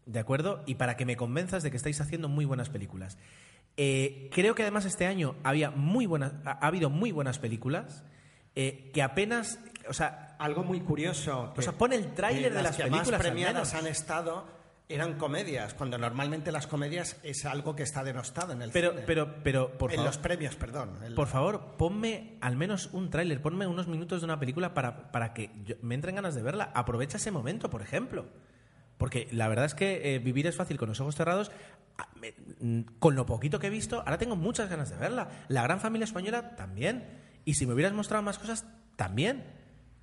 ¿de 0.06 0.20
acuerdo? 0.20 0.64
Y 0.66 0.76
para 0.76 0.96
que 0.96 1.06
me 1.06 1.18
convenzas 1.18 1.64
de 1.64 1.72
que 1.72 1.78
estáis 1.78 2.00
haciendo 2.02 2.30
muy 2.30 2.46
buenas 2.46 2.70
películas. 2.70 3.18
Eh, 3.78 4.30
creo 4.34 4.56
que 4.56 4.64
además 4.64 4.86
este 4.86 5.06
año 5.06 5.36
había 5.44 5.70
muy 5.72 6.06
buenas, 6.06 6.34
ha, 6.46 6.52
ha 6.52 6.68
habido 6.68 6.90
muy 6.90 7.12
buenas 7.12 7.38
películas 7.40 8.04
eh, 8.56 8.90
que 8.94 9.04
apenas, 9.04 9.60
o 9.88 9.94
sea, 9.94 10.36
Algo 10.40 10.64
muy 10.64 10.80
curioso. 10.82 11.54
O 11.56 11.62
sea, 11.62 11.74
pon 11.74 11.94
el 11.94 12.14
tráiler 12.14 12.54
de 12.54 12.64
las 12.64 12.76
que 12.76 12.84
películas, 12.84 13.12
más 13.12 13.22
premiadas 13.22 13.74
han 13.76 13.86
estado 13.88 14.46
eran 14.90 15.16
comedias, 15.18 15.74
cuando 15.74 15.98
normalmente 15.98 16.52
las 16.52 16.66
comedias 16.68 17.18
es 17.24 17.46
algo 17.46 17.76
que 17.76 17.84
está 17.84 18.04
denostado 18.06 18.54
en 18.54 18.62
el 18.62 18.72
pero, 18.72 18.92
cine. 18.92 19.04
pero, 19.06 19.36
pero, 19.44 19.78
por 19.78 19.92
en 19.92 19.98
favor, 19.98 20.10
los 20.10 20.18
premios, 20.18 20.56
perdón. 20.56 20.92
El- 21.04 21.14
por 21.14 21.28
favor, 21.28 21.76
ponme 21.78 22.38
al 22.40 22.56
menos 22.56 22.90
un 22.94 23.10
tráiler, 23.10 23.42
ponme 23.42 23.68
unos 23.68 23.88
minutos 23.88 24.22
de 24.22 24.26
una 24.26 24.40
película 24.40 24.74
para, 24.74 25.12
para 25.12 25.34
que 25.34 25.52
yo- 25.66 25.76
me 25.82 25.94
entren 25.96 26.16
ganas 26.16 26.36
de 26.36 26.42
verla. 26.42 26.72
Aprovecha 26.74 27.18
ese 27.18 27.32
momento, 27.32 27.70
por 27.70 27.82
ejemplo. 27.82 28.28
Porque 28.98 29.28
la 29.32 29.48
verdad 29.48 29.66
es 29.66 29.76
que 29.76 30.16
eh, 30.16 30.20
vivir 30.20 30.48
es 30.48 30.56
fácil 30.56 30.78
con 30.78 30.88
los 30.90 31.00
ojos 31.02 31.16
cerrados. 31.16 31.52
Ah, 31.98 32.08
mm, 32.62 32.82
Con 33.00 33.16
lo 33.16 33.26
poquito 33.26 33.60
que 33.60 33.68
he 33.68 33.72
visto, 33.72 34.00
ahora 34.00 34.18
tengo 34.18 34.36
muchas 34.36 34.70
ganas 34.70 34.90
de 34.90 34.96
verla. 34.98 35.30
La 35.50 35.62
gran 35.64 35.80
familia 35.82 36.06
española 36.06 36.56
también. 36.56 37.06
Y 37.46 37.56
si 37.56 37.68
me 37.68 37.74
hubieras 37.74 37.94
mostrado 37.94 38.24
más 38.24 38.40
cosas, 38.40 38.66
también. 38.96 39.44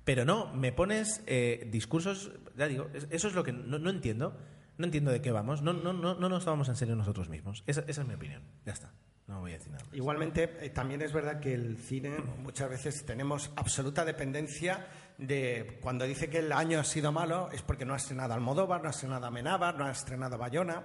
Pero 0.05 0.23
no, 0.23 0.53
me 0.53 0.71
pones 0.71 1.23
eh, 1.25 1.67
discursos, 1.71 2.31
ya 2.55 2.67
digo, 2.67 2.87
es- 2.93 3.07
eso 3.09 3.27
es 3.27 3.33
lo 3.33 3.43
que 3.43 3.51
no, 3.51 3.79
no 3.79 3.89
entiendo. 3.89 4.37
No 4.77 4.85
entiendo 4.85 5.11
de 5.11 5.21
qué 5.21 5.31
vamos. 5.31 5.61
No, 5.61 5.73
no, 5.73 5.93
no, 5.93 6.15
no 6.15 6.29
nos 6.29 6.43
tomamos 6.43 6.67
en 6.69 6.75
serio 6.75 6.95
nosotros 6.95 7.29
mismos. 7.29 7.63
Esa, 7.65 7.83
es 7.87 8.05
mi 8.05 8.13
opinión. 8.13 8.41
Ya 8.65 8.73
está. 8.73 8.91
No 9.27 9.39
voy 9.39 9.51
a 9.51 9.57
decir 9.57 9.71
nada. 9.71 9.85
Igualmente, 9.91 10.57
eh, 10.61 10.69
también 10.69 11.01
es 11.01 11.11
verdad 11.11 11.39
que 11.39 11.53
el 11.53 11.77
cine 11.77 12.17
muchas 12.43 12.69
veces 12.69 13.05
tenemos 13.05 13.51
absoluta 13.55 14.05
dependencia 14.05 14.85
de 15.17 15.79
cuando 15.81 16.05
dice 16.05 16.29
que 16.29 16.39
el 16.39 16.51
año 16.51 16.79
ha 16.79 16.83
sido 16.83 17.11
malo 17.11 17.49
es 17.51 17.61
porque 17.61 17.85
no 17.85 17.93
ha 17.93 17.97
estrenado 17.97 18.33
Almodóvar, 18.33 18.81
no 18.81 18.87
ha 18.87 18.91
estrenado 18.91 19.25
Amenábar, 19.25 19.77
no 19.77 19.85
ha 19.85 19.91
estrenado 19.91 20.37
Bayona. 20.37 20.83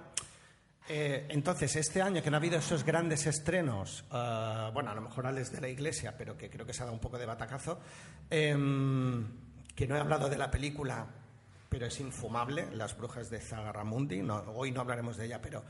Eh, 0.89 1.27
entonces, 1.29 1.75
este 1.75 2.01
año 2.01 2.23
que 2.23 2.31
no 2.31 2.37
ha 2.37 2.39
habido 2.39 2.57
esos 2.57 2.83
grandes 2.83 3.27
estrenos, 3.27 4.03
eh, 4.11 4.69
bueno, 4.73 4.91
a 4.91 4.95
lo 4.95 5.01
mejor 5.01 5.27
Alex 5.27 5.51
de 5.51 5.61
la 5.61 5.69
Iglesia, 5.69 6.15
pero 6.17 6.35
que 6.35 6.49
creo 6.49 6.65
que 6.65 6.73
se 6.73 6.81
ha 6.81 6.85
dado 6.85 6.95
un 6.95 7.01
poco 7.01 7.19
de 7.19 7.25
batacazo, 7.25 7.79
em, 8.29 9.25
que 9.75 9.87
no 9.87 9.95
he 9.95 9.99
hablado 9.99 10.29
de 10.29 10.37
la 10.37 10.49
película, 10.49 11.07
pero 11.71 11.85
es 11.85 12.01
infumable, 12.01 12.67
Las 12.75 12.97
Brujas 12.97 13.29
de 13.29 13.39
Zagaramundi, 13.39 14.21
no, 14.21 14.43
hoy 14.55 14.71
no 14.71 14.81
hablaremos 14.81 15.15
de 15.15 15.27
ella, 15.27 15.41
pero 15.41 15.63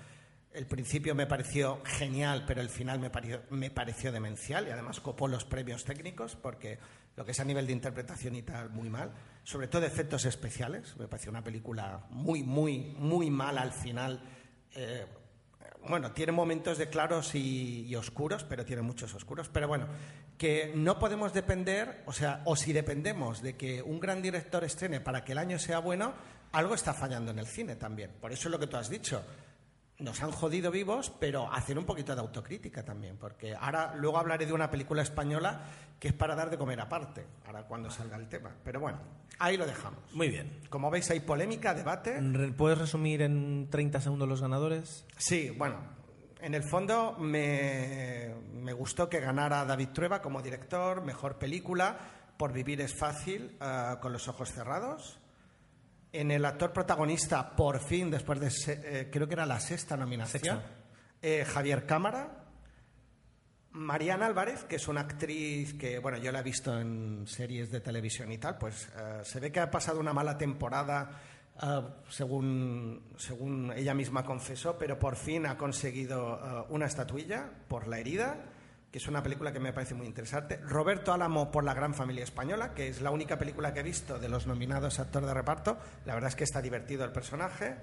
el 0.52 0.66
principio 0.66 1.14
me 1.14 1.28
pareció 1.28 1.80
genial, 1.86 2.44
pero 2.48 2.60
el 2.60 2.70
final 2.70 3.00
me 3.00 3.12
pareció, 3.12 3.44
me 3.52 3.70
pareció 3.70 4.12
demencial 4.12 4.68
y 4.68 4.72
además 4.72 5.00
copó 5.00 5.28
los 5.28 5.46
premios 5.46 5.86
técnicos 5.86 6.36
porque 6.36 6.80
lo 7.16 7.24
que 7.24 7.34
es 7.34 7.40
a 7.40 7.46
nivel 7.46 7.68
de 7.68 7.74
interpretación 7.74 8.36
y 8.36 8.42
tal, 8.42 8.72
muy 8.72 8.90
mal. 8.90 9.12
Sobre 9.44 9.68
todo 9.68 9.86
efectos 9.86 10.26
especiales, 10.26 10.98
me 10.98 11.08
pareció 11.08 11.30
una 11.30 11.44
película 11.44 12.08
muy, 12.10 12.42
muy, 12.42 12.80
muy 12.98 13.30
mala 13.30 13.62
al 13.62 13.72
final. 13.72 14.24
Eh, 14.74 15.06
bueno, 15.88 16.12
tiene 16.12 16.32
momentos 16.32 16.78
de 16.78 16.90
claros 16.90 17.36
y, 17.36 17.86
y 17.88 17.96
oscuros, 17.96 18.44
pero 18.44 18.66
tiene 18.66 18.82
muchos 18.82 19.14
oscuros. 19.14 19.50
Pero 19.50 19.68
bueno, 19.68 19.88
que 20.38 20.72
no 20.76 21.00
podemos 21.00 21.34
depender, 21.34 22.04
o 22.06 22.14
sea, 22.14 22.42
o 22.46 22.56
si 22.56 22.74
dependemos 22.74 23.42
de 23.42 23.56
que 23.56 23.82
un 23.82 24.00
gran 24.00 24.22
director 24.22 24.64
estrene 24.64 25.00
para 25.02 25.24
que 25.24 25.34
el 25.34 25.38
año 25.38 25.60
sea 25.60 25.80
bueno, 25.80 26.14
algo 26.52 26.76
está 26.76 26.94
fallando 26.94 27.32
en 27.32 27.40
el 27.40 27.48
cine 27.48 27.76
también. 27.76 28.12
Por 28.20 28.32
eso 28.32 28.48
es 28.48 28.52
lo 28.52 28.60
que 28.60 28.68
tú 28.68 28.78
has 28.78 28.90
dicho. 28.90 29.24
Nos 30.02 30.22
han 30.24 30.32
jodido 30.32 30.72
vivos, 30.72 31.12
pero 31.20 31.52
hacer 31.52 31.78
un 31.78 31.86
poquito 31.86 32.16
de 32.16 32.22
autocrítica 32.22 32.84
también, 32.84 33.18
porque 33.18 33.56
ahora 33.56 33.94
luego 33.96 34.18
hablaré 34.18 34.46
de 34.46 34.54
una 34.54 34.70
película 34.70 35.04
española 35.04 35.62
que 36.00 36.08
es 36.08 36.14
para 36.14 36.36
dar 36.36 36.50
de 36.50 36.58
comer 36.58 36.82
aparte, 36.82 37.26
ahora 37.46 37.64
cuando 37.68 37.92
salga 37.92 38.18
el 38.18 38.28
tema. 38.28 38.52
Pero 38.64 38.80
bueno, 38.80 38.98
ahí 39.38 39.58
lo 39.58 39.68
dejamos. 39.68 40.00
Muy 40.14 40.30
bien. 40.30 40.62
Como 40.70 40.90
veis, 40.90 41.10
hay 41.12 41.20
polémica, 41.20 41.76
debate. 41.76 42.20
¿Puedes 42.58 42.80
resumir 42.80 43.22
en 43.22 43.70
30 43.70 44.02
segundos 44.02 44.28
los 44.28 44.42
ganadores? 44.42 45.06
Sí, 45.18 45.52
bueno, 45.52 45.78
en 46.42 46.56
el 46.56 46.64
fondo 46.64 47.16
me, 47.20 48.34
me 48.54 48.74
gustó 48.74 49.08
que 49.08 49.20
ganara 49.20 49.64
David 49.64 49.90
Trueba 49.94 50.24
como 50.24 50.42
director, 50.42 51.04
mejor 51.04 51.38
película, 51.38 51.96
por 52.38 52.52
vivir 52.52 52.82
es 52.82 52.96
fácil, 52.96 53.56
ah, 53.60 54.00
con 54.02 54.12
los 54.12 54.28
ojos 54.28 54.52
cerrados. 54.52 55.21
En 56.14 56.30
el 56.32 56.44
actor 56.46 56.74
protagonista, 56.74 57.56
por 57.56 57.80
fin, 57.80 58.12
después 58.12 58.40
de, 58.40 58.50
se- 58.52 58.82
eh, 58.84 59.10
creo 59.10 59.28
que 59.28 59.34
era 59.34 59.46
la 59.46 59.60
sexta 59.60 59.96
nominación, 59.96 60.62
eh, 61.22 61.46
Javier 61.46 61.86
Cámara. 61.86 62.38
Mariana 63.74 64.26
Álvarez, 64.26 64.66
que 64.66 64.76
es 64.76 64.88
una 64.90 65.00
actriz 65.02 65.76
que, 65.76 65.98
bueno, 66.00 66.18
yo 66.18 66.32
la 66.34 66.40
he 66.42 66.44
visto 66.44 66.78
en 66.78 67.26
series 67.26 67.72
de 67.72 67.80
televisión 67.80 68.30
y 68.32 68.38
tal, 68.38 68.58
pues 68.58 68.90
eh, 68.98 69.22
se 69.24 69.40
ve 69.40 69.50
que 69.50 69.62
ha 69.62 69.72
pasado 69.72 69.98
una 70.02 70.12
mala 70.12 70.38
temporada, 70.38 71.22
eh, 71.62 71.82
según, 72.10 73.14
según 73.18 73.72
ella 73.74 73.94
misma 73.94 74.26
confesó, 74.26 74.78
pero 74.78 75.00
por 75.00 75.16
fin 75.16 75.46
ha 75.46 75.58
conseguido 75.58 76.66
una 76.70 76.86
estatuilla 76.88 77.50
por 77.70 77.88
La 77.88 78.00
herida, 78.00 78.44
que 78.92 78.98
es 78.98 79.08
una 79.08 79.24
película 79.24 79.54
que 79.54 79.60
me 79.60 79.72
parece 79.72 79.96
muy 79.96 80.06
interesante. 80.06 80.58
Roberto 80.58 81.14
Álamo 81.14 81.50
por 81.50 81.64
La 81.64 81.74
gran 81.74 81.94
familia 81.94 82.26
española, 82.26 82.74
que 82.74 82.90
es 82.90 83.02
la 83.02 83.12
única 83.12 83.38
película 83.38 83.74
que 83.74 83.80
he 83.80 83.84
visto 83.84 84.20
de 84.20 84.28
los 84.28 84.48
nominados 84.48 85.00
actor 85.00 85.26
de 85.26 85.34
reparto. 85.34 85.78
La 86.06 86.14
verdad 86.14 86.30
es 86.30 86.36
que 86.36 86.44
está 86.44 86.62
divertido 86.62 87.06
el 87.06 87.14
personaje. 87.14 87.78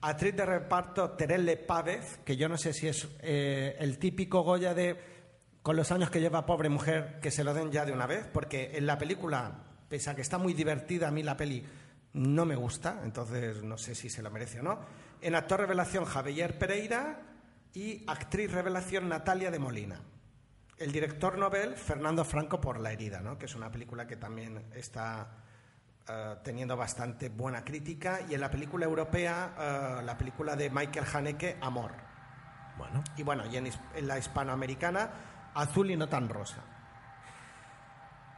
Actriz 0.00 0.34
de 0.34 0.46
reparto 0.46 1.10
Terele 1.10 1.58
Pávez, 1.58 2.18
que 2.24 2.36
yo 2.36 2.48
no 2.48 2.56
sé 2.56 2.72
si 2.72 2.88
es 2.88 3.06
eh, 3.20 3.76
el 3.78 3.98
típico 3.98 4.42
Goya 4.42 4.74
de 4.74 5.12
con 5.62 5.76
los 5.76 5.92
años 5.92 6.10
que 6.10 6.20
lleva 6.20 6.44
pobre 6.44 6.68
mujer, 6.68 7.20
que 7.20 7.30
se 7.30 7.44
lo 7.44 7.54
den 7.54 7.70
ya 7.70 7.84
de 7.84 7.92
una 7.92 8.06
vez, 8.06 8.26
porque 8.32 8.72
en 8.74 8.84
la 8.86 8.98
película, 8.98 9.62
pese 9.88 10.10
a 10.10 10.14
que 10.16 10.22
está 10.22 10.38
muy 10.38 10.54
divertida, 10.54 11.08
a 11.08 11.12
mí 11.12 11.22
la 11.22 11.36
peli 11.36 11.64
no 12.14 12.44
me 12.44 12.56
gusta, 12.56 13.00
entonces 13.04 13.62
no 13.62 13.78
sé 13.78 13.94
si 13.94 14.10
se 14.10 14.22
lo 14.22 14.30
merece 14.30 14.58
o 14.58 14.62
no. 14.64 14.80
En 15.20 15.36
actor 15.36 15.60
revelación 15.60 16.04
Javier 16.04 16.58
Pereira 16.58 17.20
y 17.74 18.02
actriz 18.08 18.50
revelación 18.50 19.08
Natalia 19.08 19.52
de 19.52 19.58
Molina. 19.60 20.00
El 20.78 20.90
director 20.90 21.38
Nobel 21.38 21.76
Fernando 21.76 22.24
Franco 22.24 22.60
por 22.60 22.80
La 22.80 22.92
herida, 22.92 23.20
¿no? 23.20 23.38
que 23.38 23.46
es 23.46 23.54
una 23.54 23.70
película 23.70 24.06
que 24.06 24.16
también 24.16 24.66
está 24.74 25.28
eh, 26.08 26.36
teniendo 26.42 26.76
bastante 26.76 27.28
buena 27.28 27.64
crítica. 27.64 28.20
Y 28.28 28.34
en 28.34 28.40
la 28.40 28.50
película 28.50 28.84
europea, 28.84 29.54
eh, 29.58 30.02
la 30.02 30.18
película 30.18 30.56
de 30.56 30.70
Michael 30.70 31.06
Haneke, 31.12 31.58
Amor. 31.60 31.92
Bueno. 32.76 33.04
Y 33.16 33.22
bueno, 33.22 33.44
y 33.46 33.56
en, 33.56 33.66
en 33.94 34.06
la 34.06 34.18
hispanoamericana, 34.18 35.10
Azul 35.54 35.90
y 35.90 35.96
no 35.96 36.08
tan 36.08 36.28
rosa. 36.28 36.64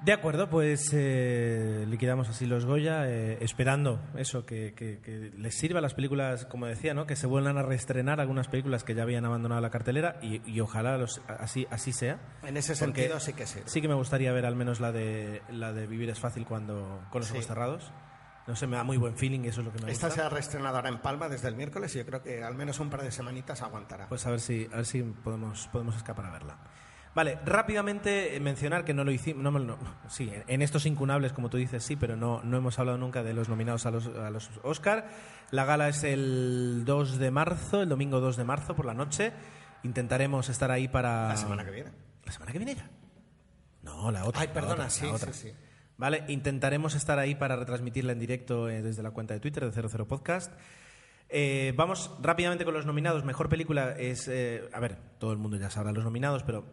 De 0.05 0.13
acuerdo, 0.13 0.51
pues 0.51 0.91
eh, 0.93 1.87
liquidamos 1.89 2.29
así 2.29 2.45
los 2.45 2.67
Goya, 2.67 3.09
eh, 3.09 3.39
esperando 3.41 4.03
eso, 4.17 4.45
que, 4.45 4.75
que- 4.75 4.99
que 5.01 5.33
les 5.39 5.55
sirva 5.57 5.79
a 5.79 5.83
las 5.83 5.95
películas, 5.95 6.45
como 6.45 6.67
decía, 6.67 6.93
¿no? 6.93 7.07
que 7.07 7.17
se 7.17 7.27
vuelvan 7.27 7.57
a 7.57 7.63
reestrenar 7.63 8.21
algunas 8.21 8.49
películas 8.49 8.85
que 8.85 8.95
ya 8.95 9.03
habían 9.05 9.25
abandonado 9.25 9.63
la 9.63 9.71
cartelera 9.71 10.19
y, 10.21 10.43
y 10.51 10.61
ojalá 10.61 10.99
los- 10.99 11.23
así, 11.27 11.67
así 11.71 11.93
sea. 11.93 12.19
En 12.43 12.59
ese 12.59 12.75
sentido 12.75 13.19
sí 13.19 13.33
que 13.33 13.47
sí. 13.47 13.61
Sí 13.65 13.81
que 13.81 13.89
me 13.89 13.95
gustaría 13.95 14.31
ver 14.33 14.45
al 14.45 14.57
menos 14.57 14.79
la 14.79 14.93
de, 14.93 15.41
la 15.49 15.73
de 15.73 15.87
Vivir 15.87 16.11
es 16.11 16.21
fácil 16.21 16.45
cuando 16.45 17.01
con 17.11 17.21
los 17.21 17.29
Sí. 17.29 17.35
ojos 17.35 17.47
cerrados. 17.47 17.91
No 18.47 18.55
sé, 18.57 18.67
me 18.67 18.77
da 18.77 18.85
muy 18.85 18.99
buen 18.99 19.17
feeling 19.17 19.41
y 19.45 19.49
eso 19.49 19.63
es 19.63 19.67
lo 19.67 19.73
que 19.73 19.83
me 19.83 19.91
Esta 19.91 20.09
gusta. 20.09 20.21
se 20.21 20.27
ha 20.27 20.29
reestrenado 20.29 20.77
ahora 20.77 20.91
en 20.91 20.99
Palma 20.99 21.31
desde 21.31 21.49
el 21.49 21.55
miércoles 21.57 21.95
y 21.95 21.99
yo 22.01 22.05
creo 22.05 22.23
que 22.23 22.45
al 22.45 22.55
menos 22.55 22.79
un 22.79 22.91
par 22.91 23.01
de 23.03 23.11
semanitas 23.11 23.63
aguantará. 23.63 24.07
Pues 24.11 24.27
a 24.27 24.31
ver 24.31 24.41
si, 24.41 24.69
a 24.71 24.77
ver 24.77 24.85
si 24.85 25.03
podemos, 25.03 25.67
podemos 25.69 25.97
escapar 25.97 26.27
a 26.27 26.31
verla. 26.31 26.59
Vale, 27.15 27.39
rápidamente 27.45 28.35
eh, 28.37 28.41
mencionar 28.41 28.85
que 28.85 28.93
no 28.93 29.05
lo 29.05 29.12
hicimos. 29.12 29.43
No, 29.53 29.79
sí, 30.09 30.33
en- 30.49 30.62
estos 30.62 30.85
incunables, 30.85 31.33
como 31.33 31.49
tú 31.49 31.57
dices, 31.57 31.85
sí, 31.85 31.95
pero 31.97 32.17
no, 32.17 32.43
no 32.43 32.57
hemos 32.57 32.79
hablado 32.79 32.99
nunca 32.99 33.23
de 33.23 33.35
los 33.35 33.49
nominados 33.49 33.87
a 33.87 33.91
los, 33.93 34.07
a 34.09 34.31
los 34.31 34.51
Oscar. 34.65 35.09
La 35.51 35.65
gala 35.65 35.89
es 35.89 36.03
el 36.03 36.83
2 36.85 37.19
de 37.19 37.31
marzo, 37.31 37.83
el 37.83 37.89
domingo 37.89 38.19
2 38.21 38.37
de 38.37 38.45
marzo 38.45 38.75
por 38.75 38.85
la 38.87 38.95
noche. 38.95 39.33
Intentaremos 39.85 40.49
estar 40.49 40.71
ahí 40.73 40.89
para. 40.89 41.29
la 41.29 41.37
semana 41.37 41.65
que 41.65 41.71
viene. 41.71 41.91
¿La 42.25 42.33
semana 42.33 42.51
que 42.53 42.59
viene 42.59 42.75
ya? 42.75 42.91
No, 43.83 44.11
la 44.11 44.25
otra. 44.25 44.41
Ay, 44.41 44.49
la 44.49 44.53
perdona, 44.55 44.73
otra, 44.75 44.91
sí, 44.91 45.07
otra. 45.07 45.33
sí, 45.33 45.51
sí. 45.51 45.55
Vale, 45.97 46.25
intentaremos 46.29 46.97
estar 46.97 47.19
ahí 47.21 47.37
para 47.37 47.55
retransmitirla 47.55 48.12
en 48.12 48.19
directo 48.19 48.69
eh, 48.69 48.83
desde 48.83 49.03
la 49.05 49.12
cuenta 49.12 49.35
de 49.35 49.41
Twitter 49.41 49.71
de 49.71 49.89
00 49.89 50.09
Podcast. 50.09 50.53
Eh, 51.29 51.73
vamos 51.77 52.11
rápidamente 52.21 52.65
con 52.65 52.75
los 52.75 52.87
nominados. 52.87 53.25
Mejor 53.25 53.49
película 53.49 53.93
es. 53.93 54.27
eh, 54.27 54.69
a 54.73 54.81
ver, 54.81 54.97
todo 55.19 55.31
el 55.33 55.39
mundo 55.39 55.57
ya 55.59 55.71
sabrá 55.71 55.93
los 55.93 56.03
nominados, 56.03 56.43
pero 56.43 56.65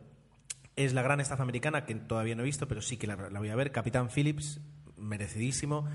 es 0.76 0.94
La 0.94 1.02
Gran 1.02 1.20
Estafa 1.20 1.44
Americana, 1.44 1.86
que 1.86 1.96
todavía 1.96 2.36
no 2.36 2.44
he 2.44 2.46
visto, 2.46 2.68
pero 2.68 2.82
sí 2.82 2.98
que 2.98 3.08
la, 3.08 3.16
la 3.16 3.40
voy 3.40 3.50
a 3.50 3.56
ver. 3.56 3.72
Capitán 3.72 4.10
Phillips, 4.10 4.60
merecidísimo. 4.98 5.88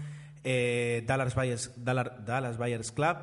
Eh, 0.44 1.02
Dallas, 1.06 1.34
Buyers, 1.34 1.72
Dallas, 1.76 2.24
Dallas 2.24 2.56
Buyers 2.56 2.92
Club. 2.92 3.16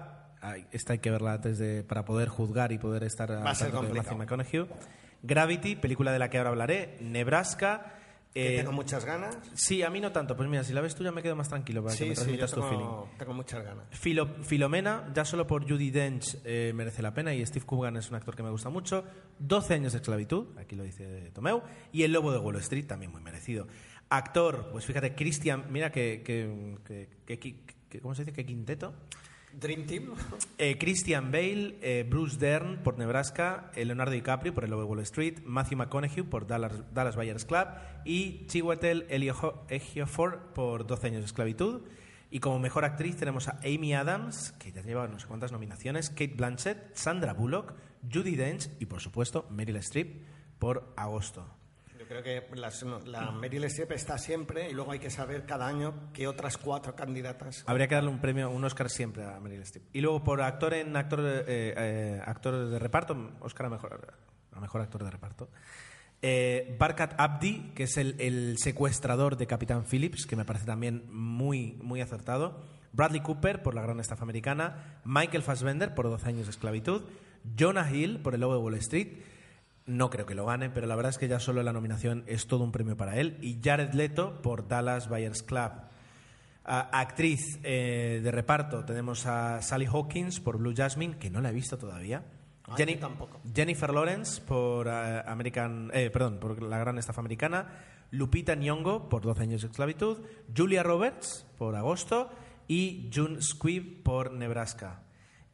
Esta 0.72 0.94
hay 0.94 1.00
que 1.00 1.10
verla 1.10 1.34
antes 1.34 1.58
de 1.58 1.84
para 1.84 2.04
poder 2.04 2.28
juzgar 2.28 2.74
y 2.74 2.78
poder 2.78 3.04
estar 3.04 3.32
a 3.32 3.54
de. 3.54 3.94
Matthew 3.94 4.18
McConaughey. 4.18 4.68
Gravity, 5.22 5.78
película 5.78 6.12
de 6.12 6.20
la 6.20 6.30
que 6.30 6.38
ahora 6.38 6.50
hablaré. 6.50 6.98
Nebraska. 7.00 7.94
Que 8.34 8.56
eh, 8.56 8.58
tengo 8.58 8.72
muchas 8.72 9.06
ganas. 9.06 9.38
Sí, 9.54 9.84
a 9.84 9.90
mí 9.92 10.00
no 10.00 10.12
tanto. 10.12 10.36
Pues 10.36 10.50
mira, 10.50 10.64
si 10.64 10.74
la 10.74 10.82
ves 10.82 10.96
tú 10.96 11.04
ya 11.04 11.12
me 11.12 11.22
quedo 11.22 11.36
más 11.36 11.50
tranquilo 11.50 11.84
para 11.84 11.96
que 11.96 12.06
me 12.06 12.10
sí, 12.10 12.10
yo 12.10 12.16
transmitas 12.16 12.52
tu 12.52 12.62
feeling. 12.64 12.78
tengo, 12.80 13.10
tengo 13.20 13.34
muchas 13.34 13.64
ganas. 13.64 13.86
Filo- 13.92 14.44
Filomena, 14.44 15.12
ya 15.14 15.24
solo 15.24 15.46
por 15.46 15.70
Judy 15.70 15.92
Dench 15.92 16.38
eh, 16.44 16.72
merece 16.74 17.02
la 17.04 17.14
pena 17.14 17.34
y 17.34 17.46
Steve 17.46 17.66
Coogan 17.66 17.96
es 17.98 18.10
un 18.10 18.16
actor 18.16 18.36
que 18.36 18.42
me 18.44 18.50
gusta 18.50 18.70
mucho. 18.70 19.04
12 19.38 19.74
años 19.76 19.94
de 19.94 20.00
esclavitud, 20.00 20.58
aquí 20.58 20.76
lo 20.76 20.84
dice 20.84 21.30
Tomeu. 21.32 21.62
Y 21.92 22.04
El 22.04 22.12
Lobo 22.14 22.32
de 22.32 22.40
Wall 22.40 22.56
Street, 22.56 22.88
también 22.88 23.12
muy 23.12 23.22
merecido. 23.22 23.68
Actor, 24.10 24.70
pues 24.72 24.86
fíjate, 24.86 25.14
Christian, 25.16 25.66
mira 25.70 25.92
que, 25.92 26.24
que, 26.26 26.78
que- 26.86 27.10
que- 27.26 27.40
que- 27.40 27.56
que- 27.90 28.02
¿cómo 28.02 28.16
se 28.16 28.24
dice? 28.24 28.34
¿Qué 28.36 28.46
quinteto? 28.46 28.94
Dream 29.60 29.86
Team. 29.86 30.14
Eh, 30.58 30.78
Christian 30.78 31.32
Bale, 31.32 31.78
eh, 31.82 32.06
Bruce 32.08 32.38
Dern 32.38 32.82
por 32.84 32.98
Nebraska, 32.98 33.72
eh, 33.76 33.86
Leonardo 33.86 34.12
DiCaprio 34.12 34.54
por 34.54 34.64
El 34.64 34.72
Lobo 34.72 34.86
Wall 34.86 35.00
Street, 35.02 35.40
Matthew 35.46 35.78
McConaughey 35.78 36.24
por 36.24 36.48
Dallas, 36.48 36.72
Dallas 36.94 37.16
Buyers 37.16 37.46
Club 37.46 37.68
y 38.06 38.46
Chiwetel 38.48 39.06
Ejiofor 39.70 40.54
por 40.54 40.86
12 40.86 41.08
años 41.08 41.20
de 41.22 41.26
esclavitud. 41.26 41.82
Y 42.30 42.40
como 42.40 42.58
mejor 42.58 42.84
actriz 42.84 43.16
tenemos 43.16 43.48
a 43.48 43.60
Amy 43.64 43.94
Adams, 43.94 44.54
que 44.54 44.72
ya 44.72 44.82
lleva 44.82 45.08
no 45.08 45.20
sé 45.20 45.28
cuántas 45.28 45.52
nominaciones, 45.52 46.10
Kate 46.10 46.34
Blanchett, 46.36 46.96
Sandra 46.96 47.34
Bullock, 47.34 47.76
Judy 48.12 48.36
Dench 48.36 48.70
y 48.80 48.88
por 48.88 49.02
supuesto 49.02 49.46
Meryl 49.52 49.76
Streep 49.78 50.24
por 50.58 50.94
Agosto. 50.98 51.63
Creo 52.14 52.46
que 52.46 52.56
la 53.08 53.32
Meryl 53.32 53.64
Streep 53.64 53.94
está 53.94 54.20
siempre 54.20 54.70
y 54.70 54.74
luego 54.74 54.92
hay 54.92 55.00
que 55.00 55.10
saber 55.10 55.48
cada 55.48 55.68
año 55.68 56.12
qué 56.14 56.28
otras 56.28 56.60
cuatro 56.60 56.96
candidatas. 56.96 57.64
Habría 57.66 57.88
que 57.88 57.96
darle 57.96 58.12
un 58.12 58.20
premio, 58.20 58.52
un 58.52 58.64
Oscar 58.64 58.92
siempre 58.92 59.26
a 59.26 59.40
Meryl 59.40 59.62
Streep. 59.62 59.88
Y 59.94 60.02
luego 60.02 60.24
por 60.24 60.40
actor 60.44 60.76
en 60.76 60.96
actor, 60.96 61.22
eh, 61.22 61.44
eh, 61.48 62.22
actor 62.24 62.70
de 62.70 62.78
reparto, 62.78 63.32
Oscar 63.40 63.66
a 63.66 63.70
mejor, 63.72 64.14
a 64.52 64.60
mejor 64.60 64.82
actor 64.82 65.04
de 65.04 65.10
reparto. 65.10 65.50
Eh, 66.22 66.76
Barkat 66.78 67.20
Abdi, 67.20 67.72
que 67.74 67.84
es 67.84 67.98
el, 67.98 68.16
el 68.20 68.60
secuestrador 68.60 69.36
de 69.36 69.48
Capitán 69.48 69.84
Phillips, 69.84 70.28
que 70.28 70.36
me 70.36 70.46
parece 70.46 70.68
también 70.68 71.06
muy, 71.12 71.80
muy 71.82 72.00
acertado. 72.02 72.62
Bradley 72.92 73.22
Cooper 73.22 73.64
por 73.64 73.74
La 73.74 73.82
Gran 73.82 74.00
Estafa 74.00 74.22
Americana. 74.22 75.00
Michael 75.04 75.42
Fassbender 75.42 75.96
por 75.96 76.06
12 76.06 76.30
años 76.30 76.46
de 76.46 76.52
esclavitud. 76.52 77.02
Jonah 77.58 77.92
Hill 77.92 78.20
por 78.20 78.36
El 78.36 78.42
Lobo 78.42 78.54
de 78.54 78.60
Wall 78.60 78.76
Street. 78.76 79.18
No 79.86 80.10
creo 80.10 80.26
que 80.26 80.36
lo 80.36 80.46
gane, 80.46 80.70
pero 80.70 80.88
la 80.88 80.96
verdad 80.96 81.10
es 81.10 81.18
que 81.18 81.28
ya 81.28 81.40
solo 81.40 81.62
la 81.62 81.74
nominación 81.74 82.24
es 82.28 82.48
todo 82.48 82.64
un 82.64 82.72
premio 82.72 82.96
para 82.96 83.18
él. 83.18 83.38
Y 83.42 83.60
Jared 83.62 83.94
Leto 83.94 84.42
por 84.42 84.68
Dallas 84.68 85.10
Buyers 85.10 85.44
Club. 85.44 85.72
Ah, 86.66 86.90
actriz 86.94 87.60
eh, 87.64 88.22
de 88.24 88.32
reparto 88.32 88.86
tenemos 88.86 89.26
a 89.26 89.62
Sally 89.62 89.86
Hawkins 89.86 90.40
por 90.40 90.58
Blue 90.58 90.74
Jasmine, 90.76 91.18
que 91.18 91.30
no 91.30 91.42
la 91.42 91.50
he 91.50 91.54
visto 91.54 91.78
todavía. 91.78 92.24
Ay, 92.66 92.76
Jenny- 92.78 92.96
tampoco. 92.96 93.42
Jennifer 93.54 93.94
Lawrence 93.94 94.42
por 94.42 94.88
eh, 94.88 95.22
American, 95.26 95.92
eh, 95.94 96.10
perdón, 96.10 96.40
por 96.40 96.62
La 96.64 96.78
Gran 96.78 96.98
Estafa 96.98 97.20
Americana. 97.20 97.68
Lupita 98.12 98.56
Nyong'o 98.56 99.10
por 99.10 99.24
12 99.24 99.42
años 99.44 99.62
de 99.64 99.68
esclavitud. 99.68 100.20
Julia 100.56 100.84
Roberts 100.84 101.46
por 101.58 101.76
Agosto 101.76 102.30
y 102.70 103.10
June 103.14 103.42
Squibb 103.42 104.02
por 104.04 104.32
Nebraska. 104.32 105.02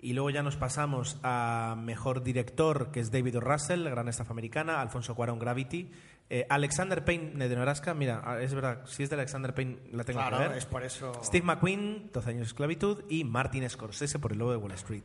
Y 0.02 0.14
luego 0.14 0.30
ya 0.30 0.42
nos 0.44 0.56
pasamos 0.56 1.18
a 1.24 1.76
mejor 1.78 2.24
director, 2.24 2.90
que 2.92 3.02
es 3.02 3.12
David 3.12 3.38
O. 3.38 3.42
Russell, 3.42 3.84
La 3.84 3.90
Gran 3.90 4.08
Estafa 4.08 4.32
Americana, 4.32 4.80
Alfonso 4.80 5.14
Cuarón, 5.14 5.40
Gravity, 5.40 5.92
eh, 6.30 6.46
Alexander 6.50 7.04
Payne 7.04 7.32
de 7.48 7.56
Nebraska, 7.56 7.94
mira, 7.94 8.22
ah, 8.24 8.40
es 8.42 8.54
verdad, 8.54 8.86
si 8.86 9.04
es 9.04 9.10
de 9.10 9.16
Alexander 9.18 9.54
Payne 9.54 9.80
la 9.92 10.04
tengo 10.06 10.20
Claro, 10.22 10.38
que 10.38 10.48
ver. 10.50 10.58
es 10.58 10.66
por 10.66 10.84
eso. 10.84 11.12
Steve 11.24 11.46
McQueen, 11.46 12.12
12 12.14 12.30
años 12.30 12.40
de 12.42 12.46
esclavitud, 12.48 13.04
y 13.10 13.24
Martin 13.26 13.70
Scorsese 13.70 14.20
por 14.20 14.32
El 14.32 14.38
Lobo 14.40 14.52
de 14.52 14.58
Wall 14.58 14.72
Street. 14.74 15.04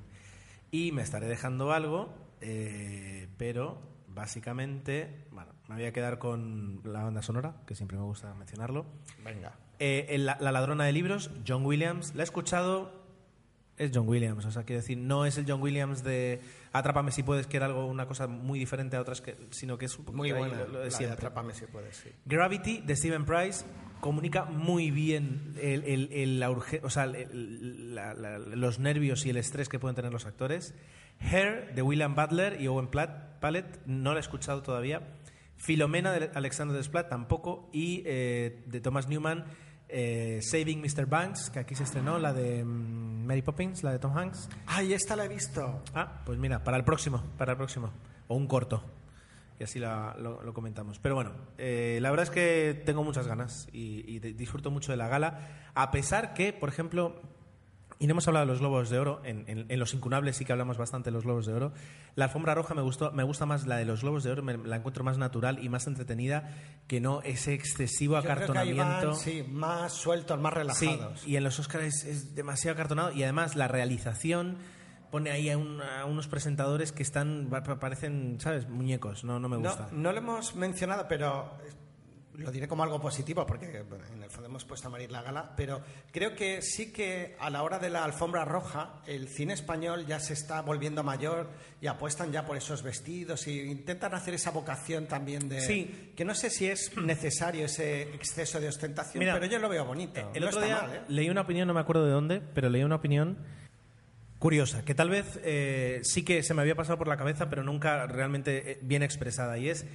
Y 0.71 0.93
me 0.93 1.03
estaré 1.03 1.27
dejando 1.27 1.73
algo, 1.73 2.15
eh, 2.41 3.27
pero 3.37 3.81
básicamente, 4.09 5.25
bueno, 5.33 5.53
me 5.69 5.75
voy 5.77 5.85
a 5.87 5.93
quedar 5.93 6.19
con 6.19 6.81
la 6.85 7.03
banda 7.03 7.23
sonora, 7.23 7.57
que 7.67 7.75
siempre 7.75 7.97
me 7.97 8.05
gusta 8.05 8.33
mencionarlo. 8.35 8.87
Venga. 9.25 9.55
Eh, 9.81 10.17
la 10.19 10.37
ladrona 10.53 10.85
de 10.85 10.93
libros, 10.93 11.31
John 11.47 11.65
Williams, 11.67 12.15
la 12.15 12.23
he 12.23 12.25
escuchado, 12.25 13.04
es 13.77 13.91
John 13.95 14.09
Williams, 14.09 14.45
o 14.47 14.51
sea, 14.51 14.63
quiero 14.65 14.81
decir, 14.83 14.97
no 14.99 15.27
es 15.27 15.37
el 15.39 15.45
John 15.49 15.61
Williams 15.63 16.05
de 16.05 16.41
Atrápame 16.73 17.11
si 17.11 17.23
puedes, 17.23 17.47
que 17.47 17.57
era 17.57 17.67
algo, 17.67 17.87
una 17.87 18.07
cosa 18.07 18.27
muy 18.27 18.59
diferente 18.59 18.97
a 18.97 19.01
otras, 19.01 19.21
que, 19.21 19.37
sino 19.51 19.77
que 19.79 19.87
es 19.87 19.99
un 19.99 20.07
Muy 20.15 20.33
buena. 20.33 20.59
lo- 20.59 20.67
lo 20.69 20.73
de 20.73 20.79
la 20.79 20.85
de 20.85 20.91
siempre. 20.91 21.15
Atrápame 21.15 21.55
si 21.55 21.67
puedes, 21.67 21.97
sí. 21.97 22.11
Gravity 22.25 22.81
de 22.81 22.97
Steven 22.97 23.25
Price 23.25 23.65
comunica 24.01 24.45
muy 24.45 24.91
bien 24.91 25.55
el, 25.61 25.83
el- 25.85 26.13
el- 26.13 26.41
la 26.41 26.51
urge- 26.51 26.81
o 26.83 26.91
sea, 26.91 27.05
el- 27.05 27.95
la- 27.95 28.15
la- 28.15 28.39
los 28.39 28.79
nervios 28.79 29.25
y 29.27 29.31
el 29.31 29.37
estrés 29.39 29.69
que 29.69 29.79
pueden 29.79 29.95
tener 29.97 30.13
los 30.13 30.27
actores. 30.27 30.75
Hair 31.21 31.75
de 31.75 31.83
William 31.83 32.15
Butler 32.15 32.61
y 32.61 32.67
Owen 32.67 32.89
Platt, 32.89 33.39
Pallet 33.41 33.65
no 33.87 34.13
la 34.13 34.19
he 34.19 34.21
escuchado 34.21 34.63
todavía. 34.63 35.03
Filomena 35.57 36.13
de 36.13 36.31
Alexander 36.35 36.77
Desplat 36.77 37.09
tampoco. 37.09 37.71
Y 37.73 38.03
eh, 38.05 38.63
de 38.67 38.81
Thomas 38.81 39.09
Newman, 39.09 39.45
eh, 39.89 40.41
Saving 40.43 40.81
Mr. 40.81 41.07
Banks, 41.07 41.51
que 41.51 41.59
aquí 41.61 41.75
se 41.75 41.85
estrenó, 41.85 42.19
la 42.19 42.33
de 42.33 42.65
mm, 42.65 43.27
Mary 43.27 43.43
Poppins, 43.43 43.83
la 43.83 43.93
de 43.93 43.99
Tom 43.99 44.17
Hanks. 44.17 44.49
Ay, 44.67 44.93
esta 44.93 45.17
la 45.17 45.25
he 45.25 45.29
visto. 45.29 45.83
Ah, 45.95 46.23
pues 46.25 46.39
mira, 46.39 46.63
para 46.65 46.77
el 46.77 46.85
próximo, 46.85 47.23
para 47.39 47.53
el 47.53 47.57
próximo. 47.59 47.91
O 48.29 48.37
un 48.37 48.47
corto. 48.47 48.83
Y 49.59 49.65
así 49.65 49.79
la- 49.79 50.17
lo, 50.19 50.43
lo 50.43 50.53
comentamos. 50.53 50.99
Pero 50.99 51.15
bueno, 51.15 51.31
eh, 51.59 51.99
la 52.03 52.11
verdad 52.11 52.25
es 52.25 52.31
que 52.31 52.83
tengo 52.85 53.05
muchas 53.05 53.27
ganas 53.29 53.69
y, 53.73 54.05
y 54.13 54.19
de- 54.19 54.33
disfruto 54.35 54.71
mucho 54.71 54.91
de 54.91 54.97
la 54.97 55.07
gala. 55.09 55.71
A 55.75 55.91
pesar 55.93 56.35
que, 56.35 56.53
por 56.53 56.69
ejemplo, 56.69 57.21
y 57.99 58.07
no 58.07 58.13
hemos 58.13 58.27
hablado 58.29 58.47
de 58.47 58.53
los 58.53 58.61
Globos 58.61 58.91
de 58.91 58.99
Oro, 58.99 59.21
en, 59.25 59.45
en- 59.49 59.67
en 59.71 59.79
Los 59.79 59.95
Incunables 59.95 60.37
sí 60.37 60.45
que 60.45 60.53
hablamos 60.53 60.77
bastante 60.79 61.11
de 61.11 61.13
los 61.15 61.25
Globos 61.25 61.47
de 61.47 61.53
Oro. 61.55 61.73
La 62.17 62.25
alfombra 62.27 62.55
roja 62.55 62.75
me, 62.75 62.83
gustó, 62.83 63.13
me 63.13 63.23
gusta 63.23 63.47
más 63.47 63.67
la 63.67 63.77
de 63.77 63.85
los 63.85 64.03
Globos 64.03 64.25
de 64.25 64.33
Oro, 64.33 64.43
me- 64.43 64.57
la 64.59 64.77
encuentro 64.77 65.05
más 65.05 65.17
natural 65.19 65.59
y 65.63 65.69
más 65.69 65.87
entretenida 65.87 66.51
que 66.87 67.01
no 67.01 67.23
ese 67.23 67.55
excesivo 67.55 68.17
Yo 68.17 68.23
creo 68.23 68.35
que 68.35 68.59
ahí 68.59 68.71
acartonamiento. 68.79 69.07
van, 69.11 69.17
sí, 69.17 69.45
más 69.49 69.93
sueltos, 69.93 70.41
más 70.41 70.53
Sí, 70.77 70.87
relajados. 70.87 71.27
y 71.27 71.37
en 71.37 71.45
los 71.45 71.59
Oscars 71.59 71.85
es, 71.85 72.05
es 72.05 72.35
demasiado 72.35 72.75
acartonado 72.75 73.13
y 73.13 73.23
además 73.23 73.55
la 73.57 73.69
realización 73.69 74.59
pone 75.11 75.31
ahí 75.31 75.49
a, 75.49 75.57
un- 75.57 75.81
a 75.81 76.05
unos 76.07 76.27
presentadores 76.27 76.91
que 76.91 77.05
están, 77.05 77.47
pa- 77.49 77.63
pa- 77.63 77.79
parecen, 77.79 78.39
¿sabes? 78.41 78.69
Muñecos, 78.69 79.23
no, 79.23 79.39
no 79.39 79.49
me 79.49 79.57
No, 79.57 79.69
gusta. 79.69 79.89
no 79.93 80.11
lo 80.11 80.19
hemos 80.19 80.57
mencionado, 80.57 81.07
pero 81.09 81.57
lo 82.37 82.51
diré 82.51 82.67
como 82.67 82.83
algo 82.83 83.01
positivo, 83.01 83.47
porque 83.47 83.83
bueno, 83.89 84.05
en 84.13 84.23
el 84.23 84.31
fondo 84.31 84.49
hemos 84.49 84.65
puesto 84.65 84.89
a 84.89 84.91
Marir 84.91 85.11
la 85.11 85.23
gala, 85.23 85.53
pero 85.57 85.81
creo 86.11 86.35
que 86.35 86.63
sí 86.63 86.93
que 86.93 87.37
a 87.39 87.51
la 87.51 87.63
hora 87.63 87.79
de 87.79 87.91
la 87.91 88.05
alfombra 88.05 88.45
roja, 88.45 89.01
el 89.07 89.29
cine 89.29 89.55
español 89.55 90.07
ya 90.07 90.19
se 90.21 90.33
está 90.33 90.61
volviendo 90.63 91.03
mayor 91.03 91.49
y 91.81 91.87
apuestan 91.87 92.33
ya 92.33 92.45
por 92.45 92.57
esos 92.57 92.83
vestidos 92.83 93.47
y 93.47 93.61
intentan 93.61 94.15
hacer 94.15 94.35
esa 94.35 94.51
vocación 94.51 95.07
también 95.07 95.49
de... 95.49 95.61
Sí. 95.61 96.13
Que 96.17 96.25
no 96.25 96.35
sé 96.35 96.51
si 96.51 96.67
es 96.67 96.97
necesario 96.97 97.67
ese 97.67 98.03
exceso 98.15 98.61
de 98.61 98.69
ostentación, 98.69 99.21
Mira, 99.21 99.35
pero 99.35 99.47
yo 99.47 99.59
lo 99.59 99.69
veo 99.69 99.85
bonito. 99.85 100.31
El 100.35 100.43
No 100.43 100.49
otro 100.49 100.63
día 100.63 100.83
mal, 100.83 100.95
¿eh? 100.95 101.01
leí 101.09 101.31
una 101.31 101.43
opinión, 101.43 101.69
no 101.69 101.75
me 101.75 101.81
acuerdo 101.81 102.05
de 102.05 102.13
dónde, 102.13 102.41
pero 102.41 102.69
leí 102.69 102.83
una 102.83 102.97
opinión 102.97 103.39
curiosa, 104.39 104.85
que 104.85 104.95
tal 104.95 105.09
vez 105.09 105.41
eh, 105.43 106.01
sí 106.03 106.23
que 106.23 106.43
se 106.43 106.53
me 106.53 106.63
había 106.63 106.75
pasado 106.75 106.99
por 106.99 107.09
la 107.09 107.17
cabeza, 107.17 107.49
pero 107.49 107.63
nunca 107.63 108.07
realmente 108.07 108.73
eh, 108.73 108.79
bien 108.83 109.03
expresada, 109.03 109.57
y 109.57 109.71
es, 109.71 109.87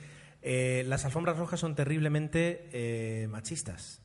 eh, 0.41 0.83
las 0.87 1.05
alfombras 1.05 1.37
rojas 1.37 1.59
son 1.59 1.75
terriblemente 1.75 2.69
eh, 2.73 3.27
machistas. 3.27 4.01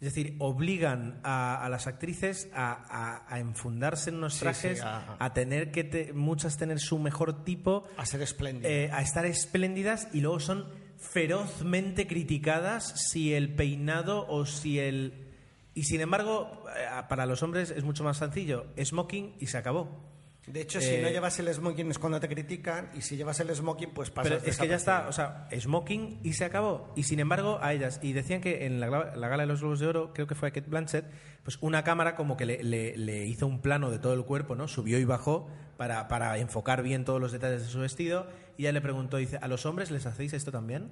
Es 0.00 0.14
decir, 0.14 0.36
obligan 0.38 1.20
a, 1.24 1.62
a 1.62 1.68
las 1.68 1.86
actrices 1.86 2.48
a, 2.54 2.72
a- 2.72 3.34
a 3.34 3.38
enfundarse 3.38 4.08
en 4.08 4.16
unos 4.16 4.38
trajes, 4.38 4.78
sí, 4.78 4.84
a- 4.84 5.16
a 5.18 5.34
tener 5.34 5.70
que 5.72 5.84
te- 5.84 6.12
muchas 6.14 6.56
tener 6.56 6.78
su 6.80 6.98
mejor 6.98 7.44
tipo, 7.44 7.84
A 7.98 8.06
ser 8.06 8.22
eh, 8.64 8.88
a 8.92 9.02
estar 9.02 9.26
espléndidas 9.26 10.08
y 10.14 10.22
luego 10.22 10.40
son 10.40 10.66
ferozmente 10.96 12.06
criticadas 12.06 13.08
si 13.10 13.34
el 13.34 13.54
peinado 13.54 14.26
o 14.28 14.46
si 14.46 14.78
el... 14.78 15.26
Y 15.74 15.84
sin 15.84 16.00
embargo, 16.00 16.64
eh, 16.76 16.86
para 17.08 17.26
los 17.26 17.42
hombres 17.42 17.70
es 17.70 17.84
mucho 17.84 18.02
más 18.02 18.16
sencillo. 18.16 18.66
Smoking 18.82 19.36
y 19.38 19.46
se 19.48 19.58
acabó. 19.58 20.02
De 20.50 20.60
hecho, 20.62 20.80
si 20.80 20.88
eh, 20.94 21.00
no 21.02 21.08
llevas 21.08 21.38
el 21.38 21.52
smoking 21.52 21.90
es 21.90 21.98
cuando 21.98 22.20
te 22.20 22.28
critican, 22.28 22.90
y 22.94 23.02
si 23.02 23.16
llevas 23.16 23.38
el 23.40 23.54
smoking, 23.54 23.90
pues 23.90 24.10
pasas 24.10 24.32
Pero 24.38 24.50
es 24.50 24.58
que 24.58 24.68
ya 24.68 24.76
está, 24.76 25.08
o 25.08 25.12
sea, 25.12 25.48
smoking 25.58 26.20
y 26.22 26.32
se 26.34 26.44
acabó. 26.44 26.92
Y 26.96 27.02
sin 27.04 27.20
embargo, 27.20 27.58
a 27.62 27.72
ellas, 27.72 27.98
y 28.02 28.12
decían 28.12 28.40
que 28.40 28.66
en 28.66 28.80
la, 28.80 28.88
gala 28.88 29.38
de 29.42 29.46
los 29.46 29.60
Globos 29.60 29.80
de 29.80 29.86
Oro, 29.86 30.12
creo 30.14 30.26
que 30.26 30.34
fue 30.34 30.48
a 30.48 30.52
Kate 30.52 30.68
Blanchett, 30.68 31.04
pues 31.42 31.58
una 31.60 31.84
cámara 31.84 32.14
como 32.16 32.36
que 32.36 32.46
le, 32.46 32.62
le- 32.62 32.96
le 32.96 33.24
hizo 33.26 33.46
un 33.46 33.60
plano 33.62 33.90
de 33.90 33.98
todo 33.98 34.14
el 34.14 34.24
cuerpo, 34.24 34.54
¿no? 34.54 34.68
Subió 34.68 34.98
y 34.98 35.04
bajó 35.04 35.48
para, 35.76 36.06
para 36.08 36.36
enfocar 36.38 36.82
bien 36.82 37.04
todos 37.04 37.20
los 37.20 37.32
detalles 37.32 37.62
de 37.62 37.68
su 37.68 37.80
vestido. 37.80 38.26
Y 38.56 38.62
ella 38.64 38.72
le 38.72 38.80
preguntó, 38.80 39.16
dice, 39.16 39.38
¿a 39.40 39.48
los 39.48 39.64
hombres 39.66 39.90
les 39.90 40.04
hacéis 40.06 40.32
esto 40.34 40.52
también? 40.52 40.90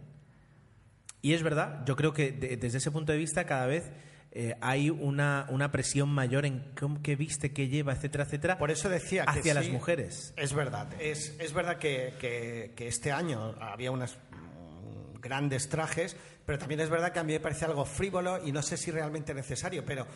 Y 1.20 1.32
es 1.34 1.42
verdad, 1.42 1.84
yo 1.84 1.96
creo 1.96 2.12
que 2.12 2.32
de- 2.32 2.56
desde 2.56 2.78
ese 2.78 2.90
punto 2.90 3.12
de 3.12 3.18
vista 3.18 3.44
cada 3.44 3.66
vez 3.66 3.90
eh, 4.32 4.54
hay 4.60 4.90
una, 4.90 5.46
una 5.48 5.72
presión 5.72 6.08
mayor 6.10 6.44
en 6.46 6.72
qué 7.02 7.16
viste, 7.16 7.52
qué 7.52 7.68
lleva, 7.68 7.92
etcétera, 7.94 8.24
etcétera, 8.24 8.58
Por 8.58 8.70
eso 8.70 8.88
decía 8.88 9.24
que 9.24 9.38
hacia 9.40 9.54
las 9.54 9.68
mujeres. 9.68 10.34
Es 10.36 10.52
verdad, 10.52 10.88
es, 11.00 11.34
es 11.38 11.52
verdad 11.52 11.78
que, 11.78 12.14
que- 12.20 12.72
que 12.76 12.88
este 12.88 13.10
año 13.10 13.54
había 13.60 13.90
unos 13.90 14.16
mm, 14.16 15.20
grandes 15.20 15.68
trajes, 15.68 16.16
pero 16.44 16.58
también 16.58 16.80
es 16.80 16.90
verdad 16.90 17.12
que 17.12 17.18
a 17.18 17.24
mí 17.24 17.32
me 17.32 17.40
parece 17.40 17.64
algo 17.64 17.84
frívolo 17.84 18.44
y 18.46 18.52
no 18.52 18.62
sé 18.62 18.76
si 18.76 18.90
realmente 18.90 19.32
necesario, 19.34 19.84
pero 19.84 20.06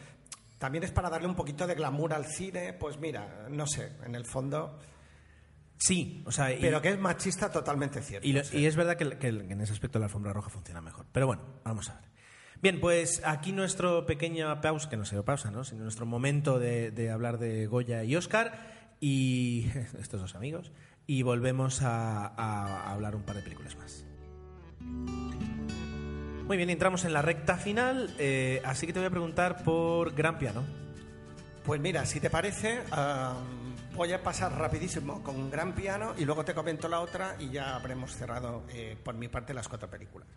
también 0.59 0.85
es 0.85 0.91
para 0.93 1.11
darle 1.11 1.27
un 1.27 1.35
poquito 1.35 1.67
de 1.67 1.75
glamour 1.75 2.13
al 2.13 2.27
cine, 2.27 2.73
pues 2.75 2.99
mira, 2.99 3.47
no 3.51 3.67
sé, 3.67 3.93
en 4.05 4.15
el 4.15 4.25
fondo, 4.25 4.79
Sí, 5.79 6.23
o 6.27 6.31
sea, 6.31 6.53
y- 6.53 6.61
pero 6.61 6.81
que 6.81 6.91
es 6.91 6.99
machista 6.99 7.51
totalmente 7.51 8.01
cierto. 8.03 8.27
Y, 8.29 8.33
lo- 8.35 8.45
sí. 8.45 8.59
y 8.59 8.67
es 8.67 8.77
verdad 8.77 8.97
que, 8.97 9.19
que 9.19 9.29
en 9.29 9.61
ese 9.61 9.73
aspecto 9.73 9.99
la 9.99 10.05
alfombra 10.05 10.33
roja 10.33 10.49
funciona 10.49 10.81
mejor. 10.81 11.07
Pero 11.11 11.27
bueno, 11.27 11.43
vamos 11.65 11.91
a 11.91 11.95
ver. 11.95 12.05
Bien, 12.63 12.79
pues 12.79 13.23
aquí 13.25 13.51
nuestro 13.51 14.07
pequeño 14.07 14.61
pausa, 14.61 14.89
que 14.89 14.97
no 14.97 15.05
sé 15.05 15.21
pausa, 15.25 15.51
¿no? 15.51 15.65
sino 15.65 15.83
nuestro 15.83 16.07
momento 16.07 16.61
de, 16.61 17.11
hablar 17.13 17.39
de 17.39 17.67
Goya 17.67 18.05
y 18.05 18.15
Oscar 18.15 18.95
y 19.01 19.67
estos 20.01 20.21
dos 20.21 20.37
amigos. 20.37 20.71
Y 21.09 21.23
volvemos 21.23 21.83
a, 21.83 22.93
hablar 22.93 23.17
un 23.17 23.25
par 23.25 23.35
de 23.35 23.43
películas 23.43 23.77
más. 23.77 24.07
Muy 24.79 26.57
bien, 26.57 26.71
entramos 26.71 27.05
en 27.05 27.13
la 27.13 27.21
recta 27.23 27.57
final, 27.57 28.15
eh, 28.21 28.63
así 28.65 28.87
que 28.87 28.93
te 28.93 29.01
voy 29.01 29.09
a 29.09 29.11
preguntar 29.11 29.65
por 29.65 30.15
Gran 30.15 30.39
Piano. 30.39 30.63
Pues 31.65 31.81
mira, 31.81 32.07
si 32.07 32.21
te 32.21 32.31
parece, 32.31 32.81
voy 33.97 34.13
a 34.13 34.23
pasar 34.23 34.57
rapidísimo 34.57 35.21
con 35.25 35.51
gran 35.51 35.75
piano 35.75 36.15
y 36.17 36.25
luego 36.25 36.45
te 36.45 36.55
comento 36.55 36.89
la 36.89 37.01
otra 37.01 37.35
y 37.41 37.51
ya 37.51 37.75
habremos 37.75 38.15
cerrado 38.17 38.63
eh, 38.73 38.97
por 39.03 39.17
mi 39.17 39.27
parte 39.27 39.53
las 39.53 39.67
cuatro 39.67 39.91
películas. 39.91 40.29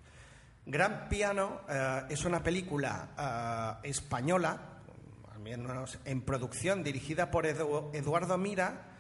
Gran 0.66 1.08
Piano 1.10 1.62
eh, 1.70 2.02
es 2.10 2.26
una 2.26 2.42
película 2.42 3.10
ah, 3.18 3.80
española, 3.84 4.72
en 6.06 6.22
producción, 6.22 6.84
dirigida 6.84 7.30
por 7.30 7.46
Edu- 7.46 7.92
Eduardo 7.94 8.36
Mira, 8.38 8.92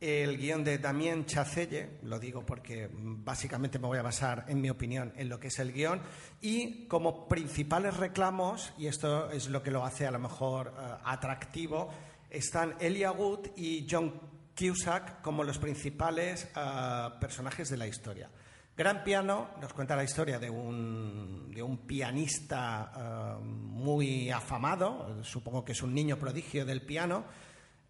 el 0.00 0.38
guion 0.38 0.62
de 0.62 0.78
Damien 0.78 1.26
Chacelle, 1.26 1.98
lo 2.04 2.18
digo 2.20 2.46
porque 2.46 2.88
básicamente 2.92 3.78
me 3.80 3.88
voy 3.88 3.98
a 3.98 4.02
basar, 4.02 4.44
en 4.46 4.60
mi 4.60 4.70
opinión, 4.70 5.12
en 5.16 5.28
lo 5.28 5.40
que 5.40 5.48
es 5.48 5.58
el 5.58 5.72
guion, 5.72 6.00
y 6.40 6.86
como 6.86 7.26
principales 7.28 7.96
reclamos, 7.96 8.72
y 8.78 8.86
esto 8.86 9.30
es 9.32 9.48
lo 9.48 9.62
que 9.64 9.72
lo 9.72 9.84
hace 9.84 10.06
a 10.06 10.10
lo 10.12 10.20
mejor 10.20 10.68
eh, 10.78 10.94
atractivo, 11.04 11.90
están 12.30 12.76
Elia 12.78 13.10
Wood 13.10 13.48
y 13.56 13.86
John 13.90 14.14
Cusack 14.56 15.20
como 15.22 15.42
los 15.42 15.58
principales 15.58 16.48
eh, 16.56 17.08
personajes 17.20 17.68
de 17.68 17.76
la 17.76 17.88
historia. 17.88 18.30
Gran 18.76 19.04
Piano 19.04 19.50
nos 19.60 19.72
cuenta 19.72 19.94
la 19.94 20.04
historia 20.04 20.38
de 20.38 20.48
un, 20.48 21.50
de 21.54 21.62
un 21.62 21.78
pianista 21.78 22.92
eh, 22.96 23.44
muy 23.44 24.30
afamado, 24.30 25.22
supongo 25.22 25.64
que 25.64 25.72
es 25.72 25.82
un 25.82 25.94
niño 25.94 26.16
prodigio 26.16 26.64
del 26.64 26.82
piano, 26.82 27.24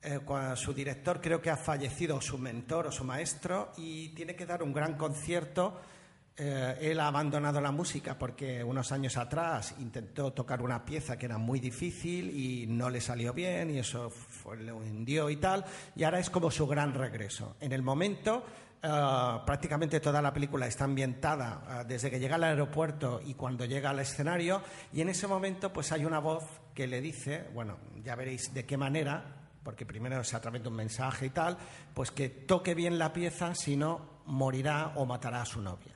eh, 0.02 0.18
su 0.56 0.72
director 0.72 1.20
creo 1.20 1.42
que 1.42 1.50
ha 1.50 1.56
fallecido, 1.56 2.16
o 2.16 2.20
su 2.20 2.38
mentor 2.38 2.86
o 2.86 2.92
su 2.92 3.04
maestro, 3.04 3.72
y 3.76 4.08
tiene 4.10 4.34
que 4.34 4.46
dar 4.46 4.62
un 4.62 4.72
gran 4.72 4.94
concierto. 4.94 5.78
Eh, 6.36 6.78
él 6.80 7.00
ha 7.00 7.08
abandonado 7.08 7.60
la 7.60 7.70
música 7.70 8.18
porque 8.18 8.64
unos 8.64 8.92
años 8.92 9.18
atrás 9.18 9.74
intentó 9.78 10.32
tocar 10.32 10.62
una 10.62 10.86
pieza 10.86 11.18
que 11.18 11.26
era 11.26 11.36
muy 11.36 11.60
difícil 11.60 12.30
y 12.30 12.66
no 12.66 12.88
le 12.88 13.02
salió 13.02 13.34
bien 13.34 13.70
y 13.70 13.78
eso 13.78 14.08
fue, 14.08 14.56
le 14.56 14.72
hundió 14.72 15.28
y 15.28 15.36
tal, 15.36 15.66
y 15.94 16.04
ahora 16.04 16.18
es 16.18 16.30
como 16.30 16.50
su 16.50 16.66
gran 16.66 16.94
regreso. 16.94 17.56
En 17.60 17.72
el 17.72 17.82
momento, 17.82 18.42
eh, 18.82 19.38
prácticamente 19.44 20.00
toda 20.00 20.22
la 20.22 20.32
película 20.32 20.66
está 20.66 20.84
ambientada 20.84 21.82
eh, 21.82 21.84
desde 21.86 22.10
que 22.10 22.18
llega 22.18 22.36
al 22.36 22.44
aeropuerto 22.44 23.20
y 23.24 23.34
cuando 23.34 23.64
llega 23.64 23.90
al 23.90 24.00
escenario, 24.00 24.62
y 24.92 25.00
en 25.00 25.10
ese 25.10 25.26
momento 25.26 25.72
pues 25.72 25.92
hay 25.92 26.04
una 26.04 26.18
voz 26.18 26.44
que 26.74 26.86
le 26.86 27.00
dice, 27.00 27.48
bueno, 27.52 27.78
ya 28.02 28.14
veréis 28.16 28.54
de 28.54 28.64
qué 28.64 28.76
manera, 28.76 29.36
porque 29.62 29.84
primero 29.84 30.20
es 30.20 30.32
a 30.32 30.40
través 30.40 30.62
de 30.62 30.68
un 30.68 30.76
mensaje 30.76 31.26
y 31.26 31.30
tal, 31.30 31.58
pues 31.92 32.10
que 32.10 32.28
toque 32.28 32.74
bien 32.74 32.98
la 32.98 33.12
pieza, 33.12 33.54
si 33.54 33.76
no 33.76 34.20
morirá 34.26 34.92
o 34.96 35.04
matará 35.04 35.42
a 35.42 35.46
su 35.46 35.60
novia. 35.60 35.94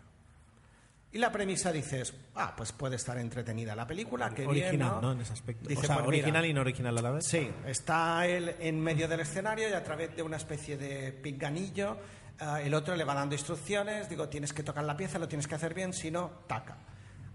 Y 1.14 1.18
la 1.18 1.30
premisa 1.30 1.70
dices, 1.70 2.12
ah, 2.34 2.54
pues 2.56 2.72
puede 2.72 2.96
estar 2.96 3.16
entretenida 3.18 3.76
la 3.76 3.86
película, 3.86 4.30
que 4.30 4.44
original, 4.44 4.98
¿no? 5.00 5.12
En 5.12 5.20
ese 5.20 5.32
aspecto. 5.32 5.68
Dice, 5.68 5.82
o 5.82 5.84
sea, 5.84 5.94
pues 5.98 6.08
mira, 6.08 6.18
original 6.18 6.44
y 6.44 6.52
no 6.52 6.60
original 6.60 6.98
a 6.98 7.02
la 7.02 7.10
vez. 7.12 7.24
Sí, 7.24 7.48
está 7.64 8.26
él 8.26 8.56
en 8.58 8.80
medio 8.80 9.06
del 9.06 9.20
escenario 9.20 9.68
y 9.68 9.74
a 9.74 9.84
través 9.84 10.16
de 10.16 10.24
una 10.24 10.38
especie 10.38 10.76
de 10.76 11.12
pinganillo, 11.12 11.96
ah, 12.40 12.60
el 12.60 12.74
otro 12.74 12.96
le 12.96 13.04
va 13.04 13.14
dando 13.14 13.34
instrucciones, 13.34 14.08
digo, 14.08 14.28
tienes 14.28 14.52
que 14.52 14.62
tocar 14.62 14.84
la 14.84 14.96
pieza, 14.96 15.18
lo 15.18 15.28
tienes 15.28 15.46
que 15.46 15.54
hacer 15.54 15.74
bien, 15.74 15.92
si 15.92 16.10
no, 16.10 16.30
taca. 16.46 16.76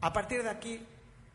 A 0.02 0.14
partir 0.14 0.44
de 0.44 0.50
aquí, 0.50 0.86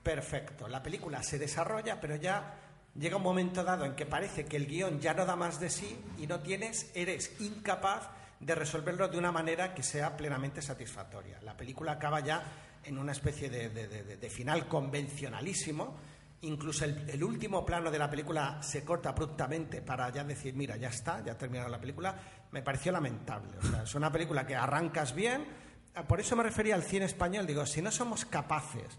perfecto. 0.02 0.68
La 0.68 0.82
película 0.82 1.22
se 1.22 1.38
desarrolla, 1.38 2.00
pero 2.00 2.16
ya 2.16 2.54
llega 2.94 3.16
un 3.16 3.22
momento 3.22 3.64
dado 3.64 3.84
en 3.84 3.94
que 3.94 4.06
parece 4.06 4.44
que 4.44 4.56
el 4.56 4.66
guion 4.66 5.00
ya 5.00 5.14
no 5.14 5.26
da 5.26 5.36
más 5.36 5.60
de 5.60 5.70
sí 5.70 5.98
y 6.18 6.26
no 6.26 6.40
tienes, 6.40 6.90
eres 6.94 7.40
incapaz 7.40 8.08
de 8.40 8.54
resolverlo 8.54 9.08
de 9.08 9.18
una 9.18 9.32
manera 9.32 9.74
que 9.74 9.82
sea 9.82 10.16
plenamente 10.16 10.60
satisfactoria. 10.60 11.40
La 11.42 11.56
película 11.56 11.92
acaba 11.92 12.20
ya 12.20 12.42
en 12.84 12.98
una 12.98 13.12
especie 13.12 13.48
de, 13.48 14.30
final 14.30 14.68
convencionalísimo. 14.68 15.96
Incluso 16.44 16.84
el, 16.84 17.24
último 17.24 17.64
plano 17.64 17.90
de 17.90 17.98
la 17.98 18.10
película 18.10 18.62
se 18.62 18.84
corta 18.84 19.10
abruptamente 19.10 19.80
para 19.80 20.10
ya 20.10 20.24
decir, 20.24 20.54
mira, 20.54 20.76
ya 20.76 20.88
está, 20.88 21.24
ya 21.24 21.32
ha 21.32 21.38
terminado 21.38 21.70
la 21.70 21.80
película. 21.80 22.14
Me 22.52 22.62
pareció 22.62 22.92
lamentable. 22.92 23.58
O 23.58 23.62
sea, 23.62 23.82
es 23.82 23.94
una 23.94 24.12
película 24.12 24.46
que 24.46 24.54
arrancas 24.54 25.14
bien. 25.14 25.46
Ah, 25.94 26.02
Por 26.02 26.20
eso 26.20 26.36
me 26.36 26.42
refería 26.42 26.74
al 26.74 26.82
cine 26.82 27.06
español. 27.06 27.46
Digo, 27.46 27.64
si 27.64 27.80
no 27.80 27.90
somos 27.90 28.24
capaces 28.26 28.98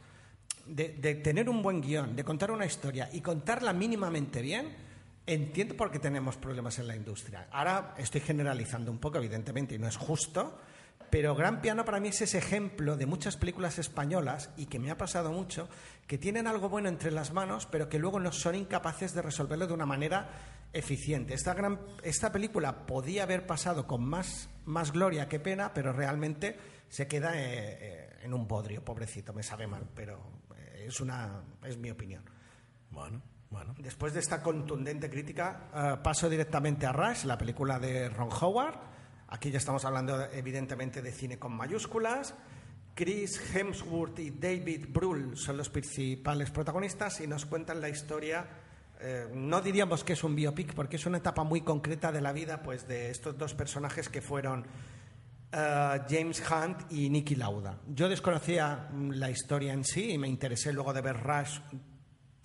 de, 0.66 0.90
de 0.90 1.16
tener 1.16 1.48
un 1.48 1.62
buen 1.62 1.82
guion, 1.82 2.16
de 2.16 2.24
contar 2.24 2.50
una 2.52 2.66
historia 2.66 3.10
y 3.14 3.22
contarla 3.22 3.74
mínimamente 3.74 4.42
bien, 4.42 4.76
entiendo 5.28 5.76
por 5.76 5.92
qué 5.92 6.00
tenemos 6.00 6.38
problemas 6.38 6.80
en 6.80 6.88
la 6.88 6.96
industria. 6.96 7.48
Ahora 7.52 7.94
estoy 7.98 8.22
generalizando 8.22 8.92
un 8.92 9.00
poco, 9.00 9.18
evidentemente, 9.18 9.76
y 9.76 9.80
no 9.80 9.88
es 9.88 9.98
justo, 9.98 10.60
pero 11.10 11.36
Gran 11.36 11.62
Piano 11.62 11.86
para 11.86 12.00
mí 12.00 12.10
es 12.10 12.22
ese 12.22 12.38
ejemplo 12.38 12.98
de 12.98 13.06
muchas 13.06 13.38
películas 13.38 13.80
españolas 13.80 14.50
y 14.58 14.66
que 14.66 14.80
me 14.80 14.92
ha 14.92 14.98
pasado 14.98 15.32
mucho, 15.32 15.70
que 16.08 16.18
tienen 16.18 16.48
algo 16.48 16.70
bueno 16.70 16.90
entre 16.90 17.12
las 17.12 17.32
manos, 17.34 17.66
pero 17.66 17.90
que 17.90 18.00
luego 18.00 18.20
no 18.20 18.32
son 18.32 18.56
incapaces 18.56 19.14
de 19.14 19.22
resolverlo 19.22 19.68
de 19.68 19.74
una 19.74 19.86
manera 19.86 20.30
eficiente. 20.74 21.34
Esta, 21.34 21.54
gran, 21.54 21.80
esta 22.04 22.32
película 22.32 22.86
podía 22.86 23.24
haber 23.24 23.46
pasado 23.46 23.88
con 23.88 24.04
más, 24.04 24.50
más 24.66 24.92
gloria 24.92 25.30
que 25.30 25.40
pena, 25.40 25.74
pero 25.74 25.94
realmente 25.94 26.58
se 26.90 27.08
queda 27.08 27.36
eh, 27.36 27.78
eh, 27.80 28.10
en 28.24 28.34
un 28.34 28.48
bodrio, 28.48 28.84
pobrecito, 28.84 29.34
me 29.34 29.44
sabe 29.44 29.68
mal, 29.68 29.88
pero 29.96 30.20
eh, 30.58 30.86
es, 30.88 31.00
una, 31.00 31.44
es 31.64 31.78
mi 31.78 31.92
opinión. 31.92 32.24
Bueno, 32.92 33.22
Bueno. 33.50 33.74
Después 33.78 34.14
de 34.14 34.20
esta 34.20 34.42
contundente 34.42 35.10
crítica, 35.10 35.70
eh, 35.74 35.98
paso 36.04 36.30
directamente 36.30 36.86
a 36.86 36.92
Rush, 36.92 37.24
la 37.24 37.38
película 37.38 37.80
de 37.80 38.10
Ron 38.10 38.30
Howard. 38.42 38.95
Aquí 39.28 39.52
ya 39.52 39.58
estamos 39.58 39.84
hablando 39.86 40.22
evidentemente 40.32 41.02
de 41.02 41.12
cine 41.12 41.40
con 41.40 41.54
mayúsculas. 41.54 42.36
Chris 42.94 43.42
Hemsworth 43.54 44.20
y 44.20 44.32
David 44.32 44.86
Brühl 44.90 45.36
son 45.36 45.58
los 45.58 45.70
principales 45.70 46.50
protagonistas 46.52 47.20
y 47.22 47.28
nos 47.28 47.46
cuentan 47.46 47.82
la 47.82 47.90
historia. 47.90 48.48
eh, 49.02 49.28
no 49.34 49.62
diríamos 49.62 50.04
que 50.06 50.14
es 50.14 50.24
un 50.24 50.36
biopic 50.36 50.74
porque 50.74 50.96
es 50.96 51.06
una 51.06 51.18
etapa 51.18 51.44
muy 51.44 51.62
concreta 51.62 52.12
de 52.12 52.22
la 52.22 52.32
vida 52.32 52.64
pues, 52.64 52.88
de 52.88 53.10
estos 53.10 53.38
dos 53.38 53.54
personajes 53.54 54.08
que 54.08 54.22
fueron 54.22 54.66
eh, 55.52 56.02
James 56.10 56.42
Hunt 56.50 56.92
y 56.92 57.10
Nicky 57.10 57.36
Lauda. 57.36 57.80
Yo 57.88 58.08
desconocía 58.08 58.90
mm, 58.92 59.12
la 59.12 59.30
historia 59.30 59.74
en 59.74 59.84
sí 59.84 60.12
y 60.12 60.18
me 60.18 60.30
interesé 60.30 60.72
luego 60.72 60.94
de 60.94 61.02
ver 61.02 61.22
Rush 61.22 61.60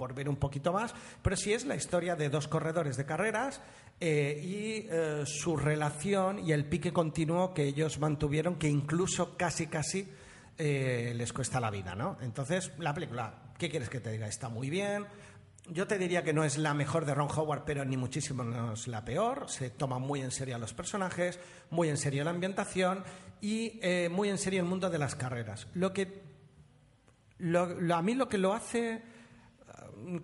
por 0.01 0.15
ver 0.15 0.31
un 0.31 0.37
poquito 0.37 0.73
más, 0.73 0.95
pero 1.21 1.37
sí 1.37 1.53
es 1.53 1.67
la 1.67 1.77
historia 1.77 2.17
de 2.17 2.31
dos 2.31 2.49
corredores 2.49 2.97
de 2.97 3.05
carreras 3.05 3.61
eh, 4.01 4.41
y 4.43 4.89
eh, 4.91 5.25
su 5.27 5.59
relación 5.59 6.39
y 6.39 6.53
el 6.53 6.65
pique 6.65 6.91
continuo 6.91 7.53
que 7.53 7.65
ellos 7.65 7.99
mantuvieron, 7.99 8.57
que 8.57 8.67
incluso 8.67 9.37
casi 9.37 9.67
casi 9.67 10.09
eh, 10.57 11.13
les 11.15 11.35
cuesta 11.35 11.61
la 11.61 11.71
vida, 11.71 11.95
¿no? 11.95 12.17
Entonces, 12.23 12.73
la 12.79 12.95
película, 12.95 13.53
¿qué 13.59 13.69
quieres 13.69 13.91
que 13.91 14.01
te 14.01 14.11
diga? 14.11 14.27
Está 14.27 14.49
muy 14.49 14.71
bien. 14.71 15.05
Yo 15.69 15.87
te 15.87 15.99
diría 15.99 16.25
que 16.25 16.33
no 16.33 16.45
es 16.45 16.57
la 16.57 16.73
mejor 16.73 17.05
de 17.05 17.13
Ron 17.13 17.29
Howard, 17.31 17.65
pero 17.67 17.85
ni 17.85 17.99
muchísimo 17.99 18.43
menos 18.43 18.89
la 18.89 19.05
peor. 19.05 19.51
Se 19.51 19.69
toma 19.69 19.99
muy 19.99 20.23
en 20.23 20.31
serio 20.31 20.57
los 20.57 20.73
personajes, 20.73 21.39
muy 21.69 21.91
en 21.91 21.99
serio 21.99 22.25
la 22.25 22.31
ambientación 22.31 23.05
y 23.43 23.81
muy 24.11 24.31
en 24.31 24.39
serio 24.39 24.61
el 24.61 24.67
mundo 24.67 24.89
de 24.89 24.97
las 24.97 25.15
carreras. 25.15 25.67
Lo 25.75 25.93
que 25.93 26.23
a 27.39 28.03
mí 28.03 28.15
lo 28.15 28.31
que 28.31 28.39
lo 28.39 28.55
hace 28.55 29.20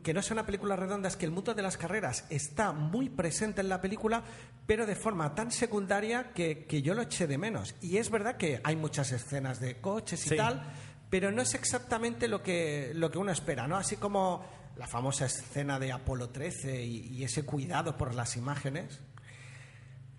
que 0.03 0.15
no 0.15 0.23
sea 0.23 0.35
una 0.35 0.47
película 0.47 0.77
redonda 0.77 1.09
es 1.09 1.17
que 1.17 1.25
el 1.27 1.31
mundo 1.33 1.55
de 1.55 1.63
las 1.63 1.77
carreras 1.77 2.25
está 2.31 2.73
muy 2.73 3.09
presente 3.09 3.61
en 3.61 3.69
la 3.69 3.81
película, 3.81 4.23
pero 4.67 4.87
de 4.87 4.97
forma 4.97 5.35
tan 5.35 5.51
secundaria 5.53 6.33
que, 6.33 6.65
que 6.67 6.83
yo 6.83 6.95
lo 6.95 7.03
eché 7.03 7.27
de 7.27 7.39
menos. 7.39 7.75
Y 7.81 7.97
es 7.99 8.11
verdad 8.11 8.37
que 8.37 8.61
hay 8.65 8.77
muchas 8.77 9.13
escenas 9.13 9.61
de 9.61 9.81
coches 9.81 10.25
y 10.27 10.31
Sí. 10.31 10.37
tal, 10.37 10.63
pero 11.11 11.31
no 11.33 11.43
es 11.43 11.55
exactamente 11.55 12.29
lo 12.29 12.43
que, 12.43 12.93
lo 12.95 13.11
que 13.11 13.19
uno 13.19 13.31
espera, 13.33 13.67
¿no? 13.69 13.77
Así 13.77 13.97
como 13.97 14.45
la 14.77 14.87
famosa 14.87 15.27
escena 15.27 15.79
de 15.79 15.93
Apolo 15.93 16.29
13 16.31 16.83
y, 16.85 17.09
y 17.09 17.25
ese 17.25 17.45
cuidado 17.45 17.97
por 17.97 18.15
las 18.15 18.37
imágenes. 18.37 19.01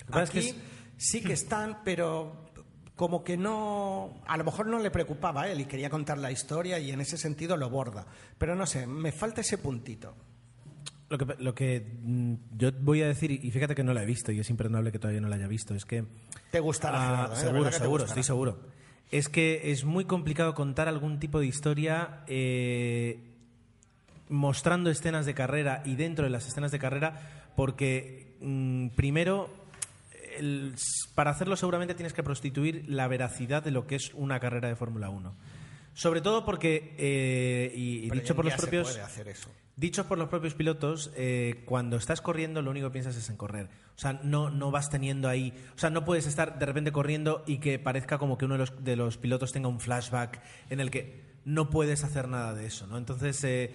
Es 0.09 0.15
Aquí 0.15 0.31
que 0.31 0.39
es- 0.49 0.55
sí 0.97 1.21
que 1.21 1.33
están, 1.33 1.81
pero 1.83 2.46
como 2.97 3.23
que 3.23 3.37
no, 3.37 4.21
a 4.25 4.35
lo 4.35 4.43
mejor 4.43 4.65
no 4.67 4.79
le 4.79 4.91
preocupaba 4.91 5.43
a 5.43 5.49
él 5.49 5.61
y 5.61 5.65
quería 5.65 5.89
contar 5.89 6.17
la 6.17 6.31
historia 6.31 6.79
y 6.79 6.91
en 6.91 6.99
ese 6.99 7.15
sentido 7.17 7.55
lo 7.55 7.69
borda. 7.69 8.07
Pero 8.37 8.55
no 8.55 8.65
sé, 8.65 8.87
me 8.87 9.11
falta 9.13 9.41
ese 9.41 9.59
puntito. 9.59 10.15
Lo 11.09 11.17
que, 11.17 11.35
lo 11.39 11.55
que 11.55 11.85
mm, 12.01 12.33
yo 12.57 12.71
voy 12.81 13.03
a 13.03 13.07
decir, 13.07 13.31
y 13.31 13.51
fíjate 13.51 13.75
que 13.75 13.83
no 13.83 13.93
la 13.93 14.03
he 14.03 14.05
visto, 14.05 14.31
y 14.31 14.39
es 14.39 14.49
imperdonable 14.49 14.91
que 14.91 14.99
todavía 14.99 15.21
no 15.21 15.29
la 15.29 15.37
haya 15.37 15.47
visto, 15.47 15.73
es 15.75 15.85
que... 15.85 16.05
Te 16.51 16.59
gustará, 16.59 17.25
Ah, 17.25 17.29
¿eh? 17.31 17.35
Seguro, 17.37 17.71
seguro, 17.71 18.05
estoy 18.05 18.23
seguro. 18.23 18.59
Es 19.11 19.29
que 19.29 19.71
es 19.71 19.85
muy 19.85 20.03
complicado 20.05 20.53
contar 20.53 20.87
algún 20.89 21.19
tipo 21.19 21.39
de 21.39 21.45
historia 21.45 22.23
eh, 22.27 23.19
mostrando 24.27 24.89
escenas 24.89 25.25
de 25.25 25.33
carrera 25.33 25.81
y 25.85 25.95
dentro 25.95 26.25
de 26.25 26.31
las 26.31 26.47
escenas 26.47 26.71
de 26.71 26.79
carrera, 26.79 27.51
porque 27.55 28.35
mm, 28.41 28.89
primero, 28.89 29.49
el- 30.37 30.75
para 31.15 31.31
hacerlo 31.31 31.55
seguramente 31.55 31.93
tienes 31.95 32.13
que 32.13 32.23
prostituir 32.23 32.85
la 32.87 33.07
veracidad 33.07 33.63
de 33.63 33.71
lo 33.71 33.87
que 33.87 33.95
es 33.95 34.13
una 34.13 34.39
carrera 34.39 34.67
de 34.67 34.75
Fórmula 34.75 35.09
1. 35.09 35.33
Sobre 35.93 36.21
todo 36.21 36.45
porque, 36.45 36.93
eh, 36.99 37.73
y, 37.75 38.09
dicho 38.11 38.35
por 38.35 38.45
los 38.45 38.53
se 38.53 38.61
propios... 38.61 38.89
puede 38.91 39.01
hacer 39.01 39.27
eso. 39.27 39.49
Dicho 39.75 40.07
por 40.07 40.17
los 40.17 40.29
propios 40.29 40.53
pilotos, 40.55 41.11
eh, 41.15 41.63
cuando 41.65 41.97
estás 41.97 42.21
corriendo 42.21 42.61
lo 42.61 42.71
único 42.71 42.87
que 42.87 42.93
piensas 42.93 43.15
es 43.15 43.29
en 43.29 43.37
correr. 43.37 43.67
O 43.95 43.99
sea, 43.99 44.13
no, 44.23 44.49
no 44.49 44.69
vas 44.71 44.89
teniendo 44.89 45.27
ahí... 45.27 45.53
O 45.75 45.79
sea, 45.79 45.89
no 45.89 46.05
puedes 46.05 46.25
estar 46.27 46.57
de 46.59 46.65
repente 46.65 46.91
corriendo 46.91 47.43
y 47.47 47.57
que 47.59 47.77
parezca 47.79 48.17
como 48.17 48.37
que 48.37 48.45
uno 48.45 48.55
de 48.55 48.59
los, 48.59 48.83
de 48.83 48.95
los 48.95 49.17
pilotos 49.17 49.51
tenga 49.51 49.67
un 49.69 49.79
flashback 49.79 50.41
en 50.69 50.79
el 50.79 50.91
que 50.91 51.21
no 51.45 51.69
puedes 51.69 52.03
hacer 52.03 52.27
nada 52.27 52.53
de 52.53 52.65
eso, 52.67 52.85
¿no? 52.87 52.97
Entonces, 52.97 53.43
eh, 53.43 53.73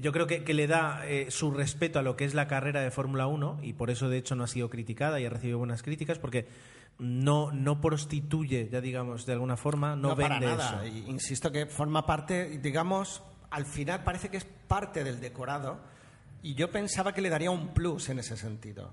yo 0.00 0.12
creo 0.12 0.26
que, 0.26 0.44
que 0.44 0.54
le 0.54 0.66
da 0.66 1.06
eh, 1.06 1.30
su 1.30 1.50
respeto 1.50 1.98
a 1.98 2.02
lo 2.02 2.16
que 2.16 2.24
es 2.24 2.34
la 2.34 2.48
carrera 2.48 2.80
de 2.80 2.90
Fórmula 2.90 3.26
1 3.26 3.60
y 3.62 3.72
por 3.72 3.90
eso, 3.90 4.08
de 4.08 4.18
hecho, 4.18 4.34
no 4.34 4.44
ha 4.44 4.48
sido 4.48 4.70
criticada 4.70 5.20
y 5.20 5.26
ha 5.26 5.30
recibido 5.30 5.58
buenas 5.58 5.82
críticas 5.82 6.18
porque 6.18 6.46
no, 6.98 7.50
no 7.52 7.80
prostituye, 7.80 8.68
ya 8.70 8.80
digamos, 8.80 9.26
de 9.26 9.32
alguna 9.32 9.56
forma, 9.56 9.96
no, 9.96 10.16
para 10.16 10.38
vende 10.38 10.46
nada. 10.46 10.84
eso. 10.84 10.96
Insisto 11.08 11.50
que 11.50 11.66
forma 11.66 12.06
parte, 12.06 12.58
digamos, 12.58 13.22
al 13.50 13.66
final 13.66 14.04
parece 14.04 14.28
que 14.28 14.38
es 14.38 14.44
parte 14.44 15.04
del 15.04 15.20
decorado 15.20 15.80
y 16.42 16.54
yo 16.54 16.70
pensaba 16.70 17.12
que 17.12 17.20
le 17.20 17.28
daría 17.28 17.50
un 17.50 17.68
plus 17.68 18.08
en 18.08 18.18
ese 18.18 18.36
sentido. 18.36 18.92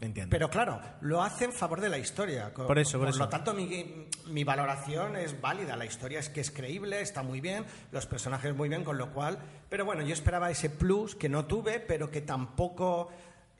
Entiendo. 0.00 0.30
Pero 0.30 0.48
claro, 0.48 0.80
lo 1.00 1.22
hace 1.22 1.46
en 1.46 1.52
favor 1.52 1.80
de 1.80 1.88
la 1.88 1.98
historia. 1.98 2.52
Por 2.54 2.78
eso, 2.78 2.98
por 2.98 3.08
eso. 3.08 3.18
lo 3.18 3.28
tanto, 3.28 3.52
mi, 3.52 4.06
mi 4.28 4.44
valoración 4.44 5.16
es 5.16 5.40
válida. 5.40 5.76
La 5.76 5.84
historia 5.84 6.20
es 6.20 6.28
que 6.28 6.40
es 6.40 6.50
creíble, 6.50 7.00
está 7.00 7.22
muy 7.22 7.40
bien, 7.40 7.64
los 7.90 8.06
personajes 8.06 8.54
muy 8.54 8.68
bien, 8.68 8.84
con 8.84 8.96
lo 8.96 9.12
cual. 9.12 9.38
Pero 9.68 9.84
bueno, 9.84 10.02
yo 10.02 10.12
esperaba 10.12 10.50
ese 10.50 10.70
plus 10.70 11.14
que 11.14 11.28
no 11.28 11.46
tuve, 11.46 11.80
pero 11.80 12.10
que 12.10 12.20
tampoco 12.20 13.10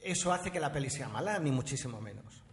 eso 0.01 0.31
hace 0.31 0.51
que 0.51 0.59
la 0.59 0.71
peli 0.71 0.89
sea 0.89 1.09
mala, 1.09 1.39
ni 1.39 1.51
muchísimo 1.51 1.99
menos. 1.99 2.43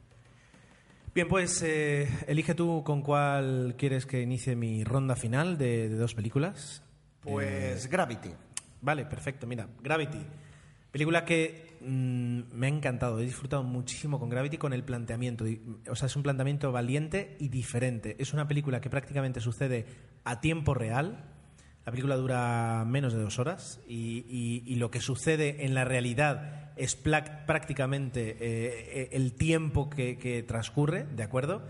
Bien, 1.15 1.29
pues 1.29 1.63
eh, 1.63 2.09
elige 2.27 2.55
tú 2.55 2.83
con 2.85 3.03
cuál 3.03 3.75
quieres 3.79 4.05
que 4.05 4.21
inicie 4.21 4.55
mi 4.57 4.85
ronda 4.85 5.17
final 5.17 5.57
de, 5.57 5.89
de 5.89 5.97
dos 5.97 6.15
películas. 6.15 6.83
Pues 7.21 7.89
Gravity. 7.89 8.35
Vale, 8.83 9.07
perfecto. 9.07 9.47
Mira, 9.47 9.67
Gravity. 9.81 10.21
Película 10.91 11.25
que 11.25 11.76
mm, 11.81 12.41
me 12.53 12.67
ha 12.67 12.71
encantado. 12.71 13.21
He 13.21 13.25
disfrutado 13.25 13.63
muchísimo 13.63 14.19
con 14.19 14.29
Gravity, 14.29 14.59
con 14.59 14.73
el 14.73 14.85
planteamiento. 14.85 15.45
O 15.89 15.95
sea, 15.95 16.07
es 16.07 16.17
un 16.17 16.23
planteamiento 16.23 16.73
valiente 16.73 17.37
y 17.41 17.49
diferente. 17.49 18.17
Es 18.19 18.33
una 18.33 18.49
película 18.49 18.81
que 18.81 18.91
prácticamente 18.91 19.41
sucede 19.41 19.87
a 20.25 20.41
tiempo 20.41 20.75
real. 20.75 21.25
La 21.85 21.93
película 21.93 22.17
dura 22.17 22.85
menos 22.85 23.13
de 23.13 23.21
dos 23.21 23.39
horas 23.39 23.81
y, 23.87 24.75
lo 24.77 24.91
que 24.91 25.01
sucede 25.01 25.65
en 25.65 25.75
la 25.75 25.85
realidad 25.85 26.73
es 26.77 26.97
prácticamente 26.97 28.31
eh, 28.31 28.37
eh, 28.41 29.09
el 29.13 29.35
tiempo 29.35 29.89
que, 29.89 30.45
transcurre, 30.47 31.05
¿de 31.05 31.23
acuerdo? 31.23 31.63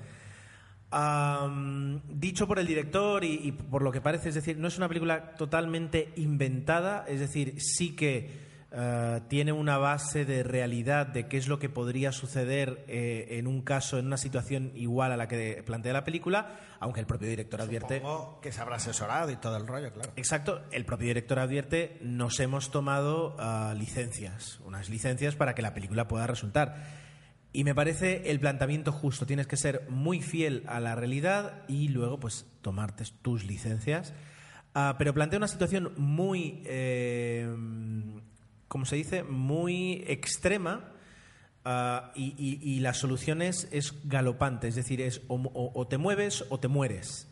Dicho 2.09 2.47
por 2.47 2.59
el 2.59 2.67
director 2.67 3.25
y, 3.25 3.41
y 3.45 3.53
por 3.53 3.83
lo 3.83 3.93
que 3.93 4.01
parece, 4.01 4.31
es 4.31 4.35
decir, 4.35 4.57
no 4.57 4.69
es 4.69 4.79
una 4.79 4.89
película 4.89 5.35
totalmente 5.35 6.13
inventada, 6.17 7.05
es 7.07 7.21
decir, 7.21 7.61
sí 7.61 7.95
que 7.95 8.47
eh, 8.79 9.23
tiene 9.29 9.53
una 9.53 9.79
base 9.79 10.27
de 10.27 10.43
realidad 10.43 11.07
de 11.07 11.29
qué 11.29 11.39
es 11.39 11.49
lo 11.49 11.59
que 11.59 11.71
podría 11.71 12.13
suceder 12.13 12.85
eh, 12.89 13.39
en 13.39 13.47
un 13.47 13.63
caso, 13.63 13.99
en 13.99 14.05
una 14.05 14.19
situación 14.19 14.71
igual 14.75 15.13
a 15.13 15.17
la 15.17 15.29
que 15.29 15.63
plantea 15.65 15.95
la 15.95 16.05
película, 16.05 16.61
aunque 16.79 17.01
el 17.01 17.07
propio 17.07 17.27
director 17.27 17.63
advierte. 17.63 18.01
Supongo 18.01 18.39
que 18.43 18.53
se 18.53 18.61
habrá 18.61 18.77
asesorado 18.77 19.31
y 19.31 19.37
todo 19.37 19.57
el 19.57 19.67
rollo, 19.67 19.91
claro. 19.95 20.13
Exacto, 20.17 20.63
el 20.73 20.85
propio 20.85 21.07
director 21.09 21.39
advierte, 21.39 21.97
nos 22.03 22.39
hemos 22.39 22.71
tomado 22.71 23.35
ah, 23.39 23.73
licencias, 23.75 24.61
unas 24.63 24.91
licencias 24.91 25.37
para 25.37 25.55
que 25.55 25.63
la 25.63 25.73
película 25.73 26.07
pueda 26.07 26.27
resultar. 26.27 27.07
Y 27.55 27.65
me 27.65 27.75
parece 27.75 28.31
el 28.31 28.41
planteamiento 28.41 28.93
justo, 28.93 29.25
tienes 29.25 29.47
que 29.47 29.57
ser 29.57 29.89
muy 29.89 30.21
fiel 30.21 30.65
a 30.67 30.81
la 30.81 30.95
realidad 30.95 31.63
y 31.67 31.89
luego 31.89 32.21
pues 32.21 32.45
tomarte 32.61 33.05
tus 33.23 33.45
licencias. 33.45 34.13
Ah, 34.75 34.97
pero 34.99 35.15
plantea 35.15 35.39
una 35.39 35.49
situación 35.49 35.95
muy, 35.97 36.63
eh, 36.67 37.49
como 38.69 38.85
se 38.85 38.97
dice, 38.97 39.23
muy 39.23 40.05
extrema 40.07 40.93
ah, 41.65 42.13
y, 42.15 42.35
y- 42.39 42.61
y 42.77 42.81
la 42.81 42.95
solución 42.95 43.43
es, 43.43 43.69
galopante, 44.05 44.69
es 44.69 44.75
decir, 44.75 45.01
es 45.01 45.23
o, 45.29 45.87
te 45.87 45.99
mueves 45.99 46.45
o 46.51 46.59
te 46.59 46.69
mueres. 46.69 47.29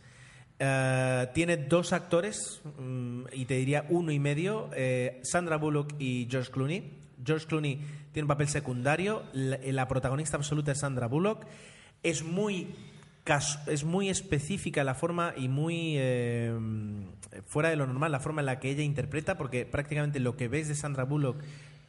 Eh, 0.61 1.29
tiene 1.35 1.57
dos 1.57 1.93
actores 1.93 2.61
mm, 2.79 3.25
y 3.33 3.45
te 3.47 3.55
diría 3.55 3.87
uno 3.89 4.13
y 4.13 4.19
medio, 4.21 4.71
eh, 4.77 5.21
Sandra 5.25 5.57
Bullock 5.57 5.95
y 5.99 6.29
George 6.31 6.51
Clooney. 6.53 6.99
George 7.25 7.47
Clooney 7.47 7.81
tiene 8.13 8.25
un 8.25 8.29
papel 8.29 8.49
secundario, 8.49 9.25
la, 9.33 9.89
protagonista 9.89 10.37
absoluta 10.37 10.73
es 10.73 10.79
Sandra 10.79 11.07
Bullock. 11.09 11.47
Es 12.03 12.23
muy, 12.23 12.75
es 13.67 13.85
muy 13.85 14.11
específica 14.11 14.85
la 14.85 14.95
forma 14.95 15.33
y 15.37 15.49
muy 15.49 15.95
eh, 15.97 16.53
fuera 17.47 17.71
de 17.71 17.77
lo 17.77 17.87
normal 17.87 18.13
la 18.13 18.21
forma 18.21 18.43
en 18.43 18.47
la 18.47 18.61
que 18.61 18.71
ella 18.71 18.83
interpreta, 18.83 19.39
porque 19.39 19.65
prácticamente 19.65 20.21
lo 20.21 20.37
que 20.37 20.49
ves 20.49 20.69
de 20.69 20.75
Sandra 20.75 21.05
Bullock 21.05 21.43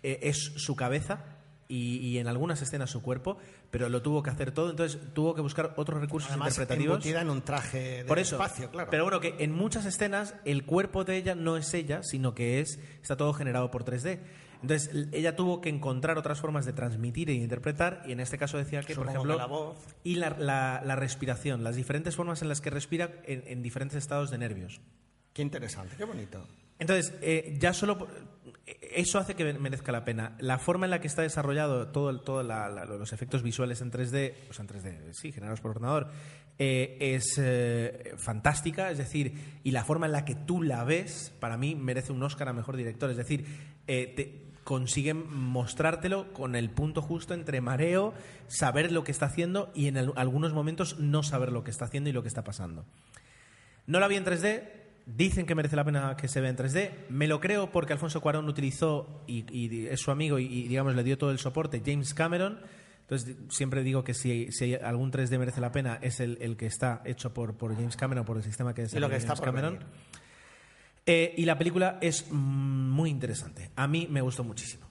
eh, 0.03 0.19
es 0.23 0.37
su 0.55 0.75
cabeza 0.75 1.23
y, 1.67 1.97
y 1.97 2.19
en 2.19 2.27
algunas 2.27 2.61
escenas 2.61 2.91
su 2.91 3.01
cuerpo, 3.01 3.37
pero 3.71 3.89
lo 3.89 4.01
tuvo 4.01 4.21
que 4.23 4.29
hacer 4.29 4.51
todo, 4.51 4.69
entonces 4.69 4.99
tuvo 5.13 5.33
que 5.33 5.41
buscar 5.41 5.73
otros 5.77 5.99
recursos 5.99 6.29
Además, 6.29 6.53
interpretativos. 6.57 7.05
en 7.05 7.29
un 7.29 7.41
traje 7.41 7.79
de 7.79 8.05
Por 8.05 8.19
eso. 8.19 8.35
espacio, 8.35 8.69
claro. 8.69 8.89
Pero 8.91 9.03
bueno, 9.03 9.19
que 9.19 9.35
en 9.39 9.51
muchas 9.51 9.85
escenas 9.85 10.35
el 10.45 10.63
cuerpo 10.63 11.03
de 11.03 11.17
ella 11.17 11.35
no 11.35 11.57
es 11.57 11.73
ella, 11.73 12.01
sino 12.03 12.33
que 12.35 12.59
es 12.59 12.79
está 13.01 13.17
todo 13.17 13.33
generado 13.33 13.71
por 13.71 13.83
3D. 13.83 14.19
Entonces, 14.71 15.07
ella 15.13 15.35
tuvo 15.35 15.61
que 15.61 15.69
encontrar 15.69 16.17
otras 16.17 16.39
formas 16.41 16.65
de 16.65 16.73
transmitir 16.73 17.29
e 17.29 17.33
interpretar, 17.33 18.03
y 18.07 18.11
en 18.11 18.19
este 18.19 18.37
caso 18.37 18.57
decía 18.57 18.81
que, 18.81 18.95
por 18.95 19.07
ejemplo, 19.07 19.33
que 19.33 19.37
la 19.39 19.45
voz. 19.45 19.77
y 20.03 20.15
la, 20.15 20.31
la- 20.31 20.81
la 20.83 20.95
respiración, 20.95 21.63
las 21.63 21.75
diferentes 21.75 22.15
formas 22.15 22.41
en 22.41 22.49
las 22.49 22.61
que 22.61 22.69
respira 22.71 23.11
en, 23.25 23.43
en 23.47 23.61
diferentes 23.61 23.97
estados 23.97 24.31
de 24.31 24.37
nervios. 24.37 24.81
Qué 25.33 25.41
interesante, 25.41 25.95
qué 25.97 26.03
bonito. 26.05 26.45
Entonces, 26.79 27.13
eh, 27.21 27.55
ya 27.59 27.71
solo 27.73 28.05
eh, 28.65 28.91
eso 28.95 29.17
hace 29.19 29.33
que 29.35 29.53
merezca 29.53 29.91
la 29.93 30.03
pena. 30.03 30.35
La 30.39 30.57
forma 30.59 30.85
en 30.85 30.89
la 30.91 30.99
que 30.99 31.07
está 31.07 31.21
desarrollado 31.21 31.87
todo, 31.89 32.19
todo 32.21 32.43
los 32.43 33.13
efectos 33.13 33.43
visuales 33.43 33.79
en 33.81 33.91
3D, 33.91 34.33
o 34.49 34.53
sea, 34.53 34.63
en 34.65 34.69
3D, 34.69 35.13
sí, 35.13 35.31
generados 35.31 35.61
por 35.61 35.71
ordenador, 35.71 36.09
eh, 36.59 36.97
es 36.99 37.37
eh, 37.37 38.13
fantástica, 38.17 38.91
es 38.91 38.97
decir, 38.97 39.59
y 39.63 39.71
la 39.71 39.83
forma 39.85 40.05
en 40.05 40.11
la 40.13 40.25
que 40.25 40.35
tú 40.35 40.61
la 40.63 40.83
ves, 40.83 41.33
para 41.39 41.55
mí 41.57 41.75
merece 41.75 42.11
un 42.11 42.21
Oscar 42.23 42.49
a 42.49 42.53
mejor 42.53 42.75
director. 42.75 43.09
Es 43.09 43.17
decir, 43.17 43.45
eh, 43.87 44.13
te- 44.15 44.44
consiguen 44.65 45.33
mostrártelo 45.33 46.33
con 46.33 46.55
el 46.57 46.69
punto 46.69 47.01
justo 47.01 47.33
entre 47.33 47.61
mareo, 47.61 48.13
saber 48.47 48.91
lo 48.91 49.05
que 49.05 49.11
está 49.13 49.27
haciendo 49.27 49.71
y 49.73 49.87
en 49.87 49.97
al- 49.97 50.13
algunos 50.17 50.51
momentos 50.51 50.99
no 50.99 51.23
saber 51.23 51.53
lo 51.53 51.63
que 51.63 51.71
está 51.71 51.85
haciendo 51.85 52.09
y 52.09 52.13
lo 52.13 52.21
que 52.23 52.27
está 52.27 52.43
pasando. 52.43 52.83
No 53.87 54.01
la 54.01 54.07
vi 54.09 54.15
en 54.17 54.25
3D. 54.25 54.63
Dicen 55.05 55.45
que 55.45 55.53
merece 55.53 55.75
la 55.75 55.83
pena 55.83 56.17
que 56.17 56.27
se 56.27 56.41
vea 56.41 56.49
en 56.49 56.57
3D. 56.57 56.91
Me 57.09 57.27
lo 57.27 57.39
creo 57.39 57.71
porque 57.71 57.93
Alfonso 57.93 58.21
Cuarón 58.21 58.49
utilizó 58.49 59.23
y, 59.27 59.45
y 59.55 59.85
es 59.87 59.99
su 60.01 60.09
amigo 60.09 60.39
y, 60.39 60.45
y, 60.45 60.67
digamos 60.67 60.95
le 60.95 61.03
dio 61.03 61.15
todo 61.17 61.29
el 61.29 61.37
soporte 61.37 61.83
James 61.85 62.15
Cameron. 62.15 62.59
Entonces 63.01 63.35
siempre 63.49 63.83
digo 63.83 64.03
que 64.03 64.15
si, 64.15 64.51
si 64.51 64.63
hay 64.65 64.73
algún 64.73 65.11
3D 65.11 65.37
merece 65.37 65.61
la 65.61 65.71
pena 65.71 65.99
es 66.01 66.19
el, 66.19 66.39
el 66.41 66.57
que 66.57 66.65
está 66.65 67.03
hecho 67.05 67.35
por, 67.35 67.53
por 67.53 67.75
James 67.75 67.95
Cameron, 67.95 68.25
por 68.25 68.37
el 68.37 68.43
sistema 68.43 68.73
que 68.73 68.87
Y 68.91 68.99
lo 68.99 69.07
que 69.07 69.17
está 69.17 69.35
James 69.35 69.41
Cameron. 69.41 69.79
Eh, 71.05 71.33
y 71.37 71.45
la 71.45 71.57
película 71.57 71.97
es 72.01 72.31
muy 72.31 73.09
interesante. 73.09 73.69
A 73.75 73.87
mí 73.87 74.07
me 74.09 74.21
gustó 74.21 74.43
muchísimo. 74.43 74.85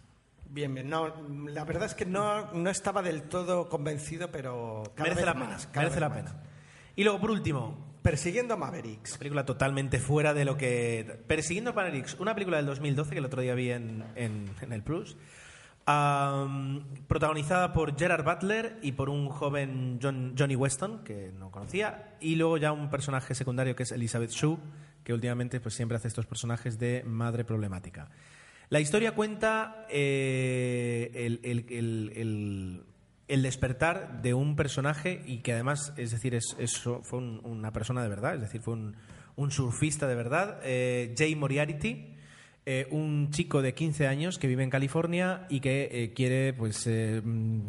Bien, 0.49 0.73
bien. 0.73 0.89
No, 0.89 1.13
la 1.49 1.65
verdad 1.65 1.87
es 1.87 1.95
que 1.95 2.07
no, 2.07 2.53
no 2.53 2.71
estaba 2.71 3.03
del 3.03 3.23
todo 3.25 3.69
convencido, 3.69 4.31
pero 4.31 4.85
merece 4.97 5.25
la 5.27 5.35
más, 5.35 5.67
pena. 5.67 5.83
Merece 5.83 6.01
la 6.01 6.13
pena. 6.15 6.37
Y 6.95 7.03
luego, 7.03 7.21
por 7.21 7.31
último, 7.33 7.93
Persiguiendo 8.03 8.53
a 8.55 8.57
Mavericks. 8.59 9.17
película 9.17 9.45
totalmente 9.47 9.99
fuera 9.99 10.35
de 10.35 10.45
lo 10.45 10.57
que. 10.59 11.21
Persiguiendo 11.27 11.71
a 11.71 11.75
Panerix, 11.75 12.15
una 12.21 12.35
película 12.35 12.59
del 12.59 12.67
2012 12.67 13.11
que 13.13 13.19
el 13.19 13.25
otro 13.25 13.41
día 13.41 13.55
vi 13.55 13.71
en, 13.71 14.05
en- 14.15 14.51
en 14.61 14.73
el 14.75 14.83
Plus. 14.83 15.17
protagonizada 17.09 17.73
por 17.73 17.99
Gerard 17.99 18.25
Butler 18.25 18.79
y 18.83 18.93
por 18.93 19.09
un 19.09 19.29
joven 19.29 19.99
John- 20.03 20.35
Johnny 20.39 20.57
Weston, 20.57 21.03
que 21.05 21.33
no 21.39 21.51
conocía, 21.51 22.15
y 22.21 22.37
luego 22.37 22.57
ya 22.59 22.73
un 22.73 22.91
personaje 22.91 23.35
secundario 23.35 23.75
que 23.77 23.83
es 23.85 23.93
Elizabeth 23.93 24.31
Shue, 24.31 24.59
que 25.05 25.13
últimamente 25.13 25.61
pues, 25.61 25.75
siempre 25.75 25.97
hace 25.97 26.09
estos 26.09 26.27
personajes 26.27 26.79
de 26.79 27.03
madre 27.05 27.45
problemática. 27.45 28.09
La 28.71 28.81
historia 28.81 29.15
cuenta 29.15 29.87
eh, 29.91 31.11
el, 31.15 31.41
el- 31.45 31.67
el- 32.17 32.83
el- 33.29 33.43
despertar 33.43 34.23
de 34.23 34.35
un 34.35 34.57
personaje 34.57 35.23
y 35.27 35.39
que 35.39 35.53
además, 35.53 35.93
es 35.97 36.11
decir, 36.11 36.35
es, 36.35 36.57
es- 36.59 36.79
fue 36.79 37.19
un- 37.19 37.41
una 37.45 37.73
persona 37.73 38.03
de 38.03 38.09
verdad, 38.09 38.35
es 38.37 38.41
decir, 38.41 38.61
fue 38.63 38.75
un, 38.75 38.97
un 39.37 39.51
surfista 39.51 40.07
de 40.09 40.15
verdad, 40.15 40.61
eh, 40.65 41.15
Jay 41.17 41.35
Moriarty, 41.37 42.11
eh, 42.67 42.87
un 42.91 43.31
chico 43.31 43.61
de 43.61 43.75
15 43.75 44.07
años 44.07 44.39
que 44.39 44.47
vive 44.47 44.63
en 44.63 44.71
California 44.71 45.47
y 45.51 45.61
que 45.61 46.13
quiere, 46.17 46.55
pues, 46.55 46.87
mm, 46.89 47.61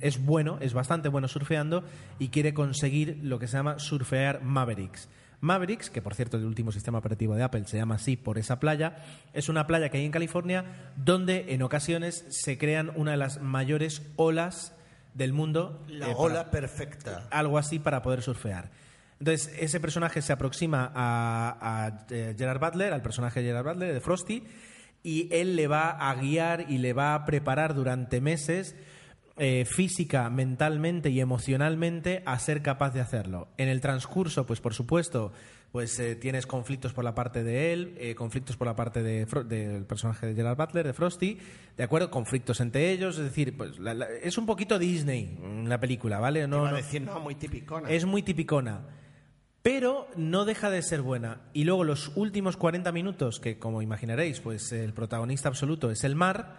es 0.00 0.24
bueno, 0.24 0.58
es 0.60 0.72
bastante 0.74 1.08
bueno 1.08 1.28
surfeando 1.28 1.84
y 2.18 2.28
quiere 2.28 2.52
conseguir 2.52 3.18
lo 3.22 3.38
que 3.38 3.46
se 3.46 3.56
llama 3.56 3.78
surfear 3.78 4.42
Mavericks. 4.42 5.08
Mavericks, 5.40 5.88
que 5.90 6.02
por 6.02 6.14
cierto 6.14 6.36
el 6.36 6.44
último 6.44 6.70
sistema 6.72 6.98
operativo 6.98 7.34
de 7.34 7.42
Apple 7.42 7.64
se 7.66 7.76
llama 7.78 7.94
así 7.96 8.16
por 8.16 8.36
esa 8.38 8.60
playa, 8.60 8.96
es 9.32 9.48
una 9.48 9.66
playa 9.66 9.88
que 9.88 9.98
hay 9.98 10.04
en 10.04 10.12
California 10.12 10.64
donde 10.96 11.46
en 11.54 11.62
ocasiones 11.62 12.24
se 12.28 12.58
crean 12.58 12.90
una 12.94 13.12
de 13.12 13.16
las 13.16 13.40
mayores 13.40 14.02
olas 14.16 14.74
del 15.14 15.32
mundo. 15.32 15.82
La 15.88 16.06
eh, 16.06 16.08
para- 16.10 16.18
ola 16.18 16.50
perfecta. 16.50 17.26
algo 17.30 17.58
así 17.58 17.78
para 17.78 18.02
poder 18.02 18.22
surfear. 18.22 18.70
Entonces, 19.18 19.52
ese 19.58 19.80
personaje 19.80 20.22
se 20.22 20.32
aproxima 20.32 20.90
a, 20.94 21.58
a, 21.86 22.06
eh, 22.10 22.34
Gerard 22.38 22.58
Butler, 22.60 22.92
al 22.92 23.02
personaje 23.02 23.40
de 23.40 23.46
Gerard 23.48 23.66
Butler, 23.66 23.92
de 23.92 24.00
Frosty, 24.00 24.44
y 25.02 25.28
él 25.34 25.56
le 25.56 25.66
va 25.66 25.90
a 25.90 26.14
guiar 26.14 26.66
y 26.70 26.78
le 26.78 26.92
va 26.94 27.14
a 27.14 27.24
preparar 27.26 27.74
durante 27.74 28.20
meses 28.20 28.74
eh, 29.42 29.64
física, 29.64 30.28
mentalmente 30.30 31.08
y 31.10 31.18
emocionalmente 31.20 32.22
a 32.26 32.38
ser 32.38 32.62
capaz 32.62 32.90
de 32.92 33.00
hacerlo. 33.00 33.48
En 33.56 33.68
el 33.68 33.80
transcurso, 33.80 34.44
pues 34.46 34.60
por 34.60 34.74
supuesto, 34.74 35.32
pues 35.72 35.98
eh, 35.98 36.14
tienes 36.16 36.46
conflictos 36.46 36.92
por 36.92 37.04
la 37.04 37.14
parte 37.14 37.42
de 37.42 37.72
él, 37.72 37.94
eh, 37.98 38.14
conflictos 38.14 38.56
por 38.56 38.66
la 38.66 38.76
parte 38.76 39.02
de 39.02 39.26
Fro- 39.26 39.44
del 39.44 39.84
personaje 39.86 40.26
de 40.26 40.34
Gerard 40.34 40.56
Butler, 40.58 40.86
de 40.86 40.92
Frosty, 40.92 41.38
de 41.76 41.82
acuerdo, 41.84 42.10
conflictos 42.10 42.60
entre 42.60 42.90
ellos, 42.90 43.16
es 43.18 43.24
decir, 43.24 43.56
pues 43.56 43.78
la- 43.78 43.94
la- 43.94 44.08
es 44.22 44.36
un 44.36 44.46
poquito 44.46 44.78
Disney 44.78 45.38
mm, 45.40 45.66
la 45.68 45.80
película, 45.80 46.18
¿vale? 46.20 46.46
No, 46.46 46.66
a 46.66 46.72
decir, 46.72 47.02
no, 47.02 47.18
muy 47.20 47.34
tipicona. 47.34 47.88
es 47.90 48.04
muy 48.04 48.22
tipicona. 48.22 48.80
Pero 49.62 50.08
no 50.16 50.44
deja 50.46 50.70
de 50.70 50.80
ser 50.82 51.02
buena. 51.02 51.42
Y 51.52 51.64
luego 51.64 51.84
los 51.84 52.12
últimos 52.16 52.56
40 52.56 52.92
minutos, 52.92 53.40
que 53.40 53.58
como 53.58 53.82
imaginaréis, 53.82 54.40
pues 54.40 54.72
el 54.72 54.92
protagonista 54.94 55.48
absoluto 55.48 55.90
es 55.90 56.02
el 56.04 56.14
mar, 56.16 56.56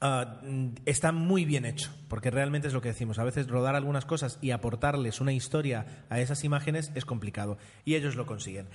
ah, 0.00 0.40
mm, 0.42 0.68
está 0.86 1.12
muy 1.12 1.44
bien 1.44 1.64
hecho. 1.64 1.90
Porque 2.08 2.30
realmente 2.30 2.68
es 2.68 2.74
lo 2.74 2.80
que 2.80 2.88
decimos. 2.88 3.18
A 3.18 3.24
veces 3.24 3.48
rodar 3.48 3.74
algunas 3.74 4.04
cosas 4.04 4.38
y 4.40 4.50
aportarles 4.50 5.20
una 5.20 5.32
historia 5.32 6.04
a 6.08 6.20
esas 6.20 6.44
imágenes 6.44 6.92
es 6.94 7.04
complicado. 7.04 7.58
Y 7.84 7.94
ellos 7.94 8.16
lo 8.16 8.26
consiguen. 8.26 8.68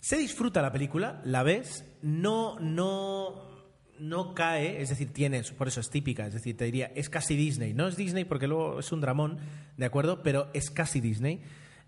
Se 0.00 0.16
disfruta 0.16 0.60
la 0.60 0.72
película, 0.72 1.22
la 1.24 1.42
ves, 1.42 1.84
no, 2.02 2.58
no, 2.60 3.54
no 3.98 4.34
cae, 4.34 4.82
es 4.82 4.90
decir, 4.90 5.12
tienes, 5.12 5.50
por 5.52 5.68
eso 5.68 5.80
es 5.80 5.88
típica, 5.88 6.26
es 6.26 6.34
decir, 6.34 6.56
te 6.56 6.66
diría, 6.66 6.92
es 6.94 7.08
casi 7.08 7.36
Disney. 7.36 7.72
No 7.72 7.88
es 7.88 7.96
Disney 7.96 8.24
porque 8.24 8.46
luego 8.46 8.80
es 8.80 8.92
un 8.92 9.00
dramón, 9.00 9.38
¿de 9.76 9.86
acuerdo? 9.86 10.22
Pero 10.22 10.50
es 10.52 10.70
casi 10.70 11.00
Disney. 11.00 11.42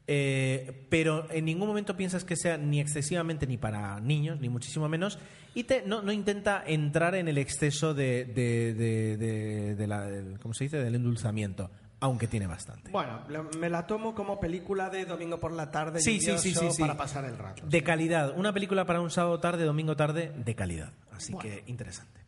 Eh, 0.08 0.86
pero 0.88 1.26
en 1.32 1.44
ningún 1.44 1.66
momento 1.68 1.96
piensas 1.96 2.24
que 2.24 2.36
sea 2.36 2.56
ni 2.56 2.80
excesivamente 2.80 3.46
ni 3.46 3.56
para 3.56 3.98
niños, 4.00 4.40
ni 4.40 4.48
muchísimo 4.48 4.88
menos, 4.88 5.18
y 5.54 5.64
te, 5.64 5.82
no, 5.84 6.02
no 6.02 6.12
intenta 6.12 6.62
entrar 6.66 7.14
en 7.16 7.28
el 7.28 7.38
exceso 7.38 7.92
de, 7.94 8.24
de, 8.24 8.74
de- 8.74 9.74
de- 9.74 9.86
la, 9.86 10.02
del- 10.06 10.38
¿cómo 10.38 10.54
se 10.54 10.64
dice?, 10.64 10.76
del 10.78 10.94
endulzamiento, 10.94 11.70
aunque 11.98 12.28
tiene 12.28 12.46
bastante. 12.46 12.90
Bueno, 12.90 13.22
me 13.58 13.68
la 13.68 13.86
tomo 13.86 14.14
como 14.14 14.38
película 14.38 14.90
de 14.90 15.06
domingo 15.06 15.40
por 15.40 15.50
la 15.52 15.70
tarde 15.72 15.98
Sí, 16.00 16.20
sí, 16.20 16.36
sí, 16.38 16.54
sí, 16.54 16.70
sí. 16.70 16.80
para 16.82 16.96
pasar 16.96 17.24
el 17.24 17.36
rato. 17.38 17.66
De 17.66 17.82
calidad. 17.82 18.32
Una 18.36 18.52
película 18.52 18.84
para 18.84 19.00
un 19.00 19.10
sábado 19.10 19.40
tarde, 19.40 19.64
domingo 19.64 19.96
tarde, 19.96 20.32
de 20.36 20.54
calidad. 20.54 20.92
Así 21.10 21.32
Bueno. 21.32 21.48
que 21.50 21.64
interesante. 21.70 22.20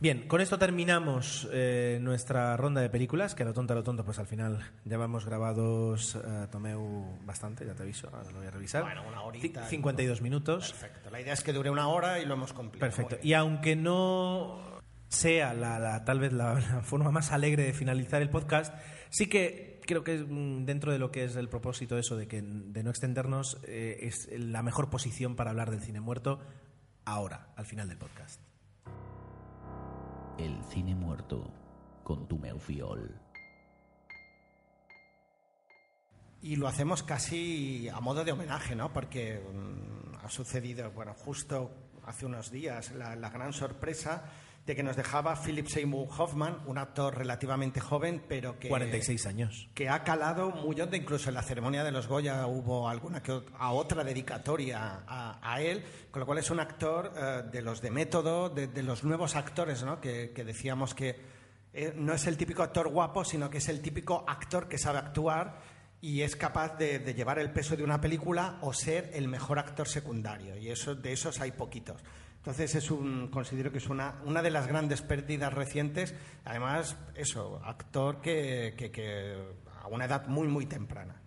Bien, 0.00 0.26
con 0.28 0.40
esto 0.40 0.58
terminamos 0.58 1.46
eh, 1.52 1.98
nuestra 2.00 2.56
ronda 2.56 2.80
de 2.80 2.88
películas, 2.88 3.34
que 3.34 3.42
a 3.42 3.46
lo 3.46 3.52
tonto, 3.52 3.74
a 3.74 3.76
lo 3.76 3.82
tonto, 3.82 4.02
pues 4.02 4.18
al 4.18 4.26
final 4.26 4.58
ya 4.86 4.96
vamos 4.96 5.26
grabados, 5.26 6.14
eh, 6.16 6.46
Tomeu, 6.50 7.18
bastante, 7.26 7.66
ya 7.66 7.74
te 7.74 7.82
aviso, 7.82 8.08
ahora 8.10 8.30
lo 8.30 8.38
voy 8.38 8.46
a 8.46 8.50
revisar. 8.50 8.82
Bueno, 8.82 9.02
una 9.06 9.20
horita. 9.20 9.62
Ci- 9.66 9.68
52 9.68 10.22
minutos. 10.22 10.72
Perfecto. 10.72 11.10
La 11.10 11.20
idea 11.20 11.34
es 11.34 11.42
que 11.42 11.52
dure 11.52 11.68
una 11.68 11.88
hora 11.88 12.18
y 12.18 12.24
lo 12.24 12.32
hemos 12.32 12.54
cumplido. 12.54 12.80
Perfecto. 12.80 13.18
Y 13.22 13.34
aunque 13.34 13.76
no 13.76 14.58
sea 15.08 15.52
la, 15.52 15.78
la- 15.78 16.02
tal 16.06 16.18
vez 16.18 16.32
la, 16.32 16.54
la 16.54 16.80
forma 16.80 17.10
más 17.10 17.30
alegre 17.30 17.64
de 17.64 17.74
finalizar 17.74 18.22
el 18.22 18.30
podcast, 18.30 18.74
sí 19.10 19.26
que 19.28 19.82
creo 19.86 20.02
que 20.02 20.16
mm, 20.16 20.64
dentro 20.64 20.92
de 20.92 20.98
lo 20.98 21.10
que 21.10 21.24
es 21.24 21.36
el 21.36 21.50
propósito 21.50 21.98
eso 21.98 22.16
de 22.16 22.26
que 22.26 22.40
de 22.40 22.82
no 22.82 22.88
extendernos 22.88 23.58
eh, 23.64 23.98
es 24.00 24.30
la 24.32 24.62
mejor 24.62 24.88
posición 24.88 25.36
para 25.36 25.50
hablar 25.50 25.70
del 25.70 25.80
cine 25.82 26.00
muerto 26.00 26.40
ahora, 27.04 27.48
al 27.56 27.66
final 27.66 27.86
del 27.86 27.98
podcast. 27.98 28.40
El 30.40 30.64
cine 30.64 30.94
muerto 30.94 31.52
con 32.02 32.26
tu 32.26 32.38
Meufiol. 32.38 33.14
Y 36.40 36.56
lo 36.56 36.66
hacemos 36.66 37.02
casi 37.02 37.90
a 37.90 38.00
modo 38.00 38.24
de 38.24 38.32
homenaje, 38.32 38.74
¿no? 38.74 38.90
Porque 38.90 39.38
mm, 39.38 40.24
ha 40.24 40.30
sucedido, 40.30 40.90
bueno, 40.92 41.12
justo 41.12 41.70
hace 42.06 42.24
unos 42.24 42.50
días, 42.50 42.92
la, 42.92 43.16
la 43.16 43.28
gran 43.28 43.52
sorpresa 43.52 44.24
de 44.66 44.76
que 44.76 44.82
nos 44.82 44.96
dejaba 44.96 45.34
Philip 45.36 45.66
Seymour 45.66 46.08
Hoffman, 46.16 46.58
un 46.66 46.78
actor 46.78 47.16
relativamente 47.16 47.80
joven, 47.80 48.22
pero 48.28 48.58
que... 48.58 48.68
46 48.68 49.26
años. 49.26 49.68
que 49.74 49.88
ha 49.88 50.04
calado 50.04 50.50
muy 50.50 50.80
hondo, 50.80 50.96
incluso 50.96 51.30
en 51.30 51.34
la 51.34 51.42
ceremonia 51.42 51.82
de 51.82 51.90
los 51.90 52.06
Goya 52.06 52.46
hubo 52.46 52.88
alguna 52.88 53.22
que 53.22 53.42
a 53.58 53.72
otra 53.72 54.04
dedicatoria 54.04 55.02
a, 55.06 55.38
a 55.42 55.60
él, 55.60 55.82
con 56.10 56.20
lo 56.20 56.26
cual 56.26 56.38
es 56.38 56.50
un 56.50 56.60
actor 56.60 57.12
eh, 57.16 57.42
de 57.50 57.62
los 57.62 57.80
de 57.80 57.90
método, 57.90 58.50
de, 58.50 58.68
de 58.68 58.82
los 58.82 59.02
nuevos 59.02 59.34
actores, 59.34 59.82
¿no? 59.82 60.00
que, 60.00 60.32
que 60.32 60.44
decíamos 60.44 60.94
que 60.94 61.16
eh, 61.72 61.92
no 61.96 62.12
es 62.12 62.26
el 62.26 62.36
típico 62.36 62.62
actor 62.62 62.88
guapo, 62.88 63.24
sino 63.24 63.48
que 63.48 63.58
es 63.58 63.68
el 63.68 63.80
típico 63.80 64.24
actor 64.28 64.68
que 64.68 64.78
sabe 64.78 64.98
actuar 64.98 65.60
y 66.00 66.22
es 66.22 66.36
capaz 66.36 66.76
de, 66.76 66.98
de 66.98 67.14
llevar 67.14 67.38
el 67.38 67.52
peso 67.52 67.76
de 67.76 67.84
una 67.84 68.00
película 68.00 68.58
o 68.62 68.72
ser 68.72 69.10
el 69.14 69.28
mejor 69.28 69.58
actor 69.58 69.86
secundario, 69.86 70.56
y 70.56 70.70
eso, 70.70 70.94
de 70.94 71.12
esos 71.12 71.40
hay 71.40 71.52
poquitos. 71.52 72.02
Entonces 72.40 72.74
es 72.74 72.90
un, 72.90 73.28
considero 73.28 73.70
que 73.70 73.78
es 73.78 73.88
una, 73.88 74.14
una 74.24 74.40
de 74.42 74.50
las 74.50 74.66
grandes 74.66 75.02
pérdidas 75.02 75.52
recientes. 75.52 76.14
Además, 76.44 76.96
eso, 77.14 77.60
actor 77.64 78.20
que, 78.22 78.74
que- 78.76 78.90
que 78.90 79.36
a 79.82 79.88
una 79.88 80.06
edad 80.06 80.26
muy, 80.26 80.48
muy 80.48 80.64
temprana. 80.66 81.20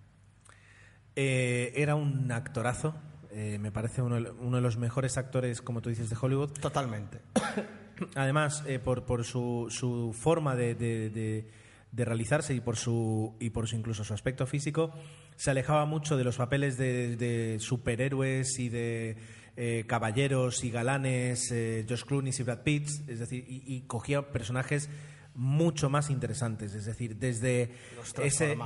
Eh, 1.16 1.72
era 1.76 1.94
un 1.96 2.32
actorazo, 2.32 2.96
eh, 3.32 3.58
me 3.60 3.72
parece 3.72 4.02
uno, 4.02 4.20
de- 4.20 4.32
uno 4.32 4.58
de 4.58 4.64
los 4.64 4.78
mejores 4.78 5.18
actores, 5.18 5.62
como 5.62 5.82
tú 5.82 5.90
dices, 5.90 6.10
de 6.10 6.18
Hollywood. 6.20 6.52
Totalmente. 6.54 7.20
Además, 8.16 8.64
eh, 8.68 8.80
por, 8.80 9.06
por 9.06 9.24
su, 9.24 9.68
su 9.70 10.16
forma 10.20 10.56
de, 10.56 10.74
de- 10.74 11.10
de- 11.12 11.48
de 11.92 12.06
realizarse 12.06 12.56
y 12.56 12.60
por 12.60 12.76
su 12.76 13.36
y 13.40 13.52
por 13.52 13.68
su 13.68 13.76
incluso 13.76 14.04
su 14.04 14.16
aspecto 14.16 14.48
físico 14.48 14.92
se 15.36 15.52
alejaba 15.52 15.86
mucho 15.86 16.18
de 16.18 16.24
los 16.24 16.38
papeles 16.38 16.76
de 16.76 17.58
superhéroes 17.60 18.58
y 18.58 18.70
de 18.70 19.16
eh, 19.56 19.86
caballeros 19.88 20.64
y 20.64 20.72
galanes 20.72 21.52
eh, 21.52 21.86
Josh 21.88 22.04
Clooney 22.04 22.34
y 22.38 22.44
Brad 22.44 22.64
Pitt 22.64 22.88
es 23.08 23.20
decir 23.20 23.46
y, 23.48 23.64
y 23.68 23.82
cogía 23.82 24.32
personajes 24.32 24.90
mucho 25.36 25.90
más 25.90 26.10
interesantes 26.10 26.74
es 26.74 26.86
decir 26.86 27.18
desde 27.18 27.72
Los 27.96 28.14
ese 28.20 28.58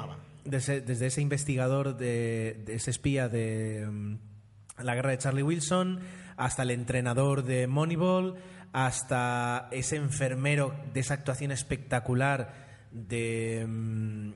desde, 0.45 0.81
desde 0.81 1.07
ese 1.07 1.21
investigador 1.21 1.97
de, 1.97 2.63
de 2.65 2.75
ese 2.75 2.91
espía 2.91 3.27
de 3.27 3.85
mm, 3.85 4.15
la 4.83 4.95
guerra 4.95 5.11
de 5.11 5.17
Charlie 5.17 5.43
Wilson 5.43 5.99
hasta 6.37 6.63
el 6.63 6.71
entrenador 6.71 7.43
de 7.43 7.67
Moneyball 7.67 8.35
hasta 8.71 9.67
ese 9.71 9.97
enfermero 9.97 10.73
de 10.93 10.99
esa 10.99 11.15
actuación 11.15 11.51
espectacular 11.51 12.53
de 12.91 13.65
mm, 13.67 14.31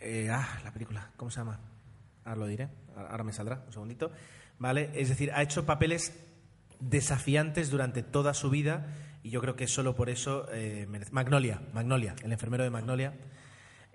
eh, 0.00 0.28
ah 0.30 0.60
la 0.62 0.72
película 0.72 1.10
cómo 1.16 1.30
se 1.30 1.40
llama 1.40 1.58
ahora 2.24 2.40
lo 2.40 2.46
diré 2.46 2.68
ahora 2.96 3.24
me 3.24 3.32
saldrá 3.32 3.62
un 3.66 3.72
segundito 3.72 4.10
vale 4.58 4.90
es 4.94 5.08
decir 5.08 5.30
ha 5.32 5.42
hecho 5.42 5.66
papeles 5.66 6.12
desafiantes 6.80 7.70
durante 7.70 8.02
toda 8.02 8.34
su 8.34 8.50
vida 8.50 8.94
y 9.22 9.30
yo 9.30 9.40
creo 9.40 9.56
que 9.56 9.66
solo 9.66 9.94
por 9.94 10.10
eso 10.10 10.46
eh, 10.52 10.86
Magnolia 11.10 11.62
Magnolia 11.72 12.14
el 12.22 12.32
enfermero 12.32 12.64
de 12.64 12.70
Magnolia 12.70 13.14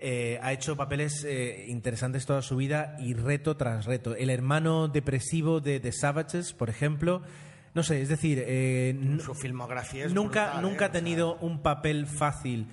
eh, 0.04 0.40
ha 0.42 0.52
hecho 0.52 0.76
papeles 0.76 1.24
eh, 1.24 1.66
interesantes 1.68 2.26
toda 2.26 2.42
su 2.42 2.56
vida 2.56 2.96
y 2.98 3.14
reto 3.14 3.56
tras 3.56 3.86
reto. 3.86 4.16
El 4.16 4.30
hermano 4.30 4.88
depresivo 4.88 5.60
de 5.60 5.78
The 5.78 5.92
Savages, 5.92 6.52
por 6.54 6.68
ejemplo. 6.68 7.22
No 7.74 7.84
sé, 7.84 8.02
es 8.02 8.08
decir, 8.08 8.42
eh, 8.44 8.98
Su 9.24 9.32
filmografía 9.34 10.04
es 10.06 10.12
nunca, 10.12 10.46
brutal, 10.46 10.62
nunca 10.62 10.84
ha 10.86 10.90
tenido 10.90 11.36
un 11.36 11.62
papel 11.62 12.08
fácil. 12.08 12.66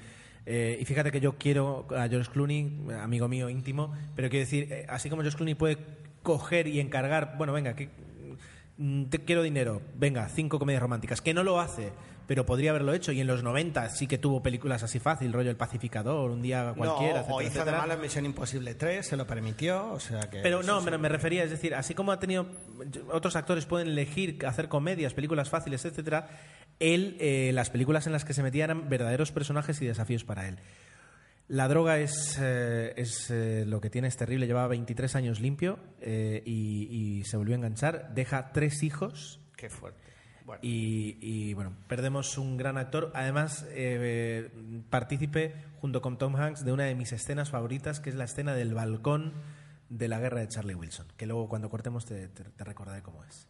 Eh, 0.46 0.80
y 0.82 0.86
fíjate 0.86 1.12
que 1.12 1.22
yo 1.22 1.38
quiero 1.38 1.86
a 1.96 2.08
George 2.08 2.32
Clooney, 2.32 2.80
amigo 3.00 3.28
mío 3.28 3.50
íntimo, 3.50 3.94
pero 4.16 4.30
quiero 4.30 4.46
decir, 4.46 4.74
eh, 4.74 4.86
así 4.90 5.08
como 5.08 5.22
George 5.22 5.38
Clooney 5.38 5.54
puede 5.54 5.78
coger 6.24 6.68
y 6.68 6.80
encargar, 6.80 7.36
bueno, 7.38 7.54
venga, 7.54 7.76
que 7.76 7.90
mm, 8.78 9.06
te 9.06 9.20
quiero 9.20 9.44
dinero, 9.44 9.82
venga, 9.96 10.28
cinco 10.30 10.60
comedias 10.60 10.82
románticas, 10.82 11.22
que 11.22 11.34
no 11.34 11.44
lo 11.44 11.60
hace, 11.60 11.92
pero 12.28 12.46
podría 12.46 12.70
haberlo 12.70 12.94
hecho. 12.94 13.12
Y 13.12 13.22
en 13.22 13.28
los 13.28 13.44
90 13.44 13.90
sí 13.90 14.08
que 14.08 14.18
tuvo 14.18 14.44
películas 14.44 14.84
así 14.84 15.00
fácil, 15.00 15.34
rollo 15.34 15.50
El 15.50 15.58
Pacificador, 15.58 16.30
un 16.32 16.42
día 16.42 16.74
cualquiera, 16.78 17.26
no, 17.28 17.36
o 17.36 17.42
hizo 17.42 17.52
etcétera. 17.52 17.80
mala 17.80 17.96
en 17.96 18.02
Misión 18.02 18.26
Imposible 18.26 18.76
3, 18.76 19.06
se 19.06 19.18
lo 19.18 19.26
permitió, 19.26 19.92
o 19.92 20.00
sea 20.00 20.30
que... 20.30 20.42
Pero 20.42 20.62
no, 20.62 20.82
me, 20.82 20.98
me 20.98 21.10
refería, 21.10 21.44
es 21.44 21.50
decir, 21.50 21.74
así 21.74 21.94
como 21.96 22.12
ha 22.12 22.20
tenido 22.20 22.46
otros 23.12 23.36
actores 23.36 23.66
pueden 23.66 23.88
elegir 23.88 24.46
hacer 24.46 24.70
comedias, 24.70 25.14
películas 25.14 25.50
fáciles, 25.50 25.84
etcétera, 25.86 26.28
él 26.80 27.18
eh, 27.20 27.52
las 27.54 27.70
películas 27.70 28.08
en 28.08 28.14
las 28.14 28.26
que 28.26 28.34
se 28.34 28.44
metía 28.44 28.66
eran 28.66 28.90
verdaderos 28.90 29.32
personajes 29.32 29.82
y 29.82 29.86
desafíos 29.86 30.24
para 30.24 30.48
él. 30.48 30.60
La 31.50 31.68
droga 31.68 31.98
es, 31.98 32.38
eh, 32.42 32.94
es 32.96 33.30
eh, 33.32 33.66
lo 33.68 33.82
que 33.82 33.90
tiene, 33.90 34.08
es 34.08 34.16
terrible. 34.16 34.46
Llevaba 34.48 34.68
23 34.68 35.16
años 35.16 35.40
limpio 35.42 35.80
eh, 36.00 36.42
y, 36.46 36.88
y 37.20 37.24
se 37.26 37.38
volvió 37.38 37.56
a 37.56 37.58
enganchar. 37.58 38.14
Deja 38.14 38.52
tres 38.54 38.84
hijos 38.84 39.40
Qué 39.58 39.70
fuerte. 39.70 40.00
Bueno, 40.46 40.62
y, 40.64 41.18
y, 41.22 41.54
bueno, 41.54 41.74
perdemos 41.88 42.38
un 42.38 42.56
gran 42.56 42.78
actor. 42.78 43.12
Además, 43.14 43.66
eh, 43.72 44.50
partícipe 44.90 45.54
junto 45.82 46.02
con 46.02 46.18
Tom 46.18 46.36
Hanks 46.36 46.64
de 46.64 46.72
una 46.72 46.86
de 46.86 46.96
mis 46.96 47.12
escenas 47.12 47.50
favoritas, 47.50 48.00
que 48.00 48.10
es 48.10 48.16
la 48.16 48.24
escena 48.24 48.54
del 48.54 48.74
balcón 48.74 49.34
de 49.90 50.08
la 50.08 50.20
guerra 50.20 50.40
de 50.40 50.48
Charlie 50.48 50.76
Wilson, 50.76 51.08
que 51.18 51.26
luego 51.26 51.50
cuando 51.50 51.70
cortemos 51.70 52.06
te, 52.06 52.28
te- 52.30 52.44
te 52.46 52.64
recordaré 52.64 53.02
cómo 53.02 53.24
es. 53.26 53.48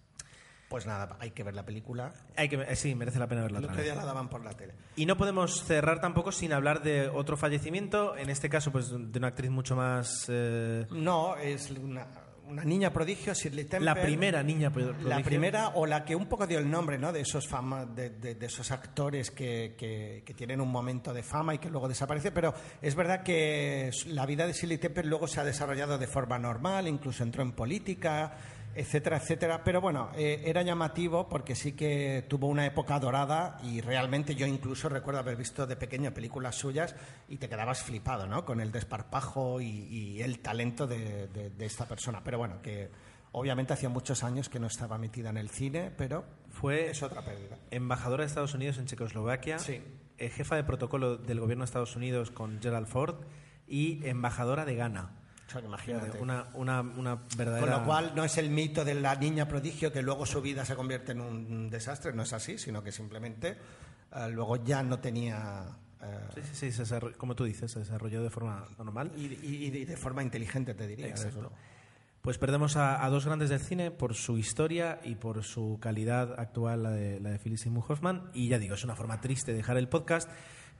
Pues 0.70 0.86
nada, 0.86 1.18
hay 1.20 1.32
que 1.32 1.44
ver 1.44 1.56
la 1.56 1.66
película. 1.66 2.14
Hay 2.38 2.48
que, 2.48 2.56
eh, 2.56 2.76
sí, 2.76 2.94
merece 2.96 3.20
la 3.20 3.28
pena 3.28 3.42
verla 3.42 3.58
El 3.60 3.66
otro 3.66 3.82
día 3.82 3.96
la 3.96 4.06
daban 4.06 4.30
por 4.30 4.44
la 4.44 4.52
tele. 4.52 4.74
Y 4.96 5.06
no 5.06 5.18
podemos 5.18 5.64
cerrar 5.66 6.00
tampoco 6.00 6.32
sin 6.32 6.54
hablar 6.54 6.84
de 6.84 7.10
otro 7.10 7.36
fallecimiento, 7.38 8.16
en 8.16 8.30
este 8.30 8.50
caso 8.50 8.72
pues 8.72 8.90
de 8.92 9.18
una 9.20 9.28
actriz 9.30 9.50
mucho 9.50 9.76
más... 9.76 10.26
eh, 10.30 10.86
No, 10.92 11.36
es 11.38 11.72
una, 11.72 12.06
una 12.48 12.64
niña 12.64 12.92
prodigio, 12.94 13.34
Shirley 13.34 13.66
Temple. 13.66 13.86
la 13.86 13.96
primera 13.96 14.44
niña 14.44 14.72
pro- 14.72 14.92
La 14.92 14.94
prodigio. 15.00 15.24
primera 15.26 15.68
o 15.70 15.86
la 15.88 16.06
que 16.06 16.16
un 16.16 16.28
poco 16.28 16.46
dio 16.48 16.60
el 16.60 16.70
nombre, 16.70 16.98
¿no? 17.00 17.12
De 17.12 17.22
esos 17.22 17.48
fama, 17.48 17.86
de, 17.86 18.12
de- 18.12 18.36
de 18.36 18.46
esos 18.46 18.70
actores 18.72 19.32
que, 19.32 19.76
que- 19.78 20.22
que 20.26 20.34
tienen 20.36 20.62
un 20.62 20.70
momento 20.70 21.14
de 21.14 21.24
fama 21.24 21.56
y 21.56 21.58
que 21.58 21.70
luego 21.70 21.88
desaparece. 21.88 22.32
Pero 22.32 22.54
es 22.82 22.94
verdad 22.96 23.24
que 23.24 23.90
la 24.08 24.26
vida 24.28 24.46
de 24.46 24.54
Shirley 24.54 24.78
Temple 24.78 25.04
luego 25.06 25.28
se 25.28 25.40
ha 25.40 25.44
desarrollado 25.44 25.98
de 25.98 26.08
forma 26.08 26.38
normal, 26.38 26.88
incluso 26.88 27.24
entró 27.24 27.42
en 27.44 27.52
política, 27.54 28.34
etcétera, 28.80 29.18
etcétera. 29.18 29.64
Pero 29.64 29.82
bueno, 29.82 30.10
eh, 30.16 30.42
era 30.46 30.62
llamativo 30.62 31.28
porque 31.30 31.56
sí 31.56 31.74
que 31.74 32.26
tuvo 32.30 32.48
una 32.48 32.66
época 32.66 33.00
dorada 33.00 33.58
y 33.64 33.82
realmente 33.82 34.36
yo 34.36 34.46
incluso 34.48 34.90
recuerdo 34.90 35.20
haber 35.20 35.36
visto 35.36 35.68
de 35.68 35.76
pequeño 35.76 36.14
películas 36.14 36.56
suyas 36.56 36.96
y 37.28 37.38
te 37.38 37.50
quedabas 37.50 37.84
flipado, 37.84 38.28
¿no? 38.28 38.46
Con 38.46 38.60
el 38.62 38.72
desparpajo 38.72 39.62
y, 39.62 39.68
y 39.68 40.22
el 40.22 40.40
talento 40.40 40.88
de, 40.88 41.28
de- 41.28 41.50
de 41.50 41.66
esta 41.66 41.86
persona. 41.86 42.22
Pero 42.24 42.38
bueno, 42.38 42.62
que 42.62 42.90
obviamente 43.32 43.74
hacía 43.74 43.90
muchos 43.90 44.24
años 44.24 44.50
que 44.50 44.60
no 44.60 44.68
estaba 44.68 44.98
metida 44.98 45.30
en 45.30 45.38
el 45.38 45.50
cine, 45.50 45.92
pero 45.96 46.26
Fue 46.50 46.90
es 46.90 47.04
otra 47.04 47.22
pérdida. 47.22 47.58
embajadora 47.72 48.24
de 48.24 48.28
Estados 48.28 48.54
Unidos 48.56 48.78
en 48.80 48.86
Checoslovaquia, 48.88 49.60
Sí. 49.60 49.82
eh, 50.18 50.30
jefa 50.30 50.56
de 50.56 50.64
protocolo 50.64 51.18
del 51.18 51.40
gobierno 51.40 51.64
de 51.64 51.66
Estados 51.66 51.96
Unidos 51.96 52.32
con 52.32 52.60
Gerald 52.62 52.88
Ford 52.88 53.18
y 53.68 54.04
embajadora 54.08 54.66
de 54.66 54.76
Ghana. 54.76 55.12
O 55.50 55.52
sea, 55.52 55.62
que 55.62 55.68
imagínate. 55.68 56.20
Una, 56.20 56.46
una, 56.54 56.82
una 56.82 57.16
verdadera... 57.36 57.60
Con 57.72 57.80
lo 57.80 57.86
cual 57.86 58.12
no 58.16 58.24
es 58.24 58.38
el 58.38 58.50
mito 58.52 58.86
de 58.86 58.94
la 58.94 59.16
niña 59.16 59.48
prodigio 59.48 59.92
que 59.92 60.02
luego 60.04 60.26
su 60.26 60.42
vida 60.42 60.64
se 60.64 60.76
convierte 60.76 61.12
en 61.14 61.22
un 61.22 61.70
desastre, 61.70 62.14
no 62.14 62.22
es 62.24 62.32
así, 62.34 62.58
sino 62.60 62.84
que 62.84 62.92
simplemente 62.92 63.58
eh, 64.16 64.30
luego 64.32 64.64
ya 64.64 64.84
no 64.84 65.00
tenía... 65.00 65.64
eh, 66.02 66.20
Sí, 66.36 66.42
sí, 66.42 66.50
sí, 66.54 66.72
se 66.72 66.84
desarrolló- 66.84 67.18
como 67.18 67.36
tú 67.36 67.46
dices, 67.46 67.72
se 67.72 67.80
desarrolló 67.80 68.22
de 68.24 68.30
forma 68.30 68.66
normal. 68.78 69.12
y, 69.18 69.26
y- 69.26 69.66
y 69.66 69.70
de- 69.72 69.86
de 69.88 69.98
forma 69.98 70.22
inteligente, 70.24 70.74
te 70.76 70.86
diría. 70.88 71.08
Exacto. 71.08 71.52
Pues 72.22 72.38
perdemos 72.38 72.76
a, 72.76 73.04
a 73.04 73.10
dos 73.10 73.26
grandes 73.26 73.50
del 73.50 73.62
cine 73.62 73.92
por 73.92 74.14
su 74.14 74.38
historia 74.38 75.00
y 75.04 75.16
por 75.16 75.42
su 75.44 75.80
calidad 75.82 76.38
actual, 76.38 76.84
la 76.84 76.92
de, 76.92 77.20
la 77.22 77.30
de 77.32 77.40
Phyllis 77.40 77.62
Seymour 77.62 77.86
Hoffman. 77.88 78.30
Y 78.34 78.50
ya 78.50 78.60
digo, 78.60 78.76
es 78.76 78.84
una 78.84 78.96
forma 78.96 79.22
triste 79.22 79.54
dejar 79.54 79.78
el 79.78 79.88
podcast, 79.88 80.30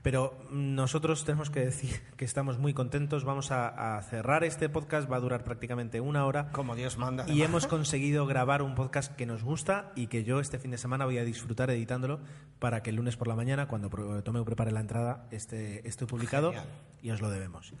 pero 0.02 0.38
nosotros 0.50 1.24
tenemos 1.24 1.50
que 1.50 1.60
decir 1.60 2.00
que 2.16 2.24
estamos 2.24 2.58
muy 2.58 2.72
contentos. 2.74 3.24
Vamos 3.24 3.50
a, 3.50 3.96
a 3.96 4.02
cerrar 4.02 4.44
este 4.44 4.68
podcast, 4.68 5.10
va 5.10 5.16
a 5.16 5.20
durar 5.20 5.44
prácticamente 5.44 6.00
una 6.00 6.24
hora. 6.26 6.50
Como 6.52 6.74
Dios 6.74 6.96
manda. 6.98 7.26
Y 7.28 7.42
hemos 7.42 7.66
conseguido 7.68 8.26
grabar 8.26 8.62
un 8.62 8.74
podcast 8.74 9.14
que 9.14 9.26
nos 9.26 9.42
gusta 9.42 9.92
y 9.94 10.06
que 10.06 10.24
yo 10.24 10.40
este 10.40 10.58
fin 10.58 10.70
de 10.70 10.78
semana 10.78 11.04
voy 11.04 11.18
a 11.18 11.24
disfrutar 11.24 11.70
editándolo 11.70 12.20
para 12.58 12.82
que 12.82 12.90
el 12.90 12.96
lunes 12.96 13.16
por 13.16 13.28
la 13.28 13.36
mañana, 13.36 13.68
cuando 13.68 13.90
Tomeu 14.22 14.44
prepare 14.44 14.72
la 14.72 14.80
entrada, 14.80 15.26
esté, 15.30 15.86
esté 15.86 16.06
publicado 16.06 16.50
Genial. 16.50 16.68
y 17.02 17.10
os 17.10 17.20
lo 17.20 17.30
debemos. 17.30 17.74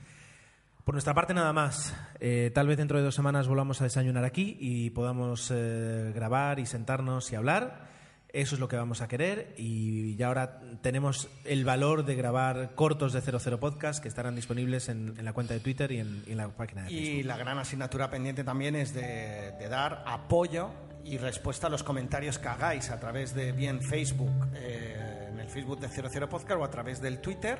Por 0.84 0.94
nuestra 0.94 1.14
parte 1.14 1.34
nada 1.34 1.52
más. 1.52 1.94
Eh, 2.18 2.50
tal 2.54 2.66
vez 2.66 2.76
dentro 2.76 2.98
de 2.98 3.04
dos 3.04 3.14
semanas 3.14 3.46
volvamos 3.46 3.80
a 3.80 3.84
desayunar 3.84 4.24
aquí 4.24 4.56
y 4.58 4.90
podamos 4.90 5.50
eh, 5.54 6.10
grabar 6.14 6.58
y 6.58 6.66
sentarnos 6.66 7.30
y 7.32 7.36
hablar. 7.36 7.99
Eso 8.32 8.54
es 8.54 8.60
lo 8.60 8.68
que 8.68 8.76
vamos 8.76 9.00
a 9.00 9.08
querer 9.08 9.54
y 9.56 10.14
ya 10.16 10.28
ahora 10.28 10.60
tenemos 10.82 11.28
el 11.44 11.64
valor 11.64 12.04
de 12.04 12.14
grabar 12.14 12.74
cortos 12.74 13.12
de 13.12 13.20
00 13.20 13.58
Podcast 13.58 14.00
que 14.00 14.08
estarán 14.08 14.36
disponibles 14.36 14.88
en, 14.88 15.14
en 15.18 15.24
la 15.24 15.32
cuenta 15.32 15.54
de 15.54 15.60
Twitter 15.60 15.90
y 15.90 15.98
en, 15.98 16.36
la 16.36 16.48
página 16.48 16.84
de 16.84 16.90
Facebook. 16.90 17.18
Y 17.18 17.22
la 17.24 17.36
gran 17.36 17.58
asignatura 17.58 18.08
pendiente 18.08 18.44
también 18.44 18.76
es 18.76 18.94
de, 18.94 19.52
de 19.58 19.68
dar 19.68 20.04
apoyo 20.06 20.70
y 21.04 21.18
respuesta 21.18 21.66
a 21.66 21.70
los 21.70 21.82
comentarios 21.82 22.38
que 22.38 22.48
hagáis 22.48 22.90
a 22.90 23.00
través 23.00 23.34
de 23.34 23.52
bien 23.52 23.80
Facebook, 23.80 24.48
eh, 24.54 25.28
en 25.30 25.40
el 25.40 25.48
Facebook 25.48 25.80
de 25.80 25.88
00 25.88 26.28
Podcast 26.28 26.60
o 26.60 26.64
a 26.64 26.70
través 26.70 27.00
del 27.00 27.20
Twitter. 27.20 27.58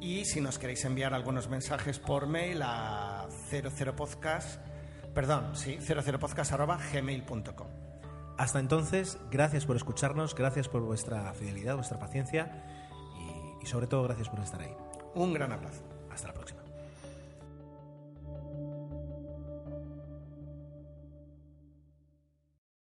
Y 0.00 0.24
si 0.24 0.40
nos 0.40 0.58
queréis 0.58 0.84
enviar 0.84 1.14
algunos 1.14 1.48
mensajes 1.48 1.98
por 1.98 2.26
mail 2.26 2.60
a 2.62 3.26
00 3.50 3.96
Podcast, 3.96 4.60
perdón, 5.14 5.56
sí, 5.56 5.78
00podcast 5.78 6.52
arroba 6.52 6.78
gmail.com. 6.92 7.85
Hasta 8.38 8.60
entonces, 8.60 9.18
gracias 9.30 9.64
por 9.64 9.76
escucharnos, 9.76 10.34
gracias 10.34 10.68
por 10.68 10.82
vuestra 10.82 11.32
fidelidad, 11.32 11.74
vuestra 11.76 11.98
paciencia 11.98 12.64
y, 13.18 13.64
y 13.64 13.66
sobre 13.66 13.86
todo 13.86 14.02
gracias 14.02 14.28
por 14.28 14.40
estar 14.40 14.60
ahí. 14.60 14.74
Un 15.14 15.32
gran 15.32 15.52
abrazo. 15.52 15.82
Hasta 16.10 16.28
la 16.28 16.34
próxima. 16.34 16.55